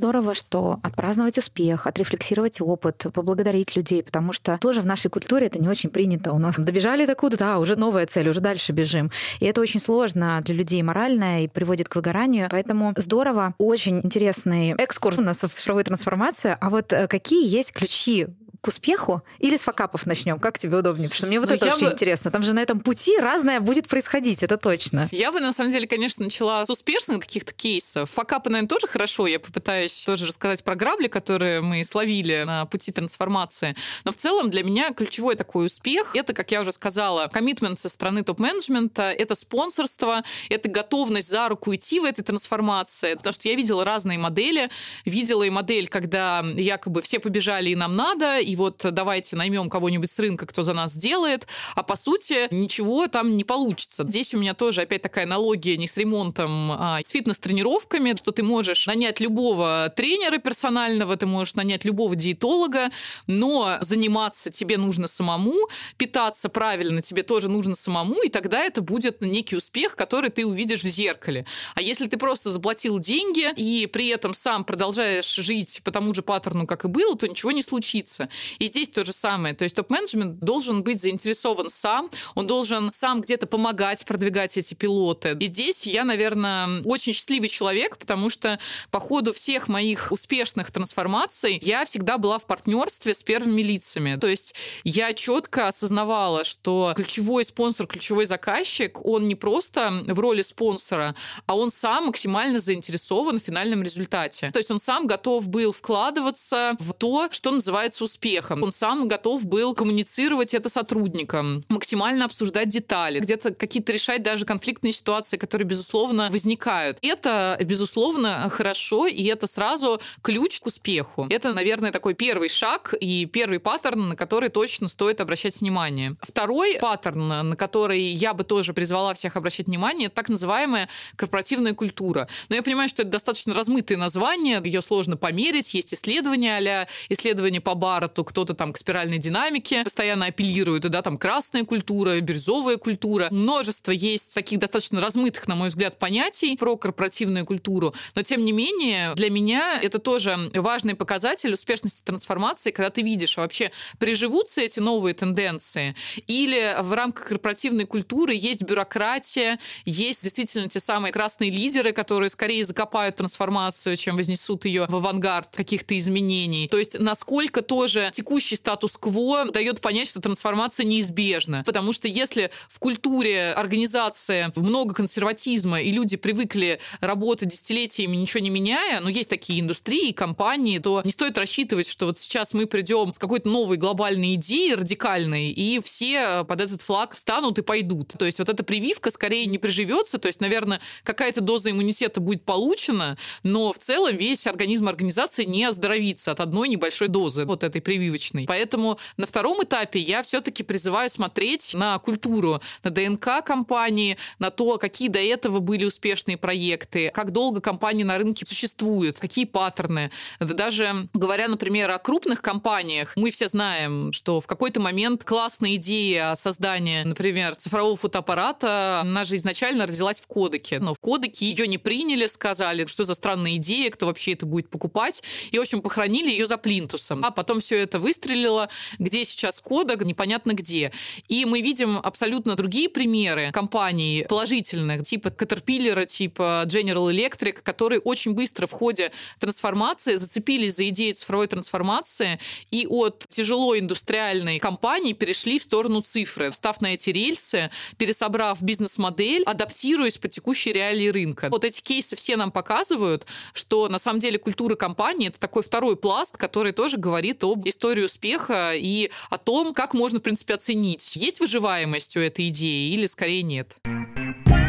Здорово, 0.03 0.33
что 0.33 0.81
отпраздновать 0.83 1.37
успех, 1.37 1.87
отрефлексировать 1.87 2.59
опыт, 2.59 3.05
поблагодарить 3.13 3.77
людей, 3.77 4.03
потому 4.03 4.33
что 4.33 4.57
тоже 4.57 4.81
в 4.81 4.85
нашей 4.85 5.09
культуре 5.09 5.45
это 5.47 5.61
не 5.61 5.69
очень 5.69 5.89
принято. 5.89 6.33
У 6.33 6.39
нас 6.39 6.57
добежали 6.57 7.05
до 7.05 7.15
куда, 7.15 7.37
да, 7.37 7.57
уже 7.57 7.77
новая 7.77 8.05
цель, 8.05 8.27
уже 8.27 8.41
дальше 8.41 8.73
бежим. 8.73 9.11
И 9.39 9.45
это 9.45 9.61
очень 9.61 9.79
сложно 9.79 10.41
для 10.43 10.55
людей 10.55 10.83
морально 10.83 11.45
и 11.45 11.47
приводит 11.47 11.87
к 11.87 11.95
выгоранию. 11.95 12.49
Поэтому 12.51 12.93
здорово, 12.97 13.55
очень 13.57 14.01
интересный 14.03 14.71
экскурс 14.71 15.19
у 15.19 15.21
нас 15.21 15.41
в 15.41 15.47
цифровой 15.47 15.85
трансформации. 15.85 16.57
А 16.59 16.69
вот 16.69 16.91
э, 16.91 17.07
какие 17.07 17.47
есть 17.47 17.71
ключи 17.71 18.27
к 18.63 18.69
успеху 18.69 19.21
или 19.39 19.57
с 19.57 19.63
факапов 19.63 20.05
начнем? 20.05 20.39
Как 20.39 20.57
тебе 20.57 20.77
удобнее? 20.77 21.09
Потому 21.09 21.17
что 21.17 21.27
мне 21.27 21.39
вот 21.41 21.49
ну, 21.49 21.55
это 21.55 21.65
очень 21.65 21.87
бы... 21.87 21.91
интересно. 21.91 22.31
Там 22.31 22.43
же 22.43 22.53
на 22.53 22.61
этом 22.61 22.79
пути 22.79 23.19
разное 23.19 23.59
будет 23.59 23.89
происходить, 23.89 24.41
это 24.41 24.55
точно. 24.55 25.09
Я 25.11 25.33
бы, 25.33 25.41
на 25.41 25.51
самом 25.51 25.71
деле, 25.71 25.85
конечно, 25.85 26.23
начала 26.23 26.65
с 26.65 26.69
успешных 26.69 27.19
каких-то 27.19 27.53
кейсов. 27.53 28.09
Факапы, 28.11 28.49
наверное, 28.49 28.69
тоже 28.69 28.87
хорошо. 28.87 29.27
Я 29.27 29.41
попытаюсь 29.41 30.05
тоже 30.05 30.25
рассказать 30.25 30.63
про 30.63 30.75
грабли, 30.75 31.09
которые 31.09 31.59
мы 31.59 31.83
словили 31.83 32.43
на 32.45 32.65
пути 32.65 32.93
трансформации. 32.93 33.75
Но 34.05 34.13
в 34.13 34.15
целом 34.15 34.49
для 34.49 34.63
меня 34.63 34.93
ключевой 34.93 35.35
такой 35.35 35.65
успех— 35.65 36.11
это, 36.15 36.33
как 36.33 36.49
я 36.51 36.61
уже 36.61 36.71
сказала, 36.71 37.27
коммитмент 37.27 37.81
со 37.81 37.89
стороны 37.89 38.23
топ-менеджмента, 38.23 39.11
это 39.11 39.35
спонсорство, 39.35 40.23
это 40.47 40.69
готовность 40.69 41.29
за 41.29 41.49
руку 41.49 41.75
идти 41.75 41.99
в 41.99 42.05
этой 42.05 42.23
трансформации. 42.23 43.15
Потому 43.15 43.33
что 43.33 43.49
я 43.49 43.55
видела 43.55 43.83
разные 43.83 44.17
модели. 44.17 44.69
Видела 45.03 45.43
и 45.43 45.49
модель, 45.49 45.89
когда 45.89 46.45
якобы 46.55 47.01
все 47.01 47.19
побежали 47.19 47.71
и 47.71 47.75
нам 47.75 47.97
надо, 47.97 48.39
и 48.39 48.52
вот 48.55 48.85
давайте 48.91 49.35
наймем 49.35 49.69
кого-нибудь 49.69 50.11
с 50.11 50.19
рынка, 50.19 50.45
кто 50.45 50.63
за 50.63 50.73
нас 50.73 50.95
делает, 50.95 51.47
а 51.75 51.83
по 51.83 51.95
сути 51.95 52.47
ничего 52.51 53.07
там 53.07 53.37
не 53.37 53.43
получится. 53.43 54.05
Здесь 54.05 54.33
у 54.33 54.37
меня 54.37 54.53
тоже 54.53 54.81
опять 54.81 55.01
такая 55.01 55.25
аналогия 55.25 55.77
не 55.77 55.87
с 55.87 55.97
ремонтом, 55.97 56.71
а 56.71 56.99
с 57.03 57.09
фитнес-тренировками, 57.09 58.15
что 58.17 58.31
ты 58.31 58.43
можешь 58.43 58.87
нанять 58.87 59.19
любого 59.19 59.91
тренера 59.95 60.37
персонального, 60.37 61.15
ты 61.15 61.25
можешь 61.25 61.55
нанять 61.55 61.85
любого 61.85 62.15
диетолога, 62.15 62.89
но 63.27 63.77
заниматься 63.81 64.49
тебе 64.49 64.77
нужно 64.77 65.07
самому, 65.07 65.53
питаться 65.97 66.49
правильно 66.49 67.01
тебе 67.01 67.23
тоже 67.23 67.49
нужно 67.49 67.75
самому, 67.75 68.21
и 68.23 68.29
тогда 68.29 68.63
это 68.63 68.81
будет 68.81 69.21
некий 69.21 69.55
успех, 69.55 69.95
который 69.95 70.29
ты 70.29 70.45
увидишь 70.45 70.83
в 70.83 70.87
зеркале. 70.87 71.45
А 71.75 71.81
если 71.81 72.07
ты 72.07 72.17
просто 72.17 72.49
заплатил 72.49 72.99
деньги 72.99 73.51
и 73.55 73.87
при 73.87 74.07
этом 74.07 74.33
сам 74.33 74.63
продолжаешь 74.63 75.33
жить 75.35 75.81
по 75.83 75.91
тому 75.91 76.13
же 76.13 76.21
паттерну, 76.21 76.65
как 76.65 76.85
и 76.85 76.87
было, 76.87 77.15
то 77.15 77.27
ничего 77.27 77.51
не 77.51 77.61
случится. 77.61 78.29
И 78.59 78.67
здесь 78.67 78.89
то 78.89 79.03
же 79.05 79.13
самое. 79.13 79.53
То 79.55 79.63
есть 79.63 79.75
топ-менеджмент 79.75 80.39
должен 80.39 80.83
быть 80.83 81.01
заинтересован 81.01 81.69
сам, 81.69 82.09
он 82.35 82.47
должен 82.47 82.91
сам 82.93 83.21
где-то 83.21 83.47
помогать 83.47 84.05
продвигать 84.05 84.57
эти 84.57 84.73
пилоты. 84.73 85.37
И 85.39 85.47
здесь 85.47 85.87
я, 85.87 86.03
наверное, 86.03 86.81
очень 86.85 87.13
счастливый 87.13 87.49
человек, 87.49 87.97
потому 87.97 88.29
что 88.29 88.59
по 88.91 88.99
ходу 88.99 89.33
всех 89.33 89.67
моих 89.67 90.11
успешных 90.11 90.71
трансформаций 90.71 91.59
я 91.61 91.85
всегда 91.85 92.17
была 92.17 92.39
в 92.39 92.45
партнерстве 92.45 93.13
с 93.13 93.23
первыми 93.23 93.61
лицами. 93.61 94.17
То 94.19 94.27
есть 94.27 94.55
я 94.83 95.13
четко 95.13 95.67
осознавала, 95.67 96.43
что 96.43 96.93
ключевой 96.95 97.45
спонсор, 97.45 97.87
ключевой 97.87 98.25
заказчик, 98.25 99.05
он 99.05 99.27
не 99.27 99.35
просто 99.35 99.91
в 100.07 100.19
роли 100.19 100.41
спонсора, 100.41 101.15
а 101.45 101.55
он 101.55 101.71
сам 101.71 102.07
максимально 102.07 102.59
заинтересован 102.59 103.39
в 103.39 103.43
финальном 103.43 103.83
результате. 103.83 104.51
То 104.51 104.59
есть 104.59 104.71
он 104.71 104.79
сам 104.79 105.07
готов 105.07 105.47
был 105.47 105.71
вкладываться 105.71 106.75
в 106.79 106.93
то, 106.93 107.27
что 107.31 107.51
называется 107.51 108.03
успех 108.03 108.32
успехом. 108.33 108.63
Он 108.63 108.71
сам 108.71 109.07
готов 109.07 109.45
был 109.45 109.73
коммуницировать 109.73 110.53
это 110.53 110.69
сотрудникам, 110.69 111.63
максимально 111.69 112.25
обсуждать 112.25 112.69
детали, 112.69 113.19
где-то 113.19 113.53
какие-то 113.53 113.91
решать 113.91 114.23
даже 114.23 114.45
конфликтные 114.45 114.93
ситуации, 114.93 115.37
которые, 115.37 115.67
безусловно, 115.67 116.29
возникают. 116.31 116.97
Это, 117.01 117.57
безусловно, 117.61 118.47
хорошо, 118.49 119.07
и 119.07 119.23
это 119.23 119.47
сразу 119.47 120.01
ключ 120.21 120.59
к 120.59 120.67
успеху. 120.67 121.27
Это, 121.29 121.53
наверное, 121.53 121.91
такой 121.91 122.13
первый 122.13 122.49
шаг 122.49 122.93
и 122.99 123.25
первый 123.25 123.59
паттерн, 123.59 124.09
на 124.09 124.15
который 124.15 124.49
точно 124.49 124.87
стоит 124.87 125.21
обращать 125.21 125.59
внимание. 125.61 126.15
Второй 126.21 126.77
паттерн, 126.79 127.49
на 127.49 127.55
который 127.55 128.01
я 128.01 128.33
бы 128.33 128.43
тоже 128.43 128.73
призвала 128.73 129.13
всех 129.13 129.35
обращать 129.35 129.67
внимание, 129.67 130.07
это 130.07 130.15
так 130.15 130.29
называемая 130.29 130.89
корпоративная 131.15 131.73
культура. 131.73 132.27
Но 132.49 132.55
я 132.55 132.63
понимаю, 132.63 132.89
что 132.89 133.01
это 133.01 133.11
достаточно 133.11 133.53
размытые 133.53 133.97
названия, 133.97 134.61
ее 134.63 134.81
сложно 134.81 135.17
померить, 135.17 135.73
есть 135.73 135.93
исследования 135.93 136.53
а 136.53 136.87
исследования 137.09 137.61
по 137.61 137.75
Баррету, 137.75 138.12
кто-то 138.21 138.53
там 138.53 138.73
к 138.73 138.77
спиральной 138.77 139.17
динамике 139.17 139.83
постоянно 139.83 140.27
апеллирует, 140.27 140.83
да, 140.83 141.01
там 141.01 141.17
красная 141.17 141.63
культура, 141.63 142.19
бирюзовая 142.19 142.77
культура. 142.77 143.29
Множество 143.31 143.91
есть 143.91 144.35
таких 144.35 144.59
достаточно 144.59 144.99
размытых, 144.99 145.47
на 145.47 145.55
мой 145.55 145.69
взгляд, 145.69 145.97
понятий 145.97 146.57
про 146.57 146.75
корпоративную 146.75 147.45
культуру. 147.45 147.93
Но, 148.15 148.21
тем 148.23 148.43
не 148.43 148.51
менее, 148.51 149.13
для 149.15 149.29
меня 149.29 149.79
это 149.81 149.99
тоже 149.99 150.37
важный 150.53 150.95
показатель 150.95 151.53
успешности 151.53 152.01
трансформации, 152.03 152.71
когда 152.71 152.89
ты 152.89 153.01
видишь, 153.01 153.37
а 153.37 153.41
вообще 153.41 153.71
приживутся 153.99 154.61
эти 154.61 154.79
новые 154.79 155.13
тенденции, 155.13 155.95
или 156.27 156.75
в 156.81 156.91
рамках 156.93 157.29
корпоративной 157.29 157.85
культуры 157.85 158.33
есть 158.35 158.63
бюрократия, 158.63 159.59
есть 159.85 160.23
действительно 160.23 160.67
те 160.67 160.79
самые 160.79 161.13
красные 161.13 161.51
лидеры, 161.51 161.93
которые 161.93 162.29
скорее 162.29 162.65
закопают 162.65 163.15
трансформацию, 163.15 163.95
чем 163.95 164.17
вознесут 164.17 164.65
ее 164.65 164.85
в 164.89 164.95
авангард 164.95 165.55
каких-то 165.55 165.97
изменений. 165.97 166.67
То 166.67 166.77
есть 166.77 166.99
насколько 166.99 167.61
тоже 167.61 168.02
текущий 168.11 168.55
статус-кво 168.55 169.45
дает 169.51 169.81
понять, 169.81 170.07
что 170.07 170.21
трансформация 170.21 170.85
неизбежна. 170.85 171.63
Потому 171.65 171.93
что 171.93 172.07
если 172.07 172.51
в 172.69 172.79
культуре 172.79 173.53
организации 173.53 174.51
много 174.55 174.93
консерватизма, 174.93 175.81
и 175.81 175.91
люди 175.91 176.17
привыкли 176.17 176.79
работать 177.01 177.49
десятилетиями, 177.49 178.15
ничего 178.15 178.41
не 178.41 178.49
меняя, 178.49 178.99
но 178.99 179.09
есть 179.09 179.29
такие 179.29 179.59
индустрии, 179.59 180.11
компании, 180.11 180.79
то 180.79 181.01
не 181.03 181.11
стоит 181.11 181.37
рассчитывать, 181.37 181.87
что 181.87 182.07
вот 182.07 182.19
сейчас 182.19 182.53
мы 182.53 182.65
придем 182.65 183.13
с 183.13 183.19
какой-то 183.19 183.49
новой 183.49 183.77
глобальной 183.77 184.35
идеей 184.35 184.75
радикальной, 184.75 185.51
и 185.51 185.79
все 185.83 186.43
под 186.43 186.61
этот 186.61 186.81
флаг 186.81 187.13
встанут 187.13 187.59
и 187.59 187.61
пойдут. 187.61 188.13
То 188.17 188.25
есть 188.25 188.39
вот 188.39 188.49
эта 188.49 188.63
прививка 188.63 189.11
скорее 189.11 189.45
не 189.45 189.57
приживется, 189.57 190.17
то 190.17 190.27
есть, 190.27 190.41
наверное, 190.41 190.79
какая-то 191.03 191.41
доза 191.41 191.71
иммунитета 191.71 192.19
будет 192.19 192.43
получена, 192.43 193.17
но 193.43 193.73
в 193.73 193.77
целом 193.77 194.15
весь 194.15 194.47
организм 194.47 194.87
организации 194.87 195.45
не 195.45 195.65
оздоровится 195.65 196.31
от 196.31 196.39
одной 196.39 196.67
небольшой 196.69 197.07
дозы 197.07 197.45
вот 197.45 197.63
этой 197.63 197.81
прививочной. 197.93 198.45
Поэтому 198.47 198.97
на 199.17 199.25
втором 199.25 199.63
этапе 199.63 199.99
я 199.99 200.23
все-таки 200.23 200.63
призываю 200.63 201.09
смотреть 201.09 201.73
на 201.73 201.99
культуру, 201.99 202.61
на 202.83 202.89
ДНК 202.89 203.43
компании, 203.45 204.17
на 204.39 204.49
то, 204.49 204.77
какие 204.77 205.09
до 205.09 205.19
этого 205.19 205.59
были 205.59 205.85
успешные 205.85 206.37
проекты, 206.37 207.11
как 207.13 207.31
долго 207.31 207.61
компания 207.61 208.03
на 208.03 208.17
рынке 208.17 208.45
существует, 208.45 209.19
какие 209.19 209.45
паттерны. 209.45 210.11
Даже 210.39 211.07
говоря, 211.13 211.47
например, 211.47 211.91
о 211.91 211.99
крупных 211.99 212.41
компаниях, 212.41 213.13
мы 213.15 213.29
все 213.31 213.47
знаем, 213.47 214.11
что 214.11 214.41
в 214.41 214.47
какой-то 214.47 214.79
момент 214.79 215.23
классная 215.23 215.75
идея 215.75 216.35
создания, 216.35 217.03
например, 217.05 217.55
цифрового 217.55 217.95
фотоаппарата, 217.95 219.01
она 219.01 219.23
же 219.23 219.35
изначально 219.35 219.85
родилась 219.85 220.19
в 220.19 220.27
кодеке. 220.27 220.79
Но 220.79 220.93
в 220.93 220.99
кодеке 220.99 221.45
ее 221.45 221.67
не 221.67 221.77
приняли, 221.77 222.25
сказали, 222.25 222.85
что 222.87 223.05
за 223.05 223.13
странная 223.13 223.55
идея, 223.57 223.91
кто 223.91 224.07
вообще 224.07 224.33
это 224.33 224.45
будет 224.45 224.69
покупать. 224.69 225.23
И, 225.51 225.59
в 225.59 225.61
общем, 225.61 225.81
похоронили 225.81 226.31
ее 226.31 226.47
за 226.47 226.57
плинтусом. 226.57 227.23
А 227.23 227.31
потом 227.31 227.59
все 227.59 227.82
это 227.83 227.99
выстрелило. 227.99 228.69
Где 228.99 229.23
сейчас 229.23 229.59
кодек, 229.59 230.03
непонятно 230.03 230.53
где. 230.53 230.91
И 231.27 231.45
мы 231.45 231.61
видим 231.61 231.97
абсолютно 231.97 232.55
другие 232.55 232.89
примеры 232.89 233.51
компаний 233.51 234.25
положительных, 234.27 235.03
типа 235.03 235.27
Caterpillar, 235.27 236.05
типа 236.05 236.63
General 236.65 237.11
Electric, 237.11 237.61
которые 237.63 237.99
очень 237.99 238.33
быстро 238.33 238.67
в 238.67 238.71
ходе 238.71 239.11
трансформации 239.39 240.15
зацепились 240.15 240.75
за 240.75 240.89
идею 240.89 241.15
цифровой 241.15 241.47
трансформации 241.47 242.39
и 242.71 242.87
от 242.87 243.25
тяжело 243.29 243.77
индустриальной 243.77 244.59
компании 244.59 245.13
перешли 245.13 245.59
в 245.59 245.63
сторону 245.63 246.01
цифры, 246.01 246.51
встав 246.51 246.81
на 246.81 246.93
эти 246.93 247.09
рельсы, 247.09 247.69
пересобрав 247.97 248.61
бизнес-модель, 248.61 249.43
адаптируясь 249.43 250.17
по 250.17 250.27
текущей 250.27 250.73
реалии 250.73 251.07
рынка. 251.07 251.47
Вот 251.49 251.63
эти 251.65 251.81
кейсы 251.81 252.15
все 252.15 252.35
нам 252.37 252.51
показывают, 252.51 253.25
что 253.53 253.89
на 253.89 253.99
самом 253.99 254.19
деле 254.19 254.39
культура 254.39 254.75
компании— 254.75 255.27
это 255.29 255.39
такой 255.39 255.63
второй 255.63 255.95
пласт, 255.95 256.37
который 256.37 256.71
тоже 256.71 256.97
говорит 256.97 257.43
об 257.43 257.67
истории 257.73 258.03
успеха 258.03 258.73
и 258.75 259.09
о 259.29 259.37
том, 259.37 259.73
как 259.73 259.93
можно, 259.93 260.19
в 260.19 260.23
принципе, 260.23 260.53
оценить, 260.53 261.15
есть 261.15 261.39
выживаемость 261.39 262.15
у 262.15 262.19
этой 262.19 262.47
идеи 262.49 262.91
или 262.93 263.05
скорее 263.05 263.43
нет. 263.43 263.75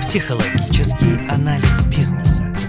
Психологический 0.02 1.26
анализ 1.28 1.84
бизнеса. 1.84 2.63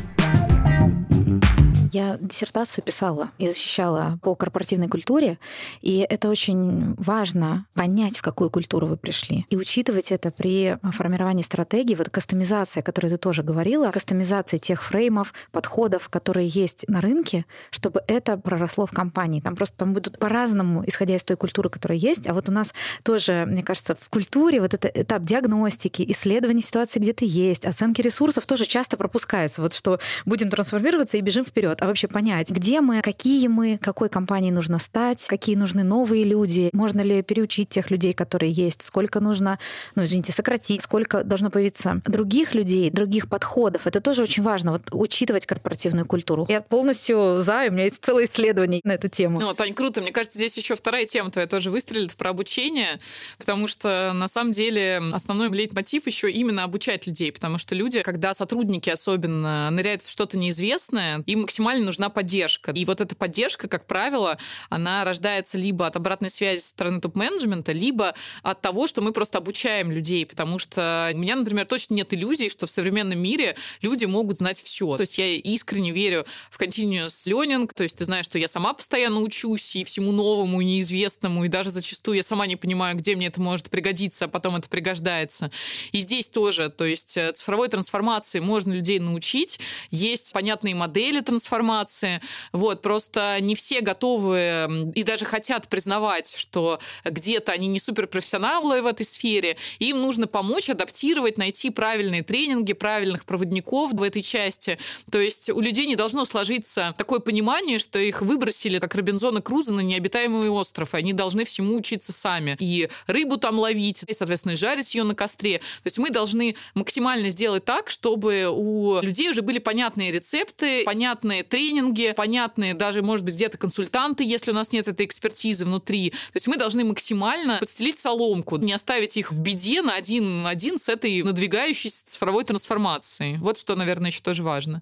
Я 1.96 2.18
диссертацию 2.20 2.84
писала 2.84 3.32
и 3.38 3.48
защищала 3.48 4.20
по 4.22 4.36
корпоративной 4.36 4.90
культуре, 4.90 5.40
и 5.82 6.06
это 6.10 6.28
очень 6.28 6.94
важно 6.96 7.68
понять, 7.74 8.18
в 8.18 8.22
какую 8.22 8.50
культуру 8.50 8.86
вы 8.86 8.98
пришли, 8.98 9.46
и 9.50 9.56
учитывать 9.56 10.12
это 10.12 10.30
при 10.30 10.78
формировании 10.92 11.42
стратегии. 11.42 11.96
Вот 11.96 12.10
кастомизация, 12.10 12.82
о 12.82 12.84
которой 12.84 13.12
ты 13.12 13.16
тоже 13.16 13.44
говорила, 13.44 13.92
кастомизация 13.92 14.58
тех 14.58 14.84
фреймов, 14.84 15.34
подходов, 15.54 16.10
которые 16.10 16.50
есть 16.50 16.84
на 16.90 17.00
рынке, 17.00 17.46
чтобы 17.70 18.02
это 18.10 18.36
проросло 18.36 18.86
в 18.86 18.92
компании. 18.92 19.40
Там 19.40 19.56
просто 19.56 19.78
там 19.78 19.94
будут 19.94 20.20
по-разному, 20.20 20.84
исходя 20.86 21.16
из 21.16 21.24
той 21.24 21.38
культуры, 21.38 21.70
которая 21.70 21.98
есть. 21.98 22.28
А 22.28 22.34
вот 22.34 22.50
у 22.50 22.52
нас 22.52 22.74
тоже, 23.04 23.46
мне 23.48 23.64
кажется, 23.64 23.96
в 23.98 24.10
культуре 24.10 24.60
вот 24.60 24.74
этот 24.74 24.98
этап 24.98 25.24
диагностики, 25.24 26.04
исследования 26.12 26.62
ситуации, 26.62 27.00
где 27.00 27.14
ты 27.14 27.24
есть, 27.26 27.66
оценки 27.66 28.02
ресурсов 28.02 28.46
тоже 28.46 28.66
часто 28.66 28.98
пропускается. 28.98 29.62
Вот 29.62 29.72
что 29.72 29.98
будем 30.26 30.50
трансформироваться 30.50 31.16
и 31.16 31.22
бежим 31.22 31.46
вперед 31.46 31.84
а 31.85 31.85
вообще 31.88 32.08
понять, 32.08 32.50
где 32.52 32.82
мы, 32.82 33.02
какие 33.02 33.48
мы, 33.48 33.78
какой 33.82 34.10
компании 34.10 34.52
нужно 34.52 34.80
стать, 34.80 35.26
какие 35.28 35.56
нужны 35.56 35.84
новые 35.84 36.24
люди, 36.24 36.70
можно 36.74 37.02
ли 37.02 37.22
переучить 37.22 37.70
тех 37.70 37.92
людей, 37.92 38.14
которые 38.14 38.52
есть, 38.52 38.82
сколько 38.82 39.20
нужно, 39.20 39.60
ну, 39.96 40.04
извините, 40.04 40.32
сократить, 40.32 40.82
сколько 40.82 41.24
должно 41.24 41.50
появиться 41.50 42.02
других 42.06 42.54
людей, 42.54 42.90
других 42.90 43.30
подходов. 43.30 43.88
Это 43.88 44.02
тоже 44.02 44.24
очень 44.24 44.44
важно, 44.44 44.74
вот 44.74 44.84
учитывать 44.92 45.46
корпоративную 45.46 46.06
культуру. 46.06 46.46
Я 46.50 46.62
полностью 46.62 47.42
за, 47.42 47.66
у 47.68 47.72
меня 47.72 47.86
есть 47.86 48.04
целое 48.04 48.26
исследование 48.26 48.82
на 48.84 48.94
эту 48.94 49.10
тему. 49.10 49.40
Ну, 49.40 49.54
Тань, 49.54 49.74
круто. 49.74 50.02
Мне 50.02 50.12
кажется, 50.12 50.38
здесь 50.38 50.58
еще 50.58 50.76
вторая 50.76 51.06
тема 51.06 51.32
твоя 51.32 51.48
тоже 51.48 51.72
выстрелит 51.72 52.16
про 52.16 52.30
обучение, 52.30 53.00
потому 53.38 53.68
что 53.68 54.12
на 54.14 54.28
самом 54.28 54.52
деле 54.52 55.02
основной 55.12 55.50
лейтмотив 55.50 56.08
еще 56.08 56.32
именно 56.32 56.64
обучать 56.64 57.08
людей, 57.08 57.32
потому 57.32 57.58
что 57.58 57.76
люди, 57.76 58.02
когда 58.02 58.34
сотрудники 58.34 58.90
особенно 58.90 59.70
ныряют 59.72 60.02
в 60.02 60.10
что-то 60.10 60.38
неизвестное, 60.38 61.24
им 61.26 61.42
максимально 61.42 61.75
максимально 61.76 61.86
нужна 61.86 62.10
поддержка. 62.10 62.72
И 62.72 62.86
вот 62.86 63.02
эта 63.02 63.16
поддержка, 63.16 63.68
как 63.68 63.86
правило, 63.86 64.38
она 64.70 65.04
рождается 65.04 65.58
либо 65.58 65.88
от 65.88 65.96
обратной 65.96 66.30
связи 66.30 66.62
со 66.62 66.70
стороны 66.70 67.02
топ-менеджмента, 67.02 67.72
либо 67.72 68.14
от 68.44 68.62
того, 68.62 68.88
что 68.88 69.02
мы 69.02 69.12
просто 69.12 69.38
обучаем 69.38 69.92
людей, 69.92 70.26
потому 70.26 70.60
что 70.60 71.12
у 71.14 71.18
меня, 71.18 71.36
например, 71.36 71.66
точно 71.66 71.96
нет 71.96 72.14
иллюзий, 72.14 72.50
что 72.50 72.66
в 72.66 72.72
современном 72.72 73.20
мире 73.20 73.56
люди 73.82 74.06
могут 74.06 74.40
знать 74.40 74.62
все. 74.62 74.98
То 74.98 75.02
есть 75.02 75.18
я 75.18 75.28
искренне 75.36 75.92
верю 75.92 76.26
в 76.50 76.60
continuous 76.60 77.28
learning, 77.28 77.70
то 77.74 77.84
есть 77.84 77.98
ты 77.98 78.06
знаешь, 78.06 78.26
что 78.26 78.40
я 78.40 78.48
сама 78.48 78.74
постоянно 78.74 79.20
учусь 79.22 79.76
и 79.76 79.84
всему 79.84 80.12
новому, 80.12 80.62
и 80.62 80.66
неизвестному, 80.66 81.46
и 81.46 81.48
даже 81.48 81.72
зачастую 81.72 82.18
я 82.18 82.24
сама 82.24 82.48
не 82.48 82.56
понимаю, 82.56 82.98
где 82.98 83.16
мне 83.16 83.28
это 83.28 83.42
может 83.42 83.70
пригодиться, 83.70 84.26
а 84.26 84.28
потом 84.28 84.56
это 84.56 84.70
пригождается. 84.70 85.52
И 85.92 86.00
здесь 86.00 86.28
тоже, 86.30 86.70
то 86.70 86.86
есть 86.86 87.18
э, 87.18 87.32
цифровой 87.34 87.68
трансформации 87.68 88.40
можно 88.40 88.74
людей 88.74 89.00
научить, 89.00 89.60
есть 89.92 90.34
понятные 90.34 90.76
модели 90.76 91.22
трансформации, 91.22 91.55
информации. 91.56 92.22
Вот, 92.52 92.82
просто 92.82 93.38
не 93.40 93.56
все 93.56 93.82
готовы 93.82 94.92
и 94.94 95.04
даже 95.04 95.26
хотят 95.26 95.68
признавать, 95.70 96.36
что 96.36 96.80
где-то 97.06 97.52
они 97.52 97.68
не 97.68 97.80
суперпрофессионалы 97.80 98.82
в 98.82 98.88
этой 98.88 99.06
сфере. 99.06 99.56
Им 99.80 100.02
нужно 100.02 100.28
помочь 100.28 100.70
адаптировать, 100.70 101.38
найти 101.38 101.70
правильные 101.70 102.24
тренинги, 102.24 102.74
правильных 102.74 103.26
проводников 103.26 103.94
в 103.94 104.04
этой 104.04 104.22
части. 104.22 104.78
То 105.10 105.20
есть 105.20 105.50
у 105.50 105.62
людей 105.62 105.86
не 105.88 105.96
должно 105.96 106.26
сложиться 106.26 106.94
такое 106.98 107.20
понимание, 107.20 107.80
что 107.80 108.00
их 108.00 108.22
выбросили, 108.22 108.80
как 108.80 108.96
Робинзона 108.96 109.42
Круза, 109.42 109.74
на 109.74 109.82
необитаемый 109.82 110.50
остров, 110.50 110.94
и 110.94 110.98
они 110.98 111.14
должны 111.14 111.46
всему 111.46 111.78
учиться 111.78 112.12
сами. 112.12 112.58
И 112.60 112.90
рыбу 113.08 113.38
там 113.38 113.60
ловить, 113.60 114.04
и, 114.08 114.14
соответственно, 114.14 114.56
жарить 114.56 114.94
ее 114.94 115.04
на 115.04 115.16
костре. 115.16 115.60
То 115.60 115.88
есть 115.88 115.98
мы 115.98 116.10
должны 116.10 116.56
максимально 116.74 117.30
сделать 117.30 117.64
так, 117.64 117.90
чтобы 117.90 118.48
у 118.52 119.00
людей 119.02 119.30
уже 119.30 119.42
были 119.42 119.60
понятные 119.60 120.12
рецепты, 120.12 120.84
понятные 120.84 121.45
тренинги, 121.50 122.14
понятные 122.16 122.74
даже, 122.74 123.02
может 123.02 123.26
быть, 123.26 123.36
где-то 123.36 123.58
консультанты, 123.58 124.24
если 124.24 124.52
у 124.52 124.54
нас 124.54 124.72
нет 124.72 124.88
этой 124.88 125.06
экспертизы 125.06 125.66
внутри. 125.66 126.10
То 126.10 126.36
есть 126.36 126.48
мы 126.48 126.58
должны 126.58 126.84
максимально 126.84 127.58
подстелить 127.60 128.00
соломку, 128.00 128.58
не 128.58 128.74
оставить 128.74 129.18
их 129.18 129.32
в 129.32 129.40
беде 129.40 129.82
на 129.82 129.96
один 129.96 130.46
один 130.46 130.78
с 130.80 130.90
этой 130.90 131.22
надвигающейся 131.24 132.06
цифровой 132.06 132.44
трансформацией. 132.44 133.38
Вот 133.38 133.58
что, 133.58 133.76
наверное, 133.76 134.10
еще 134.10 134.22
тоже 134.22 134.44
важно. 134.44 134.82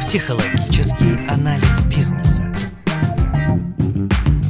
Психологический 0.00 1.26
анализ 1.28 1.82
бизнеса. 1.84 2.47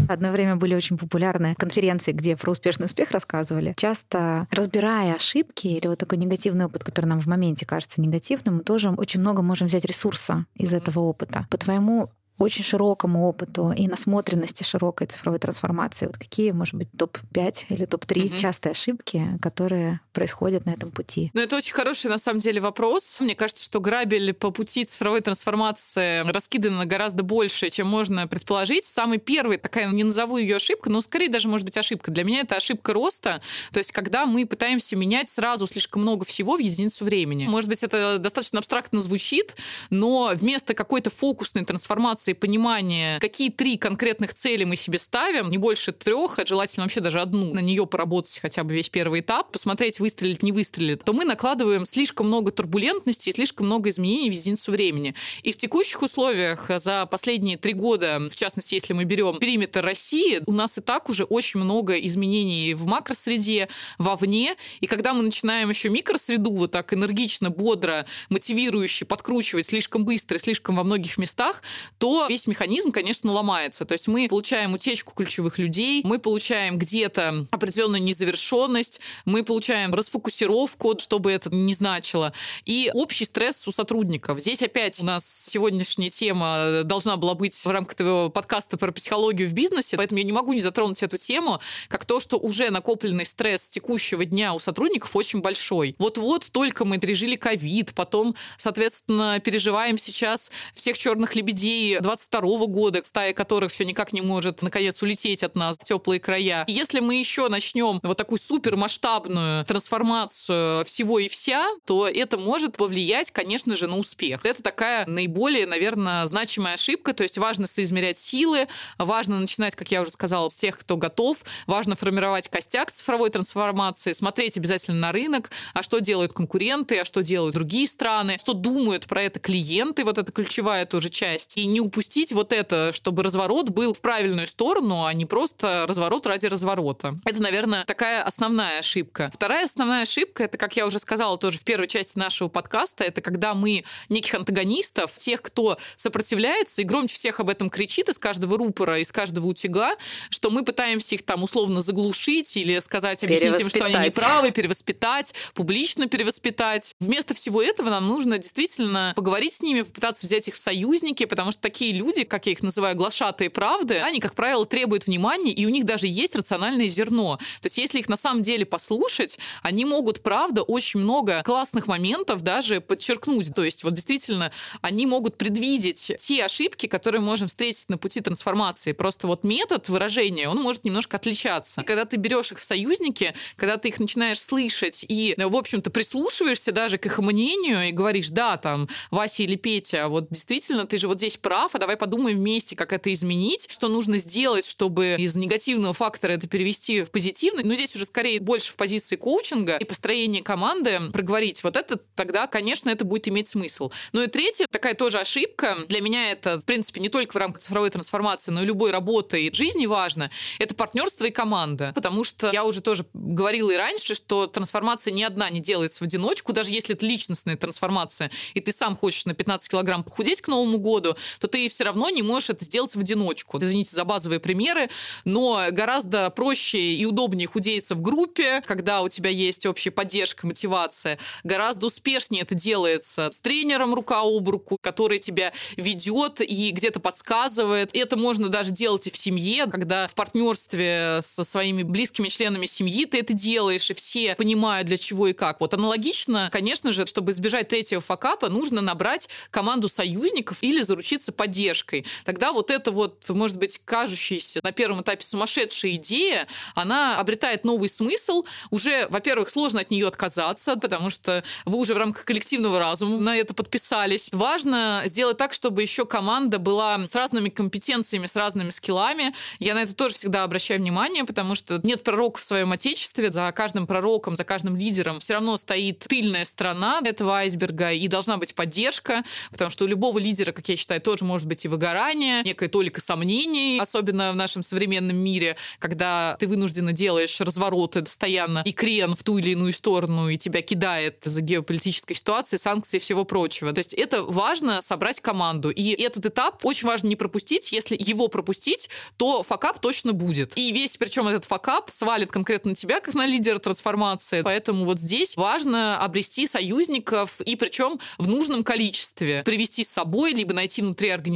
Одно 0.09 0.31
время 0.31 0.57
были 0.57 0.75
очень 0.75 0.99
популярны 0.99 1.55
конференции, 1.57 2.13
где 2.13 2.37
про 2.37 2.51
успешный 2.51 2.87
успех 2.87 3.11
рассказывали. 3.11 3.75
Часто 3.77 4.47
разбирая 4.51 5.15
ошибки 5.15 5.67
или 5.69 5.87
вот 5.87 5.99
такой 5.99 6.19
негативный 6.19 6.67
опыт, 6.67 6.85
который 6.85 7.07
нам 7.07 7.21
в 7.21 7.27
моменте 7.27 7.67
кажется 7.67 8.01
негативным, 8.01 8.57
мы 8.57 8.63
тоже 8.63 8.91
очень 8.91 9.21
много 9.21 9.43
можем 9.43 9.67
взять 9.67 9.85
ресурса 9.85 10.47
из 10.55 10.73
этого 10.73 11.01
опыта. 11.01 11.47
По 11.51 11.59
твоему 11.59 12.11
очень 12.39 12.65
широкому 12.65 13.29
опыту 13.29 13.73
и 13.77 13.89
насмотренности 13.89 14.63
широкой 14.63 15.07
цифровой 15.07 15.39
трансформации. 15.39 16.07
Вот 16.07 16.17
какие, 16.17 16.53
может 16.53 16.75
быть, 16.75 16.89
топ-5 16.97 17.65
или 17.69 17.85
топ-3 17.85 18.27
угу. 18.27 18.37
частые 18.37 18.73
ошибки, 18.73 19.39
которые 19.43 20.01
происходят 20.13 20.65
на 20.65 20.71
этом 20.71 20.91
пути? 20.91 21.31
Ну, 21.35 21.41
это 21.41 21.57
очень 21.57 21.75
хороший, 21.75 22.11
на 22.11 22.19
самом 22.19 22.41
деле, 22.41 22.61
вопрос. 22.61 23.21
Мне 23.21 23.35
кажется, 23.35 23.65
что 23.65 23.81
грабель 23.81 24.33
по 24.33 24.51
пути 24.51 24.85
цифровой 24.85 25.21
трансформации 25.21 26.21
раскидано 26.31 26.87
гораздо 26.87 27.23
больше, 27.23 27.71
чем 27.71 27.89
можно 27.89 28.27
предположить. 28.29 28.85
Самый 28.85 29.19
первый, 29.19 29.59
такая, 29.59 29.91
не 29.91 30.05
назову 30.05 30.39
ее 30.39 30.57
ошибка, 30.57 30.91
но 30.91 31.01
скорее 31.01 31.29
даже, 31.29 31.49
может 31.49 31.65
быть, 31.65 31.77
ошибка. 31.77 32.11
Для 32.11 32.25
меня 32.25 32.41
это 32.41 32.57
ошибка 32.57 32.93
роста. 32.93 33.41
То 33.73 33.79
есть, 33.79 33.93
когда 33.93 34.27
мы 34.27 34.47
пытаемся 34.47 34.97
менять 34.97 35.29
сразу 35.29 35.67
слишком 35.67 36.03
много 36.03 36.25
всего 36.25 36.57
в 36.57 36.61
единицу 36.61 37.05
времени. 37.05 37.47
Может 37.47 37.69
быть, 37.69 37.83
это 37.83 38.19
достаточно 38.19 38.59
абстрактно 38.59 39.01
звучит, 39.01 39.57
но 39.91 40.33
вместо 40.35 40.75
какой-то 40.75 41.11
фокусной 41.11 41.65
трансформации 41.65 42.28
информации, 42.29 42.33
понимание, 42.33 43.19
какие 43.21 43.51
три 43.51 43.77
конкретных 43.77 44.35
цели 44.35 44.65
мы 44.65 44.77
себе 44.77 44.99
ставим, 44.99 45.51
не 45.51 45.59
больше 45.59 45.93
трех, 45.93 46.39
а 46.39 46.47
желательно 46.47 46.85
вообще 46.85 47.01
даже 47.01 47.21
одну, 47.21 47.55
на 47.55 47.61
нее 47.61 47.87
поработать 47.87 48.39
хотя 48.41 48.65
бы 48.65 48.75
весь 48.75 48.89
первый 48.89 49.21
этап, 49.21 49.53
посмотреть, 49.53 50.01
выстрелит, 50.01 50.43
не 50.43 50.53
выстрелит, 50.53 51.05
то 51.05 51.13
мы 51.13 51.25
накладываем 51.25 51.87
слишком 51.87 52.27
много 52.27 52.51
турбулентности 52.51 53.31
и 53.31 53.33
слишком 53.33 53.67
много 53.67 53.91
изменений 53.91 54.31
в 54.31 54.33
единицу 54.33 54.73
времени. 54.73 55.15
И 55.43 55.53
в 55.53 55.57
текущих 55.57 56.03
условиях 56.03 56.71
за 56.79 57.07
последние 57.07 57.57
три 57.57 57.73
года, 57.73 58.21
в 58.31 58.35
частности, 58.35 58.75
если 58.75 58.95
мы 58.95 59.05
берем 59.05 59.39
периметр 59.39 59.85
России, 59.85 60.41
у 60.47 60.53
нас 60.53 60.79
и 60.79 60.81
так 60.81 61.09
уже 61.09 61.25
очень 61.25 61.61
много 61.61 61.95
изменений 61.95 62.75
в 62.75 62.87
макросреде, 62.87 63.69
вовне. 63.99 64.57
И 64.81 64.87
когда 64.87 65.13
мы 65.13 65.23
начинаем 65.23 65.71
еще 65.71 65.89
микросреду 65.89 66.53
вот 66.53 66.73
так 66.73 66.93
энергично, 66.93 67.51
бодро, 67.51 68.07
мотивирующе 68.31 69.05
подкручивать 69.05 69.67
слишком 69.67 70.05
быстро, 70.05 70.39
слишком 70.39 70.77
во 70.77 70.85
многих 70.85 71.19
местах, 71.19 71.63
то 71.99 72.18
весь 72.29 72.47
механизм, 72.47 72.91
конечно, 72.91 73.33
ломается. 73.33 73.85
То 73.85 73.93
есть 73.93 74.09
мы 74.09 74.29
получаем 74.29 74.75
утечку 74.75 75.13
ключевых 75.15 75.59
людей, 75.59 76.03
мы 76.05 76.19
получаем 76.19 76.79
где-то 76.79 77.47
определенную 77.51 78.03
незавершенность, 78.03 79.01
мы 79.25 79.43
получаем 79.43 79.95
расфокусировку, 79.95 80.99
чтобы 80.99 81.31
это 81.31 81.55
не 81.55 81.75
значило, 81.75 82.33
и 82.65 82.91
общий 82.95 83.25
стресс 83.25 83.67
у 83.69 83.73
сотрудников. 83.73 84.41
Здесь 84.41 84.63
опять 84.63 85.01
у 85.01 85.05
нас 85.05 85.47
сегодняшняя 85.49 86.11
тема 86.11 86.83
должна 86.85 87.17
была 87.17 87.35
быть 87.35 87.55
в 87.55 87.67
рамках 87.67 87.95
твоего 87.97 88.31
подкаста 88.31 88.77
про 88.77 88.93
психологию 88.93 89.49
в 89.49 89.53
бизнесе, 89.53 89.97
поэтому 89.97 90.19
я 90.19 90.25
не 90.25 90.33
могу 90.33 90.53
не 90.53 90.61
затронуть 90.61 91.03
эту 91.03 91.17
тему, 91.17 91.61
как 91.89 92.05
то, 92.05 92.21
что 92.21 92.37
уже 92.39 92.71
накопленный 92.71 93.25
стресс 93.25 93.69
текущего 93.69 94.25
дня 94.25 94.55
у 94.55 94.59
сотрудников 94.59 95.15
очень 95.15 95.41
большой. 95.41 95.95
Вот-вот 95.99 96.49
только 96.51 96.85
мы 96.85 96.99
пережили 96.99 97.37
ковид, 97.37 97.95
потом, 97.95 98.35
соответственно, 98.57 99.41
переживаем 99.41 99.99
сейчас 99.99 100.51
всех 100.75 100.97
черных 100.99 101.37
лебедей 101.37 101.99
22 102.09 102.67
года, 102.69 103.01
стая 103.05 103.35
которых 103.35 103.71
все 103.71 103.85
никак 103.85 104.15
не 104.15 104.23
может, 104.23 104.63
наконец, 104.63 105.03
улететь 105.03 105.45
от 105.45 105.57
нас 105.57 105.77
в 105.77 105.85
теплые 105.85 106.21
края. 106.21 106.65
И 106.67 106.73
если 106.73 107.01
мы 107.01 107.17
еще 107.17 107.49
начнем 107.49 108.01
вот 108.03 108.17
такую 108.17 108.39
супермасштабную 108.39 109.67
трансформацию 109.67 110.87
всего 110.87 111.19
и 111.19 111.29
вся, 111.29 111.67
то 111.85 112.09
это 112.09 112.39
может 112.39 112.79
повлиять, 112.79 113.31
конечно 113.31 113.77
же, 113.77 113.89
на 113.89 113.99
успех. 113.99 114.47
Это 114.47 114.63
такая 114.63 115.05
наиболее, 115.05 115.67
наверное, 115.67 116.25
значимая 116.25 116.75
ошибка. 116.75 117.13
То 117.13 117.25
есть 117.25 117.37
важно 117.37 117.67
соизмерять 117.67 118.17
силы, 118.17 118.69
важно 118.97 119.39
начинать, 119.39 119.77
как 119.77 119.91
я 119.91 120.01
уже 120.01 120.11
сказала, 120.11 120.49
с 120.49 120.57
тех, 120.57 120.79
кто 120.79 120.97
готов, 120.97 121.37
важно 121.67 121.95
формировать 121.95 122.49
костяк 122.49 122.91
цифровой 122.91 123.29
трансформации, 123.29 124.13
смотреть 124.13 124.57
обязательно 124.57 124.99
на 124.99 125.13
рынок, 125.13 125.51
а 125.75 125.83
что 125.83 125.99
делают 125.99 126.33
конкуренты, 126.33 127.01
а 127.01 127.05
что 127.05 127.23
делают 127.23 127.55
другие 127.55 127.87
страны, 127.87 128.39
что 128.39 128.55
думают 128.55 129.07
про 129.07 129.25
это 129.25 129.41
клиенты, 129.41 130.05
вот 130.05 130.17
это 130.17 130.33
ключевая 130.33 130.87
тоже 130.87 131.11
часть. 131.11 131.59
И 131.59 131.67
не 131.67 131.83
упустить 131.83 131.98
упустить 131.99 132.31
вот 132.31 132.53
это, 132.53 132.93
чтобы 132.93 133.25
разворот 133.25 133.71
был 133.71 133.93
в 133.93 134.01
правильную 134.01 134.47
сторону, 134.47 135.05
а 135.05 135.13
не 135.13 135.27
просто 135.27 135.85
разворот 135.89 136.29
ради 136.29 136.47
разворота. 136.47 137.17
Это, 137.25 137.43
наверное, 137.43 137.85
такая 137.87 138.23
основная 138.23 138.79
ошибка. 138.79 139.33
Вторая 139.35 139.65
основная 139.65 140.03
ошибка, 140.03 140.45
это, 140.45 140.57
как 140.59 140.77
я 140.77 140.87
уже 140.87 141.01
сказала 141.01 141.37
тоже 141.39 141.59
в 141.59 141.65
первой 141.65 141.89
части 141.89 142.17
нашего 142.17 142.49
подкаста, 142.49 143.03
это 143.03 143.21
когда 143.21 143.53
мы 143.55 143.83
неких 144.09 144.33
антагонистов, 144.37 145.17
тех, 145.17 145.43
кто 145.43 145.77
сопротивляется 145.97 146.83
и 146.83 146.85
громче 146.85 147.15
всех 147.15 147.41
об 147.41 147.51
этом 147.51 147.69
кричит 147.69 148.09
из 148.09 148.19
каждого 148.21 148.57
рупора, 148.57 149.01
из 149.01 149.11
каждого 149.11 149.47
утюга, 149.47 149.97
что 150.31 150.51
мы 150.51 150.65
пытаемся 150.65 151.17
их 151.17 151.25
там 151.25 151.43
условно 151.43 151.81
заглушить 151.81 152.57
или 152.57 152.79
сказать, 152.79 153.25
объяснить 153.25 153.59
им, 153.59 153.69
что 153.69 153.87
они 153.87 153.97
неправы, 154.07 154.53
перевоспитать, 154.53 155.35
публично 155.55 156.07
перевоспитать. 156.07 156.95
Вместо 157.01 157.35
всего 157.35 157.61
этого 157.61 157.91
нам 157.91 158.07
нужно 158.07 158.39
действительно 158.39 159.15
поговорить 159.17 159.55
с 159.55 159.63
ними, 159.63 159.83
попытаться 159.83 160.29
взять 160.29 160.47
их 160.47 160.55
в 160.55 160.59
союзники, 160.59 161.25
потому 161.25 161.51
что 161.51 161.61
такие 161.61 161.78
такие 161.79 161.95
люди, 161.95 162.25
как 162.25 162.47
я 162.47 162.53
их 162.53 162.63
называю, 162.65 162.97
глашатые 162.97 163.51
правды, 163.51 163.99
они, 163.99 164.19
как 164.19 164.35
правило, 164.35 164.67
требуют 164.67 165.07
внимания, 165.07 165.53
и 165.53 165.65
у 165.65 165.69
них 165.69 165.85
даже 165.85 166.09
есть 166.09 166.35
рациональное 166.35 166.89
зерно. 166.89 167.37
То 167.61 167.67
есть 167.67 167.79
если 167.79 168.01
их 168.01 168.09
на 168.09 168.17
самом 168.17 168.43
деле 168.43 168.67
послушать, 168.67 169.39
они 169.63 169.85
могут, 169.85 170.21
правда, 170.25 170.63
очень 170.63 170.99
много 170.99 171.41
классных 171.45 171.87
моментов 171.87 172.43
даже 172.43 172.81
подчеркнуть. 172.81 173.55
То 173.55 173.63
есть 173.63 173.85
вот 173.85 173.95
действительно 173.95 174.51
они 174.81 175.07
могут 175.07 175.39
предвидеть 175.39 176.11
те 176.19 176.45
ошибки, 176.45 176.87
которые 176.87 177.21
можем 177.21 177.47
встретить 177.47 177.89
на 177.91 177.97
пути 177.97 178.21
трансформации. 178.23 178.91
Просто 178.91 179.29
вот 179.29 179.45
метод 179.45 179.89
выражения, 179.89 180.49
он 180.49 180.61
может 180.61 180.83
немножко 180.83 181.17
отличаться. 181.17 181.83
И 181.83 181.85
когда 181.85 182.07
ты 182.07 182.17
берешь 182.17 182.51
их 182.51 182.59
в 182.59 182.65
союзники, 182.65 183.35
когда 183.55 183.77
ты 183.77 183.91
их 183.91 184.01
начинаешь 184.01 184.41
слышать 184.41 185.07
и, 185.09 185.37
в 185.39 185.55
общем-то, 185.55 185.91
прислушиваешься 185.91 186.73
даже 186.73 186.99
к 186.99 187.07
их 187.07 187.21
мнению 187.21 187.89
и 187.89 187.93
говоришь, 187.93 188.31
да, 188.31 188.57
там, 188.57 188.89
Вася 189.13 189.45
или 189.45 189.55
Петя, 189.55 190.09
вот 190.09 190.29
действительно, 190.31 190.85
ты 190.85 190.99
же 190.99 191.07
вот 191.07 191.19
здесь 191.19 191.37
прав, 191.37 191.68
а 191.75 191.79
давай 191.79 191.97
подумаем 191.97 192.39
вместе, 192.39 192.77
как 192.77 192.93
это 192.93 193.13
изменить, 193.13 193.69
что 193.71 193.89
нужно 193.89 194.19
сделать, 194.19 194.67
чтобы 194.67 195.17
из 195.19 195.37
негативного 195.37 195.95
фактора 195.95 196.33
это 196.33 196.49
перевести 196.49 197.03
в 197.03 197.11
позитивный. 197.11 197.65
Но 197.65 197.75
здесь 197.75 197.95
уже 197.95 198.07
скорее 198.07 198.41
больше 198.41 198.73
в 198.73 198.77
позиции 198.77 199.17
коучинга 199.17 199.77
и 199.77 199.85
построения 199.85 200.43
команды 200.43 200.99
проговорить. 201.13 201.63
Вот 201.65 201.77
это 201.77 201.99
тогда, 202.15 202.47
конечно, 202.47 202.91
это 202.91 203.05
будет 203.05 203.29
иметь 203.29 203.49
смысл. 203.49 203.91
Ну 204.13 204.23
и 204.23 204.27
третье, 204.27 204.67
такая 204.71 204.95
тоже 204.95 205.19
ошибка. 205.19 205.77
Для 205.89 206.01
меня 206.01 206.31
это, 206.31 206.61
в 206.61 206.65
принципе, 206.65 207.01
не 207.01 207.09
только 207.09 207.33
в 207.33 207.37
рамках 207.37 207.63
цифровой 207.63 207.91
трансформации, 207.91 208.53
но 208.53 208.63
и 208.63 208.67
любой 208.67 208.91
работы 208.91 209.47
и 209.47 209.53
жизни 209.53 209.87
важно. 209.87 210.31
Это 210.59 210.75
партнерство 210.75 211.25
и 211.25 211.31
команда. 211.31 211.93
Потому 211.95 212.25
что 212.25 212.51
я 212.53 212.65
уже 212.65 212.81
тоже 212.81 213.05
говорила 213.13 213.71
и 213.71 213.77
раньше, 213.77 214.15
что 214.15 214.47
трансформация 214.47 215.13
ни 215.13 215.23
одна 215.23 215.51
не 215.51 215.61
делается 215.61 216.05
в 216.05 216.07
одиночку, 216.07 216.53
даже 216.53 216.73
если 216.73 216.95
это 216.95 217.07
личностная 217.07 217.57
трансформация, 217.57 218.31
и 218.55 218.61
ты 218.61 218.73
сам 218.73 218.97
хочешь 218.97 219.27
на 219.27 219.35
15 219.35 219.71
килограмм 219.71 220.05
похудеть 220.05 220.41
к 220.41 220.49
Новому 220.49 220.79
году, 220.79 221.17
то 221.39 221.49
ты 221.49 221.58
все 221.67 221.85
равно 221.85 222.11
не 222.11 222.23
можешь 222.23 222.51
это 222.51 222.65
сделать 222.65 222.95
в 222.95 223.01
одиночку. 223.01 223.59
Извините 223.59 223.97
за 223.97 224.05
базовые 224.05 224.39
примеры, 224.39 224.89
но 225.25 225.67
гораздо 225.73 226.31
проще 226.31 226.95
и 226.95 227.05
удобнее 227.05 227.49
худеется 227.49 227.95
в 227.95 228.03
группе, 228.03 228.63
когда 228.67 229.03
у 229.03 229.09
тебя 229.09 229.31
есть 229.31 229.67
общая 229.67 229.91
поддержка, 229.91 230.47
мотивация. 230.47 231.19
Гораздо 231.43 231.87
успешнее 231.87 232.43
это 232.43 232.55
делается 232.55 233.31
с 233.33 233.41
тренером 233.41 233.95
рука 233.95 234.21
об 234.21 234.49
руку, 234.49 234.79
который 234.81 235.19
тебя 235.19 235.53
ведет 235.77 236.41
и 236.41 236.71
где-то 236.71 237.01
подсказывает. 237.01 237.91
Это 237.95 238.17
можно 238.17 238.49
даже 238.49 238.71
делать 238.71 239.07
и 239.07 239.11
в 239.11 239.17
семье, 239.17 239.67
когда 239.67 240.07
в 240.07 240.15
партнерстве 240.15 241.21
со 241.23 241.45
своими 241.45 241.83
близкими 241.83 242.29
членами 242.29 242.67
семьи 242.67 243.05
ты 243.05 243.19
это 243.19 243.33
делаешь, 243.33 243.91
и 243.91 243.95
все 243.95 244.35
понимают, 244.35 244.87
для 244.87 244.97
чего 244.97 245.29
и 245.29 245.33
как. 245.33 245.61
Вот 245.61 245.75
аналогично, 245.75 246.49
конечно 246.53 246.93
же, 246.93 247.07
чтобы 247.07 247.33
избежать 247.33 247.69
третьего 247.69 248.01
факапа, 248.01 248.49
нужно 248.49 248.81
набрать 248.81 249.29
команду 249.51 249.89
союзников 249.89 250.59
или 250.63 250.83
заручиться 250.83 251.33
поддержкой 251.33 251.48
поддержкой, 251.49 252.05
тогда 252.25 252.53
вот 252.53 252.71
эта 252.71 252.91
вот, 252.91 253.27
может 253.31 253.57
быть, 253.57 253.81
кажущаяся 253.87 254.61
на 254.63 254.71
первом 254.71 255.01
этапе 255.01 255.25
сумасшедшая 255.25 255.93
идея, 255.93 256.47
она 256.75 257.19
обретает 257.19 257.65
новый 257.65 257.89
смысл. 257.89 258.45
Уже, 258.71 259.07
во-первых, 259.09 259.49
сложно 259.49 259.81
от 259.81 259.91
нее 259.91 260.07
отказаться, 260.07 260.77
потому 260.77 261.09
что 261.09 261.43
вы 261.65 261.79
уже 261.79 261.95
в 261.95 261.97
рамках 261.97 262.27
коллективного 262.27 262.79
разума 262.79 263.19
на 263.19 263.37
это 263.37 263.55
подписались. 263.55 264.29
Важно 264.33 265.03
сделать 265.07 265.39
так, 265.39 265.55
чтобы 265.55 265.81
еще 265.81 266.05
команда 266.05 266.59
была 266.59 266.99
с 266.99 267.15
разными 267.15 267.49
компетенциями, 267.49 268.27
с 268.27 268.37
разными 268.37 268.71
скиллами. 268.71 269.35
Я 269.59 269.73
на 269.73 269.85
это 269.85 269.95
тоже 269.95 270.17
всегда 270.17 270.45
обращаю 270.45 270.81
внимание, 270.81 271.25
потому 271.25 271.55
что 271.55 271.81
нет 271.83 272.03
пророка 272.03 272.41
в 272.41 272.45
своем 272.45 272.73
отечестве. 272.73 273.33
За 273.33 273.51
каждым 273.53 273.87
пророком, 273.87 274.37
за 274.37 274.45
каждым 274.45 274.77
лидером 274.77 275.21
все 275.21 275.35
равно 275.35 275.57
стоит 275.57 276.01
тыльная 276.01 276.45
сторона 276.45 277.01
этого 277.03 277.39
айсберга, 277.39 277.93
и 277.93 278.07
должна 278.07 278.37
быть 278.37 278.55
поддержка, 278.55 279.25
потому 279.51 279.71
что 279.71 279.85
у 279.85 279.87
любого 279.87 280.19
лидера, 280.19 280.53
как 280.53 280.69
я 280.69 280.77
считаю, 280.77 281.01
тоже 281.01 281.25
может 281.25 281.38
может 281.39 281.47
быть 281.47 281.65
и 281.65 281.69
выгорание, 281.69 282.43
некая 282.43 282.69
толика 282.69 283.01
сомнений, 283.01 283.79
особенно 283.81 284.33
в 284.33 284.35
нашем 284.35 284.65
современном 284.65 285.17
мире, 285.17 285.57
когда 285.79 286.37
ты 286.41 286.49
вынужденно 286.49 286.93
делаешь 286.93 287.41
развороты 287.41 288.03
постоянно 288.03 288.63
и 288.65 288.73
крен 288.73 289.15
в 289.15 289.23
ту 289.23 289.39
или 289.39 289.51
иную 289.51 289.73
сторону, 289.73 290.29
и 290.29 290.37
тебя 290.37 290.63
кидает 290.63 291.19
за 291.23 291.41
геополитической 291.41 292.15
ситуацией, 292.15 292.59
санкции 292.59 292.97
и 292.97 293.01
всего 293.01 293.25
прочего. 293.25 293.73
То 293.73 293.79
есть 293.79 293.95
это 293.95 294.25
важно 294.25 294.83
собрать 294.83 295.21
команду. 295.21 295.71
И 295.71 295.91
этот 296.03 296.27
этап 296.27 296.65
очень 296.65 296.89
важно 296.89 297.07
не 297.07 297.15
пропустить. 297.15 297.71
Если 297.71 297.97
его 297.97 298.27
пропустить, 298.27 298.91
то 299.17 299.45
факап 299.45 299.79
точно 299.79 300.15
будет. 300.15 300.59
И 300.59 300.73
весь, 300.73 300.97
причем 300.97 301.29
этот 301.29 301.45
факап 301.45 301.93
свалит 301.93 302.33
конкретно 302.33 302.75
тебя, 302.75 302.99
как 302.99 303.15
на 303.15 303.27
лидера 303.27 303.61
трансформации. 303.61 304.43
Поэтому 304.43 304.87
вот 304.87 304.99
здесь 304.99 305.37
важно 305.37 306.01
обрести 306.01 306.49
союзников, 306.49 307.41
и 307.43 307.55
причем 307.55 308.01
в 308.19 308.27
нужном 308.27 308.65
количестве. 308.65 309.45
Привести 309.45 309.85
с 309.85 309.89
собой, 309.89 310.33
либо 310.33 310.53
найти 310.53 310.83
внутри 310.83 311.11
организации, 311.11 311.28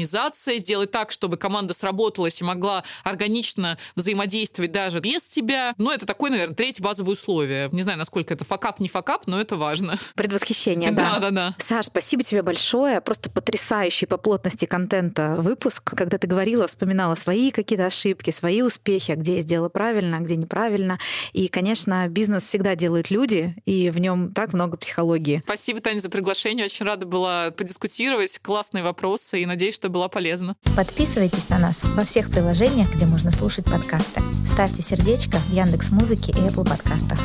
сделать 0.58 0.90
так, 0.90 1.10
чтобы 1.12 1.36
команда 1.36 1.74
сработалась 1.74 2.40
и 2.40 2.44
могла 2.44 2.84
органично 3.04 3.78
взаимодействовать 3.96 4.72
даже 4.72 5.00
без 5.00 5.24
тебя. 5.24 5.74
Ну, 5.78 5.90
это 5.90 6.06
такое, 6.06 6.30
наверное, 6.30 6.54
третье 6.54 6.82
базовое 6.82 7.12
условие. 7.12 7.68
Не 7.72 7.82
знаю, 7.82 7.98
насколько 7.98 8.34
это 8.34 8.44
факап, 8.44 8.80
не 8.80 8.88
факап, 8.88 9.26
но 9.26 9.40
это 9.40 9.56
важно. 9.56 9.98
Предвосхищение, 10.14 10.90
да. 10.92 11.14
Да, 11.14 11.18
да, 11.18 11.30
да. 11.30 11.54
Саш, 11.58 11.86
спасибо 11.86 12.22
тебе 12.22 12.42
большое. 12.42 13.00
Просто 13.00 13.30
потрясающий 13.30 14.06
по 14.06 14.16
плотности 14.16 14.66
контента 14.66 15.36
выпуск. 15.38 15.82
Когда 15.96 16.18
ты 16.18 16.26
говорила, 16.26 16.66
вспоминала 16.66 17.14
свои 17.14 17.50
какие-то 17.50 17.86
ошибки, 17.86 18.30
свои 18.30 18.62
успехи, 18.62 19.12
где 19.12 19.36
я 19.36 19.42
сделала 19.42 19.68
правильно, 19.68 20.18
а 20.18 20.20
где 20.20 20.36
неправильно. 20.36 20.98
И, 21.32 21.48
конечно, 21.48 22.06
бизнес 22.08 22.44
всегда 22.44 22.74
делают 22.74 23.10
люди, 23.10 23.54
и 23.66 23.90
в 23.90 23.98
нем 23.98 24.32
так 24.32 24.52
много 24.52 24.76
психологии. 24.76 25.42
Спасибо, 25.44 25.80
Таня, 25.80 26.00
за 26.00 26.10
приглашение. 26.10 26.66
Очень 26.66 26.86
рада 26.86 27.06
была 27.06 27.50
подискутировать. 27.50 28.38
Классные 28.40 28.84
вопросы, 28.84 29.42
и 29.42 29.46
надеюсь, 29.46 29.74
что 29.82 29.90
была 29.90 30.06
полезна. 30.06 30.54
Подписывайтесь 30.76 31.48
на 31.48 31.58
нас 31.58 31.82
во 31.82 32.04
всех 32.04 32.30
приложениях, 32.30 32.94
где 32.94 33.04
можно 33.04 33.32
слушать 33.32 33.64
подкасты. 33.64 34.22
Ставьте 34.46 34.80
сердечко 34.80 35.38
в 35.38 35.52
Яндекс 35.52 35.90
Музыке 35.90 36.30
и 36.30 36.36
Apple 36.36 36.64
подкастах. 36.64 37.18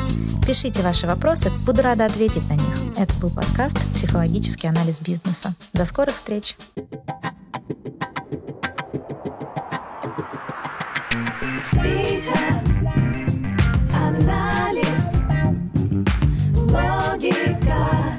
Пишите 0.44 0.82
ваши 0.82 1.06
вопросы, 1.06 1.52
буду 1.64 1.82
рада 1.82 2.06
ответить 2.06 2.48
на 2.48 2.54
них. 2.54 2.74
Это 2.96 3.14
был 3.18 3.30
подкаст 3.30 3.78
«Психологический 3.94 4.66
анализ 4.66 4.98
бизнеса». 4.98 5.54
До 5.72 5.84
скорых 5.84 6.16
встреч! 6.16 6.56
Психоанализ, 11.64 12.02
логика, 16.56 18.18